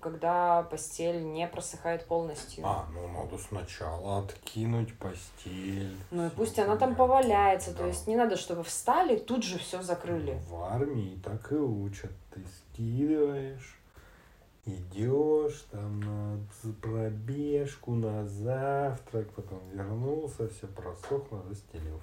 когда 0.01 0.65
постель 0.65 1.23
не 1.23 1.47
просыхает 1.47 2.05
полностью. 2.07 2.65
А, 2.67 2.87
ну 2.93 3.07
надо 3.07 3.39
сначала 3.39 4.19
откинуть 4.25 4.93
постель. 4.99 5.97
Ну 6.11 6.27
и 6.27 6.31
пусть 6.31 6.59
она 6.59 6.75
там 6.77 6.97
поваляется, 6.97 7.73
то 7.73 7.83
Да. 7.85 7.87
есть 7.87 8.09
не 8.09 8.17
надо, 8.17 8.37
чтобы 8.37 8.65
встали, 8.65 9.17
тут 9.17 9.45
же 9.45 9.61
все 9.61 9.83
закрыли. 9.83 10.41
В 10.51 10.65
армии 10.65 11.17
так 11.25 11.53
и 11.53 11.55
учат. 11.55 12.11
Ты 12.35 12.41
скидываешь, 12.73 13.74
идешь 14.67 15.67
там 15.71 16.01
на 16.01 16.39
пробежку, 16.81 17.93
на 17.93 18.27
завтрак, 18.27 19.31
потом 19.33 19.61
вернулся, 19.71 20.49
все 20.49 20.67
просохло, 20.67 21.43
застелил. 21.49 22.01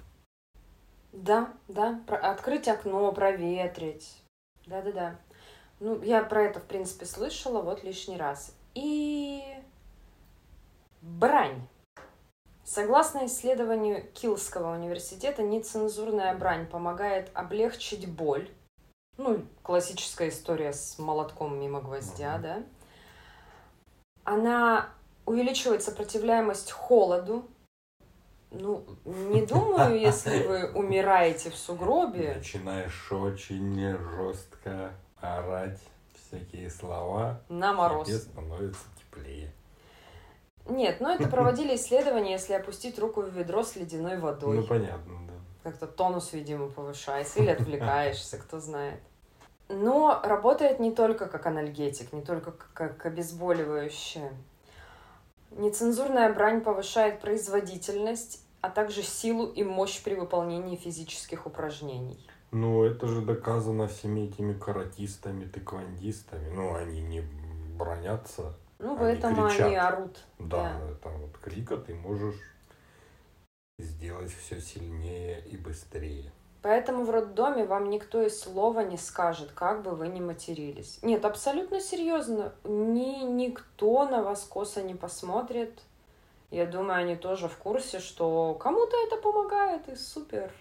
Да, 1.12 1.52
да, 1.68 2.00
про- 2.06 2.18
открыть 2.18 2.68
окно, 2.68 3.12
проветрить. 3.12 4.22
Да-да-да. 4.66 5.18
Ну, 5.80 6.00
я 6.02 6.22
про 6.22 6.44
это, 6.44 6.60
в 6.60 6.64
принципе, 6.64 7.04
слышала 7.06 7.60
вот 7.60 7.82
лишний 7.82 8.16
раз. 8.16 8.56
И 8.74 9.42
брань. 11.02 11.66
Согласно 12.64 13.26
исследованию 13.26 14.06
Килского 14.12 14.74
университета, 14.74 15.42
нецензурная 15.42 16.34
брань 16.38 16.66
помогает 16.66 17.30
облегчить 17.34 18.08
боль. 18.08 18.48
Ну, 19.18 19.42
классическая 19.62 20.28
история 20.30 20.72
с 20.72 20.98
молотком 20.98 21.58
мимо 21.60 21.80
гвоздя, 21.80 22.34
Мгм. 22.34 22.42
да. 22.42 22.62
Она 24.24 24.88
увеличивает 25.26 25.82
сопротивляемость 25.82 26.70
холоду. 26.70 27.44
Ну, 28.50 28.84
не 29.04 29.44
думаю, 29.44 29.98
если 30.00 30.46
вы 30.46 30.72
умираете 30.72 31.50
в 31.50 31.56
сугробе. 31.56 32.34
Начинаешь 32.36 33.10
очень 33.12 33.80
жестко 33.98 34.92
орать 35.20 35.80
всякие 36.14 36.70
слова, 36.70 37.40
На 37.48 37.72
мороз. 37.72 38.06
тебе 38.08 38.18
становится 38.18 38.84
теплее. 38.98 39.52
Нет, 40.68 41.00
ну 41.00 41.08
это 41.10 41.28
проводили 41.28 41.74
исследования, 41.74 42.32
если 42.32 42.52
опустить 42.54 42.98
руку 42.98 43.22
в 43.22 43.28
ведро 43.30 43.64
с 43.64 43.74
ледяной 43.74 44.18
водой. 44.18 44.58
Ну 44.58 44.66
понятно, 44.66 45.18
да. 45.26 45.31
Как-то 45.62 45.86
тонус, 45.86 46.32
видимо, 46.32 46.68
повышается. 46.68 47.38
Или 47.40 47.50
отвлекаешься, 47.50 48.38
кто 48.38 48.58
знает. 48.58 49.00
Но 49.68 50.20
работает 50.24 50.80
не 50.80 50.90
только 50.92 51.26
как 51.26 51.46
анальгетик, 51.46 52.12
не 52.12 52.22
только 52.22 52.52
как- 52.74 53.04
обезболивающее. 53.06 54.32
Нецензурная 55.52 56.32
брань 56.32 56.62
повышает 56.62 57.20
производительность, 57.20 58.42
а 58.60 58.70
также 58.70 59.02
силу 59.02 59.46
и 59.46 59.62
мощь 59.62 60.02
при 60.02 60.14
выполнении 60.14 60.76
физических 60.76 61.46
упражнений. 61.46 62.18
Ну, 62.50 62.84
это 62.84 63.06
же 63.06 63.22
доказано 63.22 63.88
всеми 63.88 64.28
этими 64.28 64.52
каратистами, 64.52 65.44
тыквандистами. 65.44 66.50
Ну, 66.54 66.74
они 66.74 67.00
не 67.00 67.20
бронятся. 67.78 68.54
Ну, 68.78 68.90
Они 68.90 68.98
поэтому 68.98 69.44
они 69.46 69.54
кричат. 69.54 69.94
орут. 69.94 70.18
Да, 70.38 70.72
это 70.90 71.08
вот 71.08 71.38
крика 71.38 71.76
ты 71.76 71.94
можешь 71.94 72.34
сделать 73.82 74.32
все 74.32 74.60
сильнее 74.60 75.40
и 75.46 75.56
быстрее. 75.56 76.30
Поэтому 76.62 77.04
в 77.04 77.10
роддоме 77.10 77.64
вам 77.64 77.90
никто 77.90 78.22
и 78.22 78.30
слова 78.30 78.84
не 78.84 78.96
скажет, 78.96 79.50
как 79.52 79.82
бы 79.82 79.92
вы 79.92 80.06
ни 80.08 80.20
матерились. 80.20 81.00
Нет, 81.02 81.24
абсолютно 81.24 81.80
серьезно. 81.80 82.52
Ни, 82.62 83.24
никто 83.24 84.08
на 84.08 84.22
вас 84.22 84.44
косо 84.44 84.82
не 84.82 84.94
посмотрит. 84.94 85.80
Я 86.52 86.66
думаю, 86.66 87.00
они 87.00 87.16
тоже 87.16 87.48
в 87.48 87.56
курсе, 87.56 87.98
что 87.98 88.54
кому-то 88.54 88.96
это 89.06 89.16
помогает, 89.16 89.88
и 89.88 89.96
супер. 89.96 90.52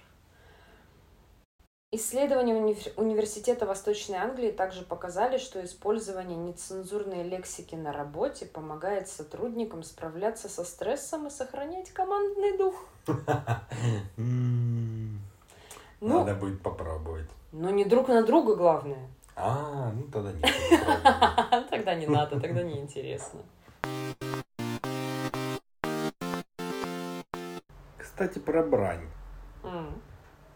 Исследования 1.94 2.54
уни- 2.56 2.94
Университета 2.96 3.66
Восточной 3.66 4.16
Англии 4.18 4.52
также 4.52 4.84
показали, 4.86 5.38
что 5.38 5.62
использование 5.66 6.38
нецензурной 6.38 7.24
лексики 7.24 7.76
на 7.76 7.92
работе 7.92 8.46
помогает 8.46 9.10
сотрудникам 9.10 9.84
справляться 9.84 10.48
со 10.48 10.64
стрессом 10.64 11.28
и 11.28 11.30
сохранять 11.30 11.92
командный 11.92 12.58
дух. 12.58 12.76
Ну, 14.16 15.18
Надо 16.00 16.34
будет 16.36 16.62
попробовать. 16.62 17.28
но 17.52 17.70
не 17.72 17.84
друг 17.84 18.08
на 18.08 18.24
друга, 18.24 18.56
главное. 18.56 19.10
А, 19.36 19.92
ну 19.94 20.04
тогда 20.04 20.32
попробуем. 20.32 21.66
Тогда 21.70 21.96
не 21.96 22.08
надо, 22.08 22.40
тогда 22.40 22.64
неинтересно. 22.64 23.42
Кстати, 27.98 28.40
про 28.40 28.64
брань. 28.64 29.06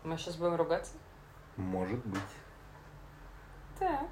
Мы 0.03 0.17
сейчас 0.17 0.35
будем 0.37 0.55
ругаться? 0.55 0.93
Может 1.57 2.05
быть. 2.05 2.21
Так. 3.79 4.07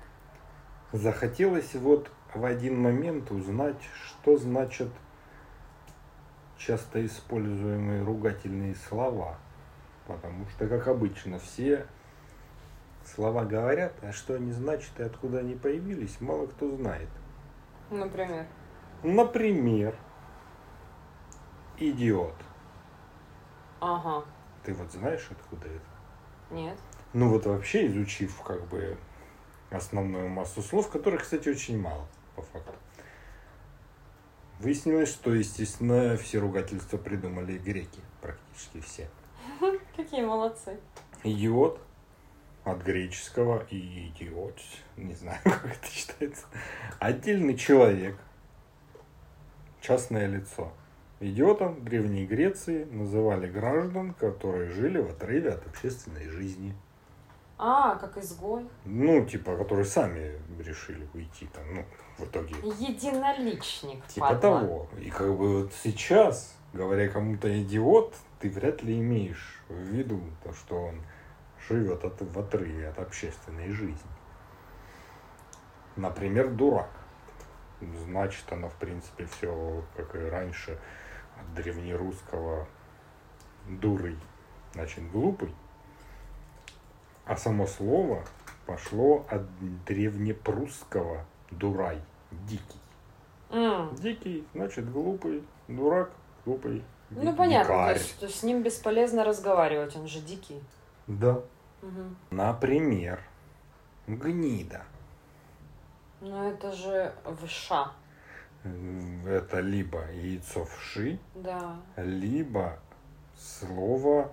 Захотелось 0.91 1.73
вот 1.75 2.11
в 2.33 2.45
один 2.45 2.81
момент 2.81 3.31
узнать, 3.31 3.81
что 4.05 4.37
значат 4.37 4.89
часто 6.57 7.05
используемые 7.05 8.03
ругательные 8.03 8.75
слова. 8.75 9.37
Потому 10.07 10.47
что, 10.49 10.67
как 10.67 10.87
обычно, 10.87 11.39
все 11.39 11.85
слова 13.05 13.45
говорят, 13.45 13.93
а 14.01 14.11
что 14.11 14.35
они 14.35 14.51
значат 14.51 14.99
и 14.99 15.03
откуда 15.03 15.39
они 15.39 15.55
появились, 15.55 16.19
мало 16.21 16.47
кто 16.47 16.75
знает. 16.75 17.09
Например. 17.89 18.45
Например, 19.03 19.95
идиот. 21.77 22.35
Ага. 23.81 24.25
Ты 24.63 24.73
вот 24.73 24.91
знаешь, 24.91 25.27
откуда 25.29 25.67
это? 25.67 26.53
Нет. 26.53 26.77
Ну 27.13 27.29
вот 27.29 27.45
вообще 27.45 27.87
изучив 27.87 28.41
как 28.41 28.67
бы 28.67 28.97
основную 29.69 30.29
массу 30.29 30.61
слов, 30.61 30.89
которых, 30.89 31.21
кстати, 31.21 31.49
очень 31.49 31.79
мало 31.79 32.07
по 32.35 32.41
факту. 32.41 32.73
Выяснилось, 34.59 35.09
что, 35.09 35.33
естественно, 35.33 36.17
все 36.17 36.39
ругательства 36.39 36.97
придумали 36.97 37.57
греки, 37.57 37.99
практически 38.21 38.81
все. 38.81 39.09
Какие 39.95 40.23
молодцы. 40.23 40.79
Идиот 41.23 41.79
от 42.63 42.81
греческого 42.81 43.65
и 43.69 44.07
идиот, 44.07 44.57
не 44.97 45.13
знаю, 45.13 45.39
как 45.43 45.65
это 45.65 45.91
читается. 45.91 46.45
Отдельный 46.99 47.57
человек, 47.57 48.17
частное 49.81 50.27
лицо. 50.27 50.71
Идиотом 51.19 51.75
в 51.75 51.83
Древней 51.83 52.25
Греции 52.25 52.85
называли 52.85 53.47
граждан, 53.47 54.13
которые 54.13 54.69
жили 54.71 54.99
в 54.99 55.09
отрыве 55.09 55.51
от 55.51 55.65
общественной 55.67 56.27
жизни. 56.27 56.75
А, 57.65 57.95
как 57.95 58.17
изгой. 58.17 58.67
Ну, 58.83 59.25
типа, 59.25 59.55
которые 59.55 59.85
сами 59.85 60.37
решили 60.59 61.07
уйти 61.13 61.47
там, 61.47 61.63
ну, 61.73 61.85
в 62.17 62.25
итоге. 62.25 62.55
Единоличник. 62.77 64.05
Типа 64.07 64.27
падла. 64.27 64.59
того. 64.59 64.87
И 64.99 65.09
как 65.09 65.29
бы 65.29 65.61
вот 65.61 65.73
сейчас, 65.81 66.57
говоря 66.73 67.07
кому-то 67.07 67.47
идиот, 67.63 68.15
ты 68.39 68.49
вряд 68.49 68.83
ли 68.83 68.99
имеешь 68.99 69.63
в 69.69 69.77
виду 69.77 70.19
то, 70.43 70.53
что 70.53 70.75
он 70.75 71.01
живет 71.69 72.03
от, 72.03 72.21
в 72.21 72.37
отрыве 72.37 72.89
от 72.89 72.99
общественной 72.99 73.71
жизни. 73.71 74.11
Например, 75.95 76.49
дурак. 76.49 76.89
Значит, 77.79 78.43
оно, 78.51 78.67
в 78.67 78.75
принципе, 78.75 79.25
все, 79.25 79.85
как 79.95 80.13
и 80.15 80.19
раньше, 80.19 80.77
от 81.39 81.53
древнерусского 81.53 82.67
дурый, 83.67 84.19
значит, 84.73 85.09
глупый. 85.09 85.55
А 87.25 87.35
само 87.37 87.67
слово 87.67 88.23
пошло 88.65 89.25
от 89.29 89.41
древнепрусского 89.85 91.25
дурай, 91.51 91.99
дикий. 92.31 92.79
М. 93.51 93.95
Дикий, 93.95 94.45
значит, 94.53 94.91
глупый, 94.91 95.43
дурак, 95.67 96.11
глупый. 96.45 96.83
Ну, 97.11 97.31
ди- 97.31 97.37
понятно, 97.37 97.73
то 97.73 97.79
дикарь. 97.81 97.97
есть, 97.97 98.09
что 98.09 98.27
с 98.29 98.43
ним 98.43 98.63
бесполезно 98.63 99.23
разговаривать, 99.23 99.95
он 99.95 100.07
же 100.07 100.19
дикий. 100.19 100.61
Да. 101.07 101.41
Мгм. 101.81 102.15
Например, 102.31 103.19
гнида. 104.07 104.81
Ну, 106.21 106.49
это 106.49 106.71
же 106.71 107.13
вша, 107.45 107.91
Это 109.27 109.59
либо 109.59 110.09
яйцо 110.11 110.63
вши, 110.65 111.19
да. 111.35 111.75
либо 111.97 112.79
слово, 113.37 114.31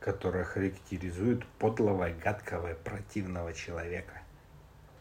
которое 0.00 0.44
характеризует 0.44 1.46
подлого, 1.58 2.08
гадкого, 2.10 2.74
противного 2.84 3.52
человека. 3.52 4.22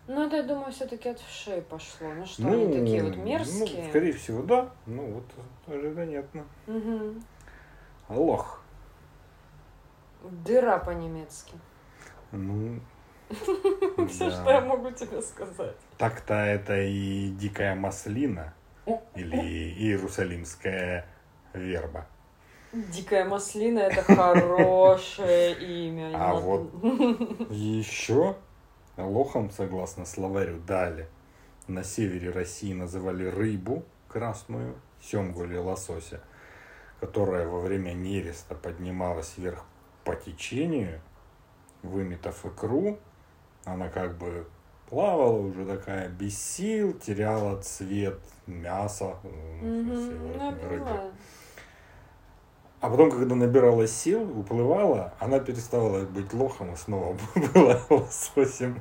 Ну, 0.08 0.26
это, 0.26 0.38
я 0.38 0.44
думаю, 0.44 0.72
все-таки 0.72 1.10
от 1.10 1.20
вшей 1.20 1.62
пошло. 1.62 2.08
Ну, 2.14 2.26
что 2.26 2.48
они 2.48 2.74
такие 2.74 3.04
вот 3.04 3.18
мерзкие. 3.18 3.84
Ну, 3.84 3.90
скорее 3.90 4.14
всего, 4.14 4.42
да. 4.42 4.70
Ну, 4.86 5.06
вот 5.12 5.26
тоже 5.66 5.92
понятно. 5.92 6.46
Мгм. 6.66 7.24
Лох. 8.08 8.62
Дыра 10.24 10.78
по-немецки. 10.80 11.54
Ну, 12.32 12.80
Все, 14.10 14.30
что 14.30 14.50
я 14.50 14.62
могу 14.62 14.92
тебе 14.92 15.22
сказать. 15.22 15.76
Так-то 15.98 16.36
это 16.36 16.80
и 16.82 17.30
дикая 17.30 17.76
маслина 17.76 18.54
или 19.16 19.36
иерусалимская 19.36 21.06
верба. 21.54 22.08
Дикая 22.92 23.26
маслина 23.26 23.80
это 23.80 24.04
хорошее 24.04 25.56
имя. 25.88 26.12
А 26.14 26.34
вот- 26.36 26.72
Еще 27.50 28.36
лохом, 28.98 29.50
согласно 29.52 30.06
словарю 30.06 30.60
Дали, 30.68 31.08
на 31.68 31.84
севере 31.84 32.30
России 32.30 32.74
называли 32.74 33.26
рыбу 33.26 33.84
красную, 34.08 34.76
семгу 35.02 35.44
или 35.46 35.58
лосося, 35.58 36.22
которая 37.00 37.48
во 37.48 37.60
время 37.60 37.94
нереста 37.94 38.56
поднималась 38.56 39.34
вверх 39.38 39.64
по 40.04 40.16
течению, 40.16 41.02
выметав 41.84 42.46
икру, 42.46 43.00
она 43.66 43.90
как 43.90 44.18
бы 44.18 44.48
плавала 44.90 45.38
уже 45.40 45.66
такая 45.66 46.10
без 46.10 46.40
сил, 46.42 46.94
теряла 46.94 47.62
цвет 47.62 48.20
мяса, 48.46 49.16
ну, 49.24 50.34
я 50.38 50.52
рыбы. 50.70 51.12
А 52.80 52.90
потом, 52.90 53.10
когда 53.10 53.34
набирала 53.36 53.88
сил, 53.88 54.22
уплывала, 54.40 55.14
она 55.20 55.40
перестала 55.40 56.06
быть 56.06 56.32
лохом 56.34 56.74
и 56.74 56.76
снова 56.76 57.18
была 57.54 57.80
лососем. 57.90 58.80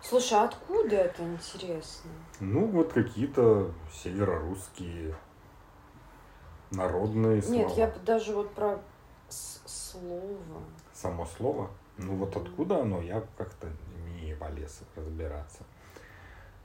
Слушай, 0.00 0.38
а 0.38 0.44
откуда 0.44 0.96
это 0.96 1.22
интересно? 1.22 2.10
Ну, 2.40 2.66
вот 2.66 2.92
какие-то 2.92 3.70
северорусские 3.92 5.14
народные 6.70 7.42
слова. 7.42 7.56
Нет, 7.56 7.72
я 7.76 7.94
даже 8.04 8.34
вот 8.34 8.52
про 8.54 8.78
слово. 9.28 10.62
Само 10.92 11.26
слово. 11.26 11.70
Ну, 11.98 12.16
вот 12.16 12.36
откуда 12.36 12.82
оно, 12.82 13.00
я 13.02 13.22
как-то 13.36 13.68
не 14.20 14.34
полез 14.34 14.80
разбираться. 14.96 15.64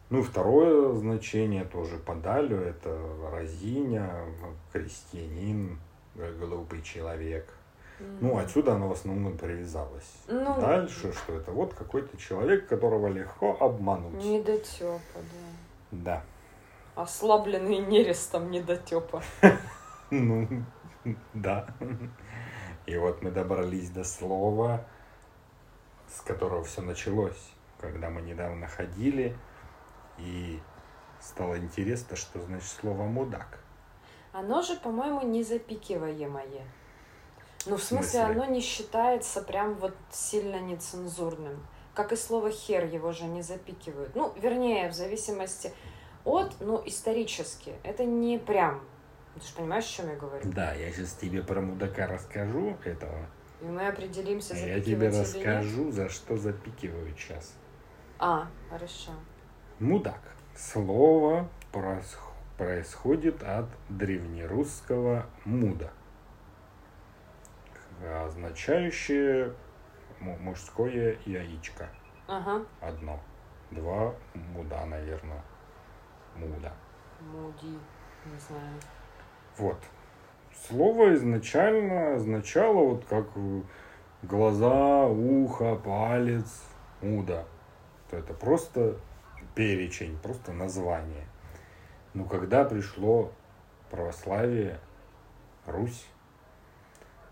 Ну, 0.10 0.24
второе 0.24 0.94
значение 0.96 1.66
тоже 1.66 1.98
по 1.98 2.16
Далю, 2.16 2.58
это 2.58 3.00
разиня, 3.32 4.26
крестьянин, 4.74 5.78
глупый 6.16 6.82
человек. 6.82 7.53
Ну, 7.99 8.30
Мгм. 8.30 8.38
отсюда 8.38 8.74
оно 8.76 8.88
в 8.88 8.93
основном 8.93 9.38
привязалось. 9.38 10.24
Ну, 10.28 10.60
Дальше, 10.60 11.12
что 11.14 11.34
это 11.34 11.51
вот 11.51 11.74
какой-то 11.74 12.18
человек, 12.18 12.68
которого 12.68 13.07
легко 13.07 13.57
обмануть. 13.60 14.24
Недотепа, 14.24 14.99
да. 15.91 15.91
Да. 15.91 16.24
Ослабленный 16.95 17.80
нерестом 17.80 18.51
недотепа. 18.51 19.22
Ну, 20.12 20.47
да. 21.34 21.68
И 22.88 22.97
вот 22.97 23.22
мы 23.22 23.30
добрались 23.30 23.91
до 23.91 24.03
слова, 24.03 24.84
с 26.07 26.22
которого 26.22 26.64
все 26.64 26.82
началось, 26.82 27.51
когда 27.80 28.10
мы 28.10 28.22
недавно 28.22 28.68
ходили, 28.68 29.38
и 30.18 30.60
стало 31.22 31.60
интересно, 31.60 32.16
что 32.16 32.41
значит 32.41 32.68
слово 32.68 33.03
«мудак». 33.03 33.60
Оно 34.32 34.62
же, 34.62 34.76
по-моему, 34.76 35.22
не 35.22 35.44
запикиваемое. 35.44 36.66
Ну, 37.66 37.76
в 37.78 37.84
смысле, 37.84 38.22
смысле? 38.22 38.22
оно 38.24 38.46
не 38.46 38.62
считается 38.62 39.42
прям 39.42 39.76
вот 39.76 39.96
сильно 40.12 40.60
нецензурным. 40.60 41.66
Как 41.94 42.14
и 42.14 42.16
слово 42.16 42.52
хер, 42.52 42.86
его 42.86 43.12
же 43.12 43.26
не 43.26 43.42
запикивают. 43.42 44.16
Ну, 44.16 44.34
вернее, 44.40 44.90
в 44.90 44.94
зависимости 44.94 45.74
от, 46.24 46.54
ну, 46.62 46.82
исторически. 46.86 47.74
Это 47.84 48.06
не 48.06 48.38
прям. 48.38 48.82
Ты 49.36 49.46
же 49.48 49.54
понимаешь, 49.56 49.86
о 49.86 49.88
чем 49.98 50.10
я 50.10 50.16
говорю? 50.16 50.50
Да, 50.52 50.74
я 50.74 50.92
сейчас 50.92 51.14
тебе 51.14 51.44
про 51.44 51.60
мудака 51.62 52.08
расскажу 52.08 52.78
этого. 52.86 53.26
И 53.62 53.66
мы 53.66 53.88
определимся, 53.88 54.54
А 54.54 54.58
я 54.58 54.80
тебе 54.80 55.08
или 55.08 55.16
нет. 55.16 55.20
расскажу, 55.22 55.92
за 55.92 56.08
что 56.10 56.38
запикивают 56.38 57.18
сейчас. 57.18 57.54
А, 58.20 58.48
хорошо. 58.70 59.12
Мудак. 59.80 60.22
Слово 60.56 61.50
прос- 61.74 62.18
происходит 62.60 63.41
от 63.41 63.68
древнерусского 63.88 65.26
муда, 65.45 65.89
означающее 68.26 69.53
му- 70.20 70.38
мужское 70.39 71.16
яичко. 71.26 71.88
Ага. 72.28 72.66
Одно. 72.82 73.18
Два 73.72 74.14
муда, 74.34 74.86
наверное. 74.88 75.41
Муда. 76.36 76.74
Муди. 77.22 77.80
Не 78.26 78.39
знаю. 78.39 78.78
Вот. 79.57 79.80
Слово 80.53 81.14
изначально 81.14 82.16
означало 82.16 82.89
вот 82.89 83.05
как 83.05 83.26
глаза, 84.22 85.05
ухо, 85.07 85.76
палец, 85.76 86.66
муда. 87.01 87.45
То 88.10 88.18
это 88.18 88.34
просто 88.34 88.97
перечень, 89.55 90.18
просто 90.22 90.51
название. 90.51 91.29
Но 92.14 92.26
когда 92.26 92.66
пришло 92.66 93.32
православие, 93.89 94.80
Русь, 95.66 96.05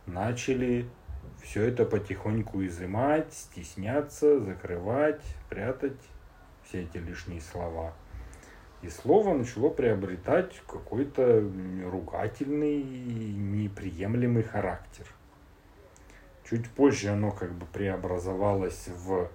начали 0.05 0.88
все 1.41 1.63
это 1.63 1.86
потихоньку 1.86 2.65
изымать, 2.65 3.34
стесняться, 3.34 4.39
закрывать, 4.39 5.21
прятать 5.49 5.99
все 6.63 6.84
эти 6.84 6.97
лишние 6.97 7.41
слова. 7.41 7.93
И 8.82 8.89
слово 8.89 9.34
начало 9.34 9.69
приобретать 9.69 10.61
какой-то 10.67 11.41
ругательный, 11.89 12.84
неприемлемый 12.84 14.43
характер. 14.43 15.07
Чуть 16.47 16.69
позже 16.69 17.09
оно 17.09 17.32
как 17.32 17.51
бы 17.53 17.65
преобразовалось 17.65 18.88
в 18.88 19.30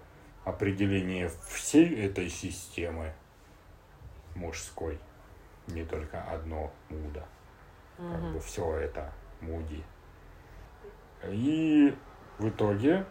определение 0.45 1.31
всей 1.49 2.07
этой 2.07 2.29
системы 2.29 3.13
мужской. 4.35 4.99
Не 5.69 5.85
только 5.85 6.21
одно 6.23 6.71
муда. 6.89 7.25
Как 7.97 8.07
Мгм. 8.21 8.33
бы 8.33 8.41
все 8.41 8.77
это 8.77 9.13
муди. 9.41 9.85
И 11.25 11.97
в 12.39 12.49
итоге, 12.49 13.05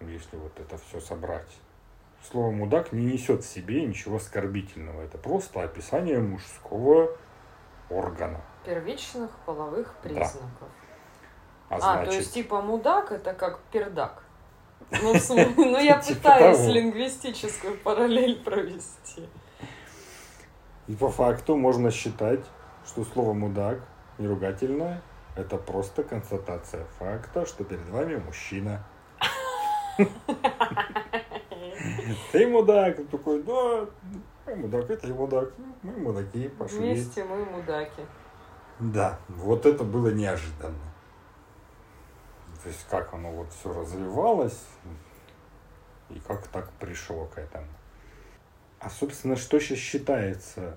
если 0.00 0.36
вот 0.36 0.58
это 0.60 0.78
все 0.78 1.00
собрать, 1.00 1.58
слово 2.22 2.50
мудак 2.50 2.92
не 2.92 3.04
несет 3.06 3.42
в 3.42 3.48
себе 3.48 3.84
ничего 3.84 4.16
оскорбительного. 4.16 5.02
Это 5.02 5.18
просто 5.18 5.62
описание 5.62 6.18
мужского 6.20 7.16
органа. 7.90 8.40
Первичных 8.64 9.30
половых 9.44 9.94
Да. 10.02 10.08
признаков. 10.08 10.68
А, 11.68 11.76
А, 11.76 11.80
значит, 11.80 12.10
то 12.10 12.16
есть 12.16 12.34
типа 12.34 12.60
мудак 12.62 13.12
это 13.12 13.34
как 13.34 13.60
пердак. 13.72 14.22
Ну, 15.02 15.14
ну 15.56 15.78
я 15.80 15.98
Типа 16.00 16.20
пытаюсь 16.20 16.66
лингвистическую 16.66 17.78
параллель 17.78 18.42
провести. 18.42 19.28
И 20.86 20.94
по 20.94 21.10
факту 21.10 21.56
можно 21.56 21.90
считать, 21.90 22.44
что 22.86 23.04
слово 23.04 23.32
мудак 23.32 23.80
не 24.18 24.26
ругательное. 24.26 25.02
Это 25.34 25.56
просто 25.56 26.02
констатация 26.02 26.84
факта, 26.98 27.46
что 27.46 27.64
перед 27.64 27.88
вами 27.88 28.16
мужчина. 28.16 28.84
Ты 32.32 32.48
мудак, 32.48 32.96
ты 32.96 33.04
такой, 33.04 33.42
да, 33.42 33.86
мы 34.46 34.56
мудак, 34.56 34.90
это 34.90 35.06
и 35.06 35.12
мудак, 35.12 35.52
мы 35.82 35.92
мудаки, 35.92 36.48
пошли. 36.48 36.78
Вместе 36.78 37.24
мы 37.24 37.44
мудаки. 37.44 38.02
Да, 38.78 39.18
вот 39.28 39.64
это 39.66 39.84
было 39.84 40.08
неожиданно. 40.12 40.92
То 42.62 42.68
есть 42.68 42.86
как 42.88 43.12
оно 43.14 43.30
вот 43.32 43.52
все 43.52 43.72
развивалось 43.72 44.66
и 46.10 46.18
как 46.20 46.46
так 46.48 46.70
пришло 46.72 47.26
к 47.26 47.38
этому. 47.38 47.66
А 48.82 48.90
собственно, 48.90 49.36
что 49.36 49.60
сейчас 49.60 49.78
считается 49.78 50.76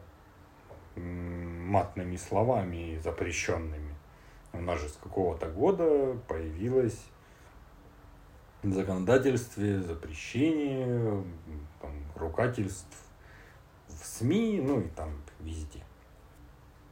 матными 0.96 2.18
словами 2.18 3.00
запрещенными? 3.04 3.96
У 4.54 4.62
нас 4.62 4.80
же 4.80 4.90
с 4.90 4.94
какого-то 4.94 5.50
года 5.50 6.16
появилось 6.28 7.04
в 8.62 8.72
законодательстве 8.72 9.82
запрещение 9.82 11.24
там, 11.82 11.92
ругательств 12.16 12.96
в 13.88 14.06
СМИ, 14.06 14.62
ну 14.64 14.82
и 14.82 14.88
там 14.90 15.10
везде. 15.40 15.84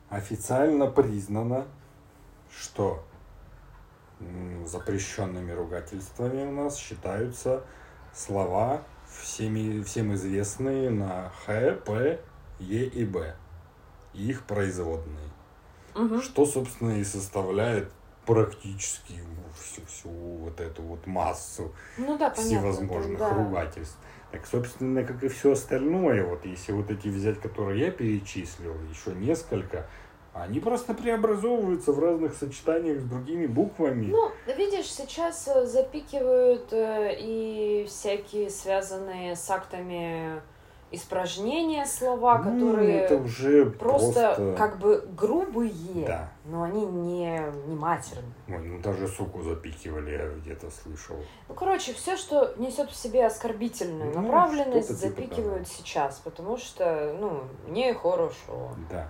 Официально 0.10 0.88
признано, 0.88 1.68
что 2.50 3.06
запрещенными 4.66 5.52
ругательствами 5.52 6.44
у 6.44 6.52
нас 6.52 6.76
считаются 6.76 7.64
слова 8.14 8.82
всеми, 9.22 9.82
всем 9.84 10.14
известные 10.16 10.90
на 10.90 11.32
Х, 11.46 11.78
П, 11.86 12.20
Е 12.60 12.86
и 12.86 13.06
Б. 13.06 13.36
И 14.14 14.30
их 14.30 14.44
производные. 14.44 15.30
Угу. 15.96 16.22
Что, 16.22 16.46
собственно, 16.46 17.00
и 17.00 17.04
составляет 17.04 17.92
практически 18.26 19.20
всю, 19.60 19.86
всю 19.86 20.10
вот 20.10 20.60
эту 20.60 20.82
вот 20.82 21.06
массу 21.06 21.74
ну, 21.98 22.18
да, 22.18 22.32
всевозможных 22.32 23.20
понятно, 23.20 23.38
да. 23.38 23.44
ругательств. 23.44 23.98
Так, 24.32 24.48
собственно, 24.48 25.04
как 25.04 25.24
и 25.24 25.28
все 25.28 25.52
остальное, 25.52 26.26
вот 26.26 26.46
если 26.46 26.72
вот 26.72 26.90
эти 26.90 27.08
взять, 27.08 27.40
которые 27.40 27.82
я 27.82 27.92
перечислил, 27.92 28.76
еще 28.90 29.14
несколько, 29.14 29.88
они 30.34 30.60
просто 30.60 30.94
преобразовываются 30.94 31.92
в 31.92 32.00
разных 32.00 32.34
сочетаниях 32.36 33.00
с 33.00 33.04
другими 33.04 33.46
буквами. 33.46 34.08
Ну, 34.08 34.32
видишь, 34.58 34.92
сейчас 34.92 35.48
э, 35.48 35.66
запикивают 35.66 36.74
э, 36.74 37.16
и 37.20 37.86
всякие 37.88 38.50
связанные 38.50 39.36
с 39.36 39.50
актами 39.52 40.42
испражнения 40.94 41.86
слова, 41.86 42.38
Ну, 42.38 42.44
которые 42.54 43.00
это 43.02 43.16
уже 43.18 43.66
просто, 43.66 44.34
просто... 44.36 44.56
как 44.58 44.78
бы 44.78 45.04
грубые, 45.18 46.06
Да. 46.06 46.30
но 46.46 46.64
они 46.64 46.86
не, 46.86 47.42
не 47.68 47.76
матерные. 47.76 48.32
Ой, 48.48 48.60
ну 48.60 48.80
даже 48.80 49.08
суку 49.08 49.42
запикивали, 49.42 50.12
я 50.12 50.28
где-то 50.30 50.70
слышал. 50.70 51.16
Ну, 51.50 51.56
короче, 51.56 51.94
все, 51.94 52.16
что 52.16 52.54
несет 52.58 52.92
в 52.92 52.96
себе 52.96 53.26
оскорбительную 53.26 54.14
Ну, 54.14 54.22
направленность, 54.22 54.88
типа 54.90 55.00
запикивают 55.00 55.68
сейчас, 55.68 56.22
потому 56.24 56.58
что, 56.58 57.16
ну, 57.20 57.42
нехорошо. 57.68 58.72
Да. 58.92 59.10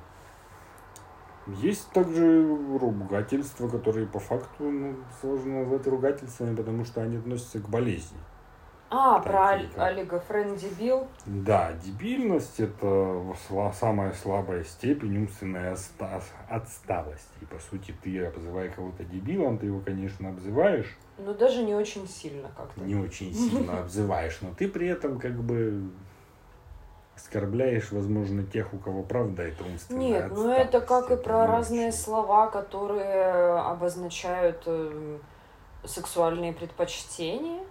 Есть 1.47 1.89
также 1.91 2.47
ругательства, 2.79 3.67
которые 3.67 4.07
по 4.07 4.19
факту 4.19 4.63
ну, 4.63 4.95
сложно 5.19 5.59
назвать 5.61 5.85
ругательствами, 5.87 6.55
потому 6.55 6.85
что 6.85 7.01
они 7.01 7.17
относятся 7.17 7.59
к 7.59 7.67
болезни. 7.69 8.17
А, 8.95 9.15
Так, 9.15 9.23
про 9.23 9.59
как? 9.73 9.87
Олега 9.87 10.19
Френ 10.19 10.55
дебил. 10.55 11.07
Да, 11.25 11.73
дебильность 11.83 12.59
это 12.59 13.25
самая 13.73 14.13
слабая 14.13 14.63
степень 14.63 15.17
умственной 15.17 15.71
отсталости. 15.71 17.33
И 17.41 17.45
по 17.45 17.57
сути 17.59 17.93
ты, 18.03 18.23
обзывая 18.23 18.69
кого-то 18.69 19.03
дебилом, 19.03 19.57
ты 19.57 19.65
его, 19.65 19.79
конечно, 19.79 20.29
обзываешь, 20.29 20.95
Но 21.17 21.33
даже 21.33 21.63
не 21.63 21.73
очень 21.73 22.07
сильно 22.07 22.49
как-то. 22.55 22.81
не 22.81 22.95
очень 22.95 23.33
сильно 23.33 23.79
обзываешь, 23.81 24.37
но 24.41 24.53
ты 24.53 24.67
при 24.67 24.87
этом 24.87 25.19
как 25.19 25.41
бы 25.43 25.89
оскорбляешь, 27.16 27.91
возможно, 27.91 28.43
тех, 28.43 28.74
у 28.74 28.78
кого 28.78 29.03
правда 29.03 29.43
это 29.43 29.64
умственная 29.64 30.03
Нет, 30.03 30.32
ну 30.32 30.51
это 30.51 30.82
как 30.82 31.11
и 31.11 31.16
про 31.16 31.47
разные 31.47 31.91
слова, 31.91 32.47
которые 32.47 33.59
обозначают 33.59 34.64
э, 34.66 35.18
сексуальные 35.84 36.53
предпочтения. 36.53 37.64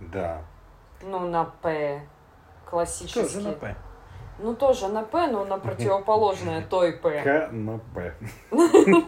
Да. 0.00 0.42
Ну, 1.02 1.20
на 1.20 1.44
П. 1.44 2.02
Классически. 2.68 3.20
Тоже 3.20 3.40
на 3.40 3.52
П. 3.52 3.76
Ну, 4.38 4.54
тоже 4.54 4.88
на 4.88 5.02
П, 5.02 5.28
но 5.28 5.44
на 5.44 5.58
противоположное 5.58 6.66
той 6.70 6.92
П. 6.92 7.22
К 7.22 7.52
на 7.52 7.78
П. 7.78 8.14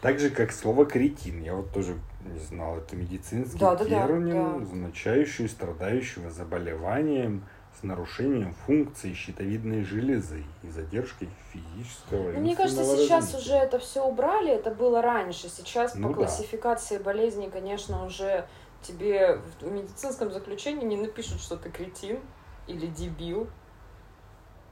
Так 0.00 0.18
же, 0.18 0.30
как 0.30 0.52
слово 0.52 0.86
кретин. 0.86 1.42
Я 1.42 1.54
вот 1.54 1.70
тоже 1.72 1.98
не 2.24 2.38
знал. 2.38 2.78
Это 2.78 2.96
медицинский 2.96 3.58
Да-да-да, 3.58 4.06
термин, 4.06 4.58
да. 4.58 4.62
означающий 4.62 5.48
страдающего 5.48 6.30
заболеванием 6.30 7.44
с 7.78 7.82
нарушением 7.82 8.54
функции 8.66 9.12
щитовидной 9.14 9.84
железы 9.84 10.44
и 10.62 10.68
задержкой 10.68 11.28
физического 11.52 12.32
Ну, 12.32 12.40
мне 12.40 12.56
кажется, 12.56 12.84
сейчас 12.84 13.32
развития. 13.32 13.38
уже 13.38 13.54
это 13.54 13.78
все 13.78 14.04
убрали, 14.04 14.50
это 14.52 14.70
было 14.70 15.00
раньше. 15.02 15.48
Сейчас 15.48 15.94
Ну 15.94 16.08
по 16.08 16.14
да. 16.14 16.26
классификации 16.26 16.98
болезней, 16.98 17.48
конечно, 17.48 18.04
уже 18.04 18.46
тебе 18.82 19.40
в 19.60 19.70
медицинском 19.70 20.32
заключении 20.32 20.84
не 20.84 20.96
напишут, 20.96 21.40
что 21.40 21.56
ты 21.56 21.70
кретин 21.70 22.18
или 22.66 22.86
дебил. 22.86 23.48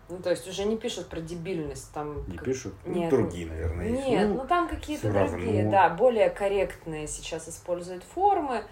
Ну, 0.08 0.18
то 0.22 0.30
есть 0.30 0.48
уже 0.48 0.64
не 0.64 0.76
пишут 0.78 1.08
про 1.08 1.20
дебильность. 1.20 1.92
Там 1.92 2.24
Не 2.28 2.36
как- 2.36 2.44
пишут? 2.46 2.74
Ну, 2.86 2.94
Нет, 2.94 3.10
другие, 3.10 3.46
наверное. 3.46 3.88
есть. 3.88 4.08
Нет, 4.08 4.28
Ну, 4.28 4.34
ну 4.36 4.46
там 4.46 4.68
какие-то 4.68 5.12
другие, 5.12 5.64
равно. 5.64 5.70
да, 5.70 5.88
более 5.90 6.30
корректные 6.30 7.06
сейчас 7.06 7.48
используют 7.48 8.04
формы, 8.04 8.62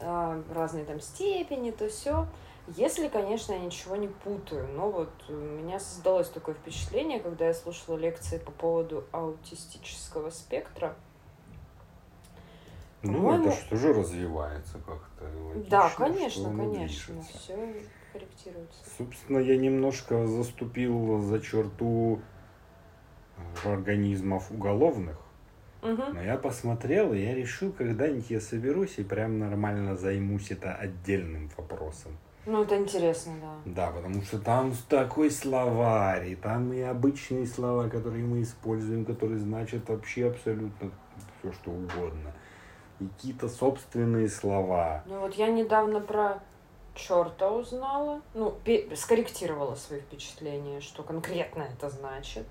э, 0.00 0.42
разные 0.52 0.84
там 0.84 1.00
степени, 1.00 1.70
то 1.70 1.88
все. 1.88 2.26
Если, 2.68 3.08
конечно, 3.08 3.52
я 3.54 3.58
ничего 3.58 3.96
не 3.96 4.08
путаю. 4.08 4.68
Но 4.68 4.90
вот 4.90 5.10
у 5.28 5.32
меня 5.32 5.80
создалось 5.80 6.28
такое 6.28 6.54
впечатление, 6.54 7.20
когда 7.20 7.46
я 7.46 7.54
слушала 7.54 7.96
лекции 7.96 8.38
по 8.38 8.52
поводу 8.52 9.04
аутистического 9.12 10.30
спектра. 10.30 10.94
ну, 13.02 13.34
это 13.46 13.76
же 13.76 13.92
развивается 13.92 14.78
как-то. 14.86 15.24
логично, 15.48 15.70
да, 15.70 15.90
конечно, 15.96 16.44
конечно, 16.56 17.22
все 17.22 17.82
корректируется. 18.12 18.78
Собственно, 18.98 19.38
я 19.38 19.56
немножко 19.56 20.26
заступил 20.26 21.18
за 21.20 21.40
черту 21.40 22.20
организмов 23.64 24.50
уголовных. 24.50 25.18
Мгм. 25.82 26.14
Но 26.14 26.22
я 26.22 26.36
посмотрел, 26.36 27.12
и 27.12 27.18
я 27.18 27.34
решил, 27.34 27.72
когда-нибудь 27.72 28.30
я 28.30 28.40
соберусь 28.40 28.98
и 28.98 29.02
прям 29.02 29.38
нормально 29.38 29.96
займусь 29.96 30.50
это 30.50 30.74
отдельным 30.74 31.50
вопросом. 31.56 32.16
Ну, 32.44 32.62
это 32.62 32.76
интересно, 32.76 33.34
да. 33.40 33.90
Да, 33.90 33.90
потому 33.92 34.22
что 34.22 34.38
там 34.38 34.72
такой 34.88 35.30
словарь, 35.30 36.30
и 36.30 36.36
там 36.36 36.72
и 36.72 36.80
обычные 36.80 37.46
слова, 37.46 37.88
которые 37.88 38.24
мы 38.24 38.42
используем, 38.42 39.04
которые 39.04 39.38
значат 39.38 39.88
вообще 39.88 40.28
абсолютно 40.28 40.90
все, 41.38 41.52
что 41.52 41.70
угодно. 41.70 42.32
И 43.00 43.06
какие-то 43.06 43.48
собственные 43.48 44.28
слова. 44.28 45.02
Ну 45.06 45.20
вот 45.20 45.34
я 45.34 45.48
недавно 45.48 46.00
про 46.00 46.40
черта 46.94 47.50
узнала, 47.50 48.20
ну, 48.34 48.54
скорректировала 48.94 49.74
свои 49.74 50.00
впечатления, 50.00 50.80
что 50.80 51.02
конкретно 51.02 51.62
это 51.62 51.88
значит. 51.88 52.46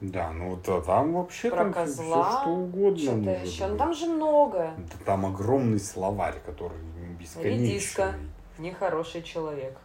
Да, 0.00 0.32
ну 0.32 0.56
вот 0.56 0.68
а 0.68 0.80
там 0.82 1.12
вообще 1.12 1.48
Про 1.48 1.58
там 1.58 1.72
все, 1.72 1.84
козла, 1.84 2.40
что 2.42 2.50
угодно 2.50 2.98
Что-то 2.98 3.16
может 3.16 3.46
еще. 3.46 3.66
Ну 3.66 3.70
быть. 3.70 3.78
там 3.78 3.94
же 3.94 4.06
много. 4.06 4.74
Да 4.76 4.96
там 5.04 5.26
огромный 5.26 5.78
словарь, 5.78 6.40
который 6.44 6.78
бесконечный. 7.20 7.68
Редиска. 7.68 8.14
Нехороший 8.58 9.22
человек. 9.22 9.78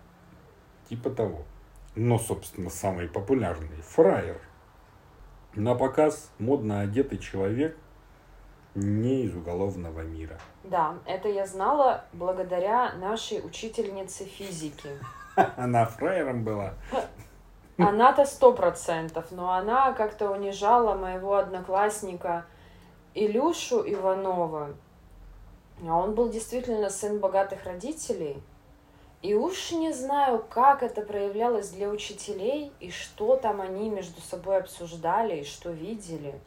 Типа 0.90 1.12
того. 1.12 1.44
Но, 1.96 2.18
собственно, 2.18 2.72
самый 2.72 3.08
популярный 3.08 3.82
фраер. 3.84 4.42
На 5.54 5.76
показ 5.76 6.32
модно 6.40 6.82
одетый 6.82 7.20
человек 7.20 7.78
не 8.78 9.24
из 9.24 9.36
уголовного 9.36 10.02
мира. 10.02 10.38
Да, 10.64 10.96
это 11.06 11.28
я 11.28 11.46
знала 11.46 12.06
благодаря 12.14 12.94
нашей 12.94 13.46
учительнице 13.46 14.26
физики. 14.26 14.90
Она 15.58 15.86
фраером 15.86 16.44
была. 16.44 16.74
Она-то 17.78 18.26
сто 18.26 18.54
процентов, 18.54 19.26
но 19.30 19.52
она 19.52 19.94
как-то 19.94 20.32
унижала 20.32 20.96
моего 20.96 21.36
одноклассника 21.36 22.46
Илюшу 23.14 23.84
Иванова. 23.86 24.70
А 25.88 25.96
он 25.96 26.16
был 26.16 26.30
действительно 26.30 26.90
сын 26.90 27.20
богатых 27.20 27.66
родителей. 27.66 28.42
И 29.22 29.36
уж 29.36 29.72
не 29.72 29.94
знаю, 29.94 30.44
как 30.50 30.82
это 30.82 31.02
проявлялось 31.02 31.70
для 31.70 31.90
учителей, 31.90 32.72
и 32.80 32.90
что 32.90 33.36
там 33.36 33.62
они 33.62 33.90
между 33.90 34.22
собой 34.22 34.58
обсуждали, 34.58 35.42
и 35.42 35.46
что 35.46 35.70
видели. 35.70 36.40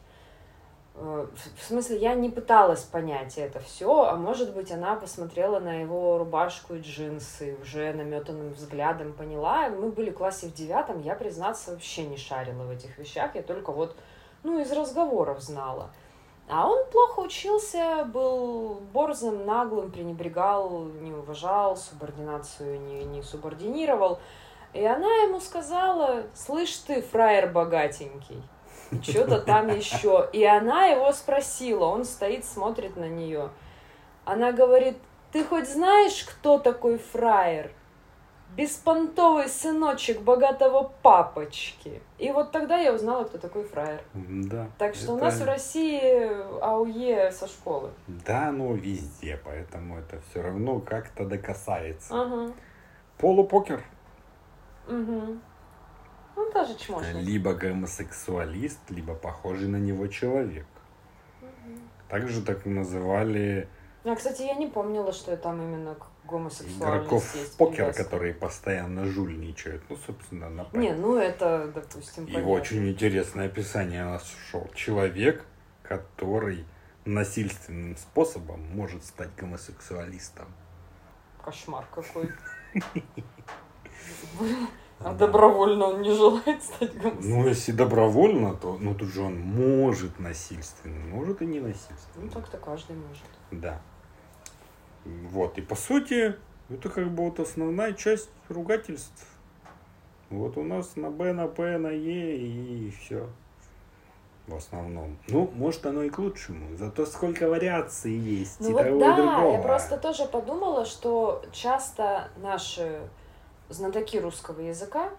Э, 1.01 1.25
в 1.57 1.63
смысле, 1.63 1.97
я 1.97 2.13
не 2.13 2.29
пыталась 2.29 2.83
понять 2.83 3.37
это 3.37 3.59
все, 3.59 4.03
а 4.03 4.15
может 4.15 4.53
быть, 4.53 4.71
она 4.71 4.95
посмотрела 4.95 5.59
на 5.59 5.81
его 5.81 6.19
рубашку 6.19 6.75
и 6.75 6.81
джинсы, 6.81 7.57
уже 7.61 7.91
наметанным 7.93 8.53
взглядом 8.53 9.13
поняла. 9.13 9.69
Мы 9.69 9.91
были 9.91 10.11
в 10.11 10.15
классе 10.15 10.47
в 10.47 10.53
девятом, 10.53 11.01
я, 11.01 11.15
признаться, 11.15 11.71
вообще 11.71 12.03
не 12.03 12.17
шарила 12.17 12.63
в 12.63 12.69
этих 12.69 12.97
вещах, 12.99 13.33
я 13.33 13.41
только 13.41 13.71
вот, 13.71 13.95
ну, 14.43 14.59
из 14.59 14.71
разговоров 14.71 15.41
знала. 15.41 15.89
А 16.47 16.67
он 16.67 16.85
плохо 16.91 17.21
учился, 17.21 18.03
был 18.05 18.81
борзым, 18.93 19.45
наглым, 19.45 19.89
пренебрегал, 19.89 20.83
не 20.83 21.13
уважал, 21.13 21.77
субординацию 21.77 22.79
не, 22.79 23.05
не 23.05 23.23
субординировал. 23.23 24.19
И 24.73 24.85
она 24.85 25.07
ему 25.23 25.39
сказала, 25.39 26.23
слышь 26.35 26.75
ты, 26.77 27.01
фраер 27.01 27.51
богатенький, 27.51 28.41
что-то 29.01 29.39
там 29.39 29.67
еще. 29.67 30.29
И 30.33 30.43
она 30.43 30.85
его 30.85 31.11
спросила, 31.13 31.85
он 31.85 32.05
стоит, 32.05 32.45
смотрит 32.45 32.97
на 32.97 33.07
нее. 33.07 33.49
Она 34.25 34.51
говорит, 34.51 34.97
ты 35.31 35.43
хоть 35.43 35.69
знаешь, 35.69 36.23
кто 36.23 36.59
такой 36.59 36.97
фраер? 36.97 37.71
Беспонтовый 38.55 39.47
сыночек 39.47 40.21
богатого 40.21 40.91
папочки. 41.01 42.01
И 42.17 42.31
вот 42.31 42.51
тогда 42.51 42.77
я 42.77 42.93
узнала, 42.93 43.23
кто 43.23 43.37
такой 43.37 43.63
фраер. 43.63 44.01
Да. 44.13 44.67
Так 44.77 44.93
что 44.93 45.05
это... 45.05 45.13
у 45.13 45.17
нас 45.19 45.39
в 45.39 45.45
России 45.45 46.61
АУЕ 46.61 47.31
со 47.31 47.47
школы. 47.47 47.91
Да, 48.07 48.51
ну 48.51 48.73
везде, 48.73 49.39
поэтому 49.43 49.99
это 49.99 50.19
все 50.29 50.41
равно 50.41 50.81
как-то 50.81 51.23
докасается. 51.23 52.13
Ага. 52.13 52.51
Полупокер. 53.17 53.81
Угу. 54.89 55.37
Ну, 56.41 56.51
тоже 56.51 56.75
чмошник. 56.75 57.15
Либо 57.15 57.53
гомосексуалист, 57.53 58.79
либо 58.89 59.13
похожий 59.13 59.67
на 59.67 59.77
него 59.77 60.07
человек. 60.07 60.65
Угу. 61.41 61.77
Также 62.09 62.41
так 62.41 62.65
называли... 62.65 63.67
А, 64.03 64.15
кстати, 64.15 64.41
я 64.41 64.55
не 64.55 64.67
помнила, 64.67 65.13
что 65.13 65.37
там 65.37 65.61
именно 65.61 65.95
гомосексуальность 66.25 66.79
Игроков 66.79 67.23
в 67.23 67.57
покер, 67.57 67.75
привязка. 67.75 68.03
которые 68.03 68.33
постоянно 68.33 69.05
жульничают. 69.05 69.83
Ну, 69.89 69.97
собственно, 69.97 70.49
на 70.49 70.67
Не, 70.73 70.93
ну 70.93 71.17
это, 71.17 71.71
допустим, 71.73 72.25
Его 72.25 72.33
понятно. 72.33 72.53
очень 72.53 72.89
интересное 72.89 73.45
описание 73.45 74.03
нашел. 74.03 74.67
Человек, 74.73 75.45
который 75.83 76.65
насильственным 77.05 77.95
способом 77.97 78.61
может 78.73 79.05
стать 79.05 79.29
гомосексуалистом. 79.37 80.47
Кошмар 81.43 81.85
какой. 81.93 82.31
А 85.03 85.13
добровольно 85.13 85.85
он 85.87 86.01
не 86.01 86.11
желает 86.11 86.63
стать 86.63 86.93
гомосексуалом? 86.97 87.43
Ну, 87.43 87.47
если 87.47 87.71
добровольно, 87.71 88.53
то 88.55 88.77
ну, 88.79 88.93
тут 88.93 89.09
же 89.09 89.21
он 89.21 89.39
может 89.39 90.19
насильственно, 90.19 91.05
может 91.07 91.41
и 91.41 91.45
не 91.45 91.59
насильственно. 91.59 92.25
Ну, 92.25 92.29
так-то 92.29 92.57
каждый 92.57 92.95
может. 92.95 93.23
Да. 93.51 93.81
Вот, 95.05 95.57
и 95.57 95.61
по 95.61 95.75
сути, 95.75 96.35
это 96.69 96.89
как 96.89 97.09
бы 97.09 97.23
вот 97.25 97.39
основная 97.39 97.93
часть 97.93 98.29
ругательств. 98.49 99.27
Вот 100.29 100.57
у 100.57 100.63
нас 100.63 100.95
на 100.95 101.09
Б, 101.09 101.33
на 101.33 101.47
П, 101.47 101.77
на 101.77 101.89
Е 101.89 102.37
и 102.37 102.91
все. 102.91 103.27
В 104.47 104.55
основном. 104.55 105.17
Ну, 105.27 105.49
может, 105.53 105.85
оно 105.85 106.03
и 106.03 106.09
к 106.09 106.17
лучшему. 106.17 106.75
Зато 106.75 107.05
сколько 107.05 107.47
вариаций 107.47 108.13
есть. 108.13 108.59
Ну 108.59 108.69
и 108.69 108.73
вот 108.73 108.83
того, 108.83 108.99
да, 108.99 109.13
и 109.13 109.15
другого. 109.15 109.53
я 109.53 109.61
просто 109.61 109.97
тоже 109.97 110.25
подумала, 110.25 110.85
что 110.85 111.43
часто 111.51 112.29
наши 112.37 113.01
знатоки 113.71 114.17
русского 114.17 114.61
языка 114.61 115.09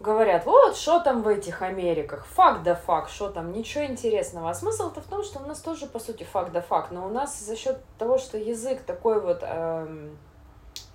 говорят, 0.00 0.44
вот, 0.44 0.76
что 0.76 1.00
там 1.00 1.22
в 1.22 1.28
этих 1.28 1.62
Америках, 1.62 2.26
факт 2.26 2.62
да 2.62 2.74
факт, 2.74 3.10
что 3.10 3.30
там, 3.30 3.52
ничего 3.52 3.84
интересного. 3.84 4.50
А 4.50 4.54
смысл-то 4.54 5.00
в 5.00 5.06
том, 5.06 5.24
что 5.24 5.38
у 5.38 5.46
нас 5.46 5.60
тоже, 5.60 5.86
по 5.86 5.98
сути, 5.98 6.24
факт 6.24 6.52
да 6.52 6.60
факт, 6.60 6.90
но 6.90 7.06
у 7.06 7.08
нас 7.08 7.38
за 7.38 7.56
счет 7.56 7.78
того, 7.98 8.18
что 8.18 8.36
язык 8.36 8.82
такой 8.82 9.20
вот 9.20 9.38
эм, 9.42 10.18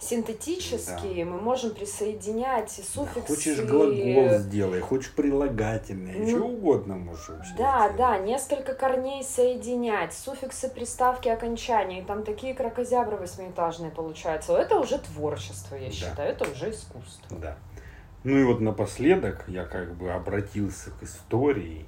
синтетический, 0.02 1.24
да. 1.24 1.30
мы 1.30 1.40
можем 1.40 1.72
присоединять 1.72 2.72
суффиксы. 2.72 3.22
Да, 3.22 3.28
хочешь 3.28 3.60
глагол 3.60 4.40
сделай, 4.40 4.80
хочешь 4.82 5.12
прилагательное, 5.12 6.18
ну, 6.18 6.28
что 6.28 6.44
угодно 6.44 6.96
можешь 6.96 7.30
вообще. 7.30 7.54
Да, 7.58 7.80
сделать. 7.80 7.96
да, 7.98 8.18
несколько 8.18 8.74
корней 8.74 9.24
соединять, 9.24 10.14
суффиксы, 10.14 10.70
приставки, 10.70 11.30
окончания, 11.30 12.02
и 12.02 12.04
там 12.04 12.24
такие 12.24 12.54
кракозябры 12.54 13.18
восьмиэтажные 13.18 13.92
получаются. 13.92 14.58
Это 14.58 14.80
уже 14.80 14.98
творчество, 14.98 15.76
я 15.76 15.88
да. 15.88 15.92
считаю, 15.92 16.32
это 16.32 16.50
уже 16.50 16.72
искусство. 16.72 17.38
Да. 17.38 17.58
Ну 18.24 18.38
и 18.38 18.44
вот 18.44 18.60
напоследок 18.60 19.46
я 19.48 19.66
как 19.66 19.96
бы 19.96 20.12
обратился 20.12 20.92
к 20.92 21.04
истории, 21.04 21.86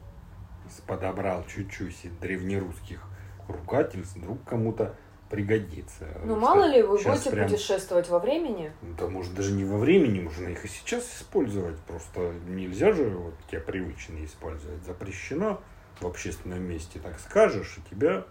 подобрал 0.87 1.43
чуть-чуть 1.45 2.19
древнерусских 2.19 3.03
ругательств, 3.47 4.15
вдруг 4.15 4.43
кому-то 4.43 4.95
пригодится. 5.33 6.05
Ну 6.23 6.35
мало 6.35 6.65
ли 6.65 6.83
вы 6.83 6.95
будете 6.95 7.31
прям... 7.31 7.49
путешествовать 7.49 8.07
во 8.07 8.19
времени? 8.19 8.71
Да 8.99 9.07
может 9.07 9.33
даже 9.33 9.51
не 9.51 9.65
во 9.65 9.79
времени, 9.79 10.21
можно 10.21 10.47
их 10.49 10.63
и 10.63 10.67
сейчас 10.67 11.11
использовать, 11.11 11.79
просто 11.79 12.33
нельзя 12.45 12.93
же 12.93 13.09
вот 13.09 13.33
те 13.49 13.59
привычные 13.59 14.25
использовать. 14.25 14.83
Запрещено 14.83 15.59
в 15.99 16.05
общественном 16.05 16.61
месте, 16.61 16.99
так 16.99 17.19
скажешь, 17.19 17.79
и 17.79 17.89
тебя 17.89 18.25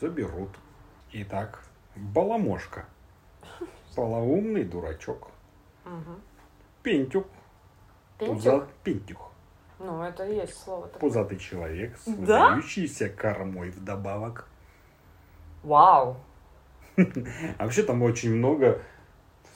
заберут. 0.00 0.50
Итак, 1.10 1.64
баламошка. 1.96 2.86
Полоумный 3.96 4.62
дурачок. 4.62 5.30
Угу. 5.84 6.14
Пентюк. 6.84 7.26
Пуза... 8.18 8.68
Пентюх. 8.84 9.32
Ну, 9.80 10.04
это 10.04 10.24
и 10.24 10.36
есть 10.36 10.56
слово. 10.62 10.86
Такое. 10.86 11.00
Пузатый 11.00 11.38
человек, 11.38 11.96
с 11.96 12.04
да? 12.04 12.50
выдающийся 12.50 13.08
кормой 13.08 13.70
вдобавок. 13.70 14.46
Вау. 15.64 16.16
А 17.58 17.64
вообще 17.64 17.82
там 17.82 18.02
очень 18.02 18.34
много 18.34 18.80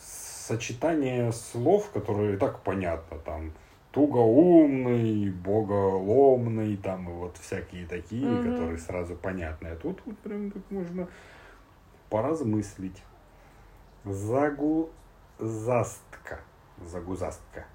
сочетания 0.00 1.30
слов, 1.32 1.90
которые 1.90 2.34
и 2.34 2.36
так 2.38 2.60
понятно. 2.62 3.18
Там 3.18 3.52
тугоумный, 3.92 5.30
боголомный, 5.30 6.76
там 6.76 7.08
и 7.10 7.12
вот 7.12 7.36
всякие 7.36 7.86
такие, 7.86 8.24
mm-hmm. 8.24 8.50
которые 8.50 8.78
сразу 8.78 9.14
понятны. 9.16 9.68
А 9.68 9.76
тут 9.76 10.00
вот 10.04 10.18
прям 10.18 10.50
тут 10.50 10.70
можно 10.70 11.08
поразмыслить. 12.10 13.02
Загузастка. 14.04 14.90
Загузастка. 16.84 17.66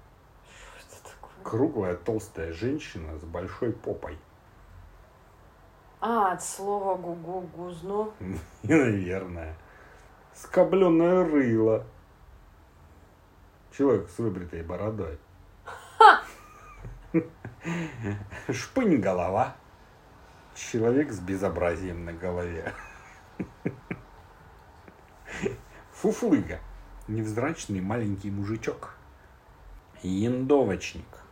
Круглая 1.42 1.94
толстая 1.94 2.52
женщина 2.52 3.18
с 3.18 3.24
большой 3.24 3.72
попой. 3.72 4.16
А, 6.06 6.32
от 6.32 6.44
слова 6.44 6.96
гугу 6.96 7.48
гузно. 7.56 8.12
Наверное. 8.62 9.56
Скобленное 10.34 11.24
рыло. 11.24 11.86
Человек 13.74 14.10
с 14.10 14.18
выбритой 14.18 14.62
бородой. 14.62 15.18
Шпынь 18.52 18.98
голова. 18.98 19.56
Человек 20.54 21.10
с 21.10 21.20
безобразием 21.20 22.04
на 22.04 22.12
голове. 22.12 22.74
Фуфлыга. 25.92 26.60
Невзрачный 27.08 27.80
маленький 27.80 28.30
мужичок. 28.30 28.94
Яндовочник. 30.02 31.22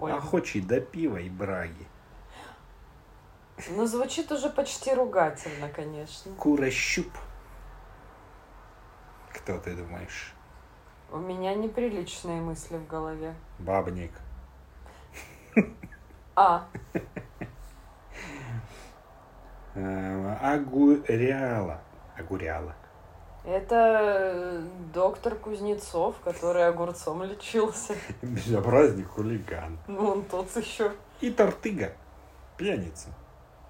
Охочий 0.00 0.62
до 0.62 0.80
пива 0.80 1.18
и 1.18 1.28
браги. 1.28 1.86
Ну, 3.70 3.86
звучит 3.86 4.30
уже 4.32 4.50
почти 4.50 4.92
ругательно, 4.92 5.68
конечно. 5.68 6.32
Курощуп. 6.34 7.08
Кто 9.32 9.58
ты 9.58 9.74
думаешь? 9.74 10.34
У 11.10 11.18
меня 11.18 11.54
неприличные 11.54 12.40
мысли 12.40 12.76
в 12.76 12.86
голове. 12.86 13.34
Бабник. 13.58 14.12
А. 16.34 16.66
Э, 19.78 20.36
агуряла. 20.40 21.82
Агуряла. 22.16 22.74
Это 23.44 24.64
доктор 24.94 25.34
Кузнецов, 25.34 26.16
который 26.24 26.66
огурцом 26.66 27.22
лечился. 27.22 27.94
Безобразник 28.22 29.08
хулиган. 29.08 29.78
Ну, 29.86 30.08
он 30.08 30.24
тот 30.24 30.48
еще. 30.56 30.92
И 31.20 31.30
тортыга. 31.30 31.92
Пьяница. 32.56 33.10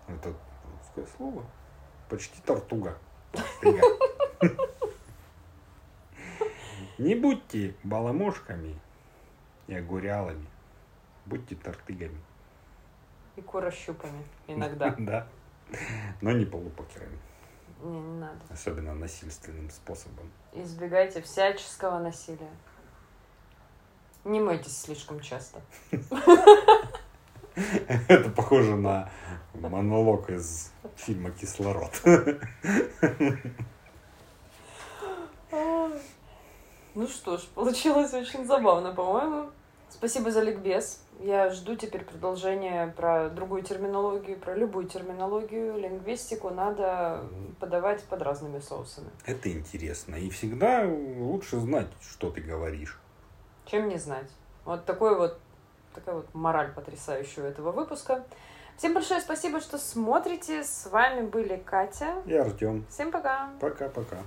Это 0.09 0.33
русское 0.71 1.07
слово. 1.17 1.45
Почти 2.09 2.41
тортуга. 2.43 2.97
Не 6.99 7.15
будьте 7.15 7.75
баламошками 7.85 8.79
и 9.67 9.75
огурялами. 9.75 10.47
Будьте 11.27 11.57
тортыгами. 11.57 12.21
И 13.37 13.43
курощупами 13.43 14.25
иногда. 14.47 14.95
Да. 14.99 15.27
Но 16.21 16.31
не 16.31 16.45
полупокерами. 16.45 17.19
Не, 17.83 18.01
не 18.01 18.21
надо. 18.21 18.39
Особенно 18.49 18.95
насильственным 18.95 19.69
способом. 19.71 20.31
Избегайте 20.53 21.21
всяческого 21.21 21.99
насилия. 21.99 22.51
Не 24.25 24.41
мойтесь 24.41 24.81
слишком 24.81 25.21
часто. 25.21 25.61
Это 28.09 28.31
похоже 28.31 28.77
на 28.77 29.11
монолог 29.55 30.29
из 30.31 30.73
фильма 30.97 31.31
«Кислород». 31.31 31.91
Ну 36.95 37.07
что 37.09 37.37
ж, 37.37 37.43
получилось 37.55 38.15
очень 38.15 38.47
забавно, 38.47 38.95
по-моему. 38.95 39.51
Спасибо 39.91 40.31
за 40.31 40.43
ликбез. 40.43 41.03
Я 41.21 41.51
жду 41.51 41.77
теперь 41.77 42.05
продолжения 42.05 42.89
про 42.97 43.29
другую 43.29 43.63
терминологию, 43.63 44.39
про 44.39 44.55
любую 44.55 44.87
терминологию. 44.87 45.79
Лингвистику 45.79 46.51
надо 46.51 47.23
подавать 47.61 48.03
под 48.05 48.23
разными 48.23 48.61
соусами. 48.61 49.11
Это 49.25 49.51
интересно. 49.53 50.17
И 50.17 50.29
всегда 50.31 50.87
лучше 50.87 51.59
знать, 51.59 51.89
что 52.01 52.31
ты 52.31 52.41
говоришь. 52.41 52.99
Чем 53.67 53.89
не 53.89 53.97
знать. 53.99 54.31
Вот 54.65 54.85
такой 54.85 55.17
вот, 55.17 55.39
такая 55.97 56.14
вот 56.14 56.32
мораль 56.34 56.72
потрясающая 56.72 57.42
у 57.42 57.47
этого 57.47 57.72
выпуска. 57.72 58.24
Всем 58.76 58.94
большое 58.94 59.20
спасибо, 59.20 59.61
что 59.61 59.78
смотрите. 59.78 60.62
С 60.62 60.88
вами 60.90 61.26
были 61.26 61.57
Катя 61.57 62.22
и 62.26 62.34
Артем. 62.34 62.84
Всем 62.88 63.11
пока. 63.11 63.51
Пока-пока. 63.59 64.18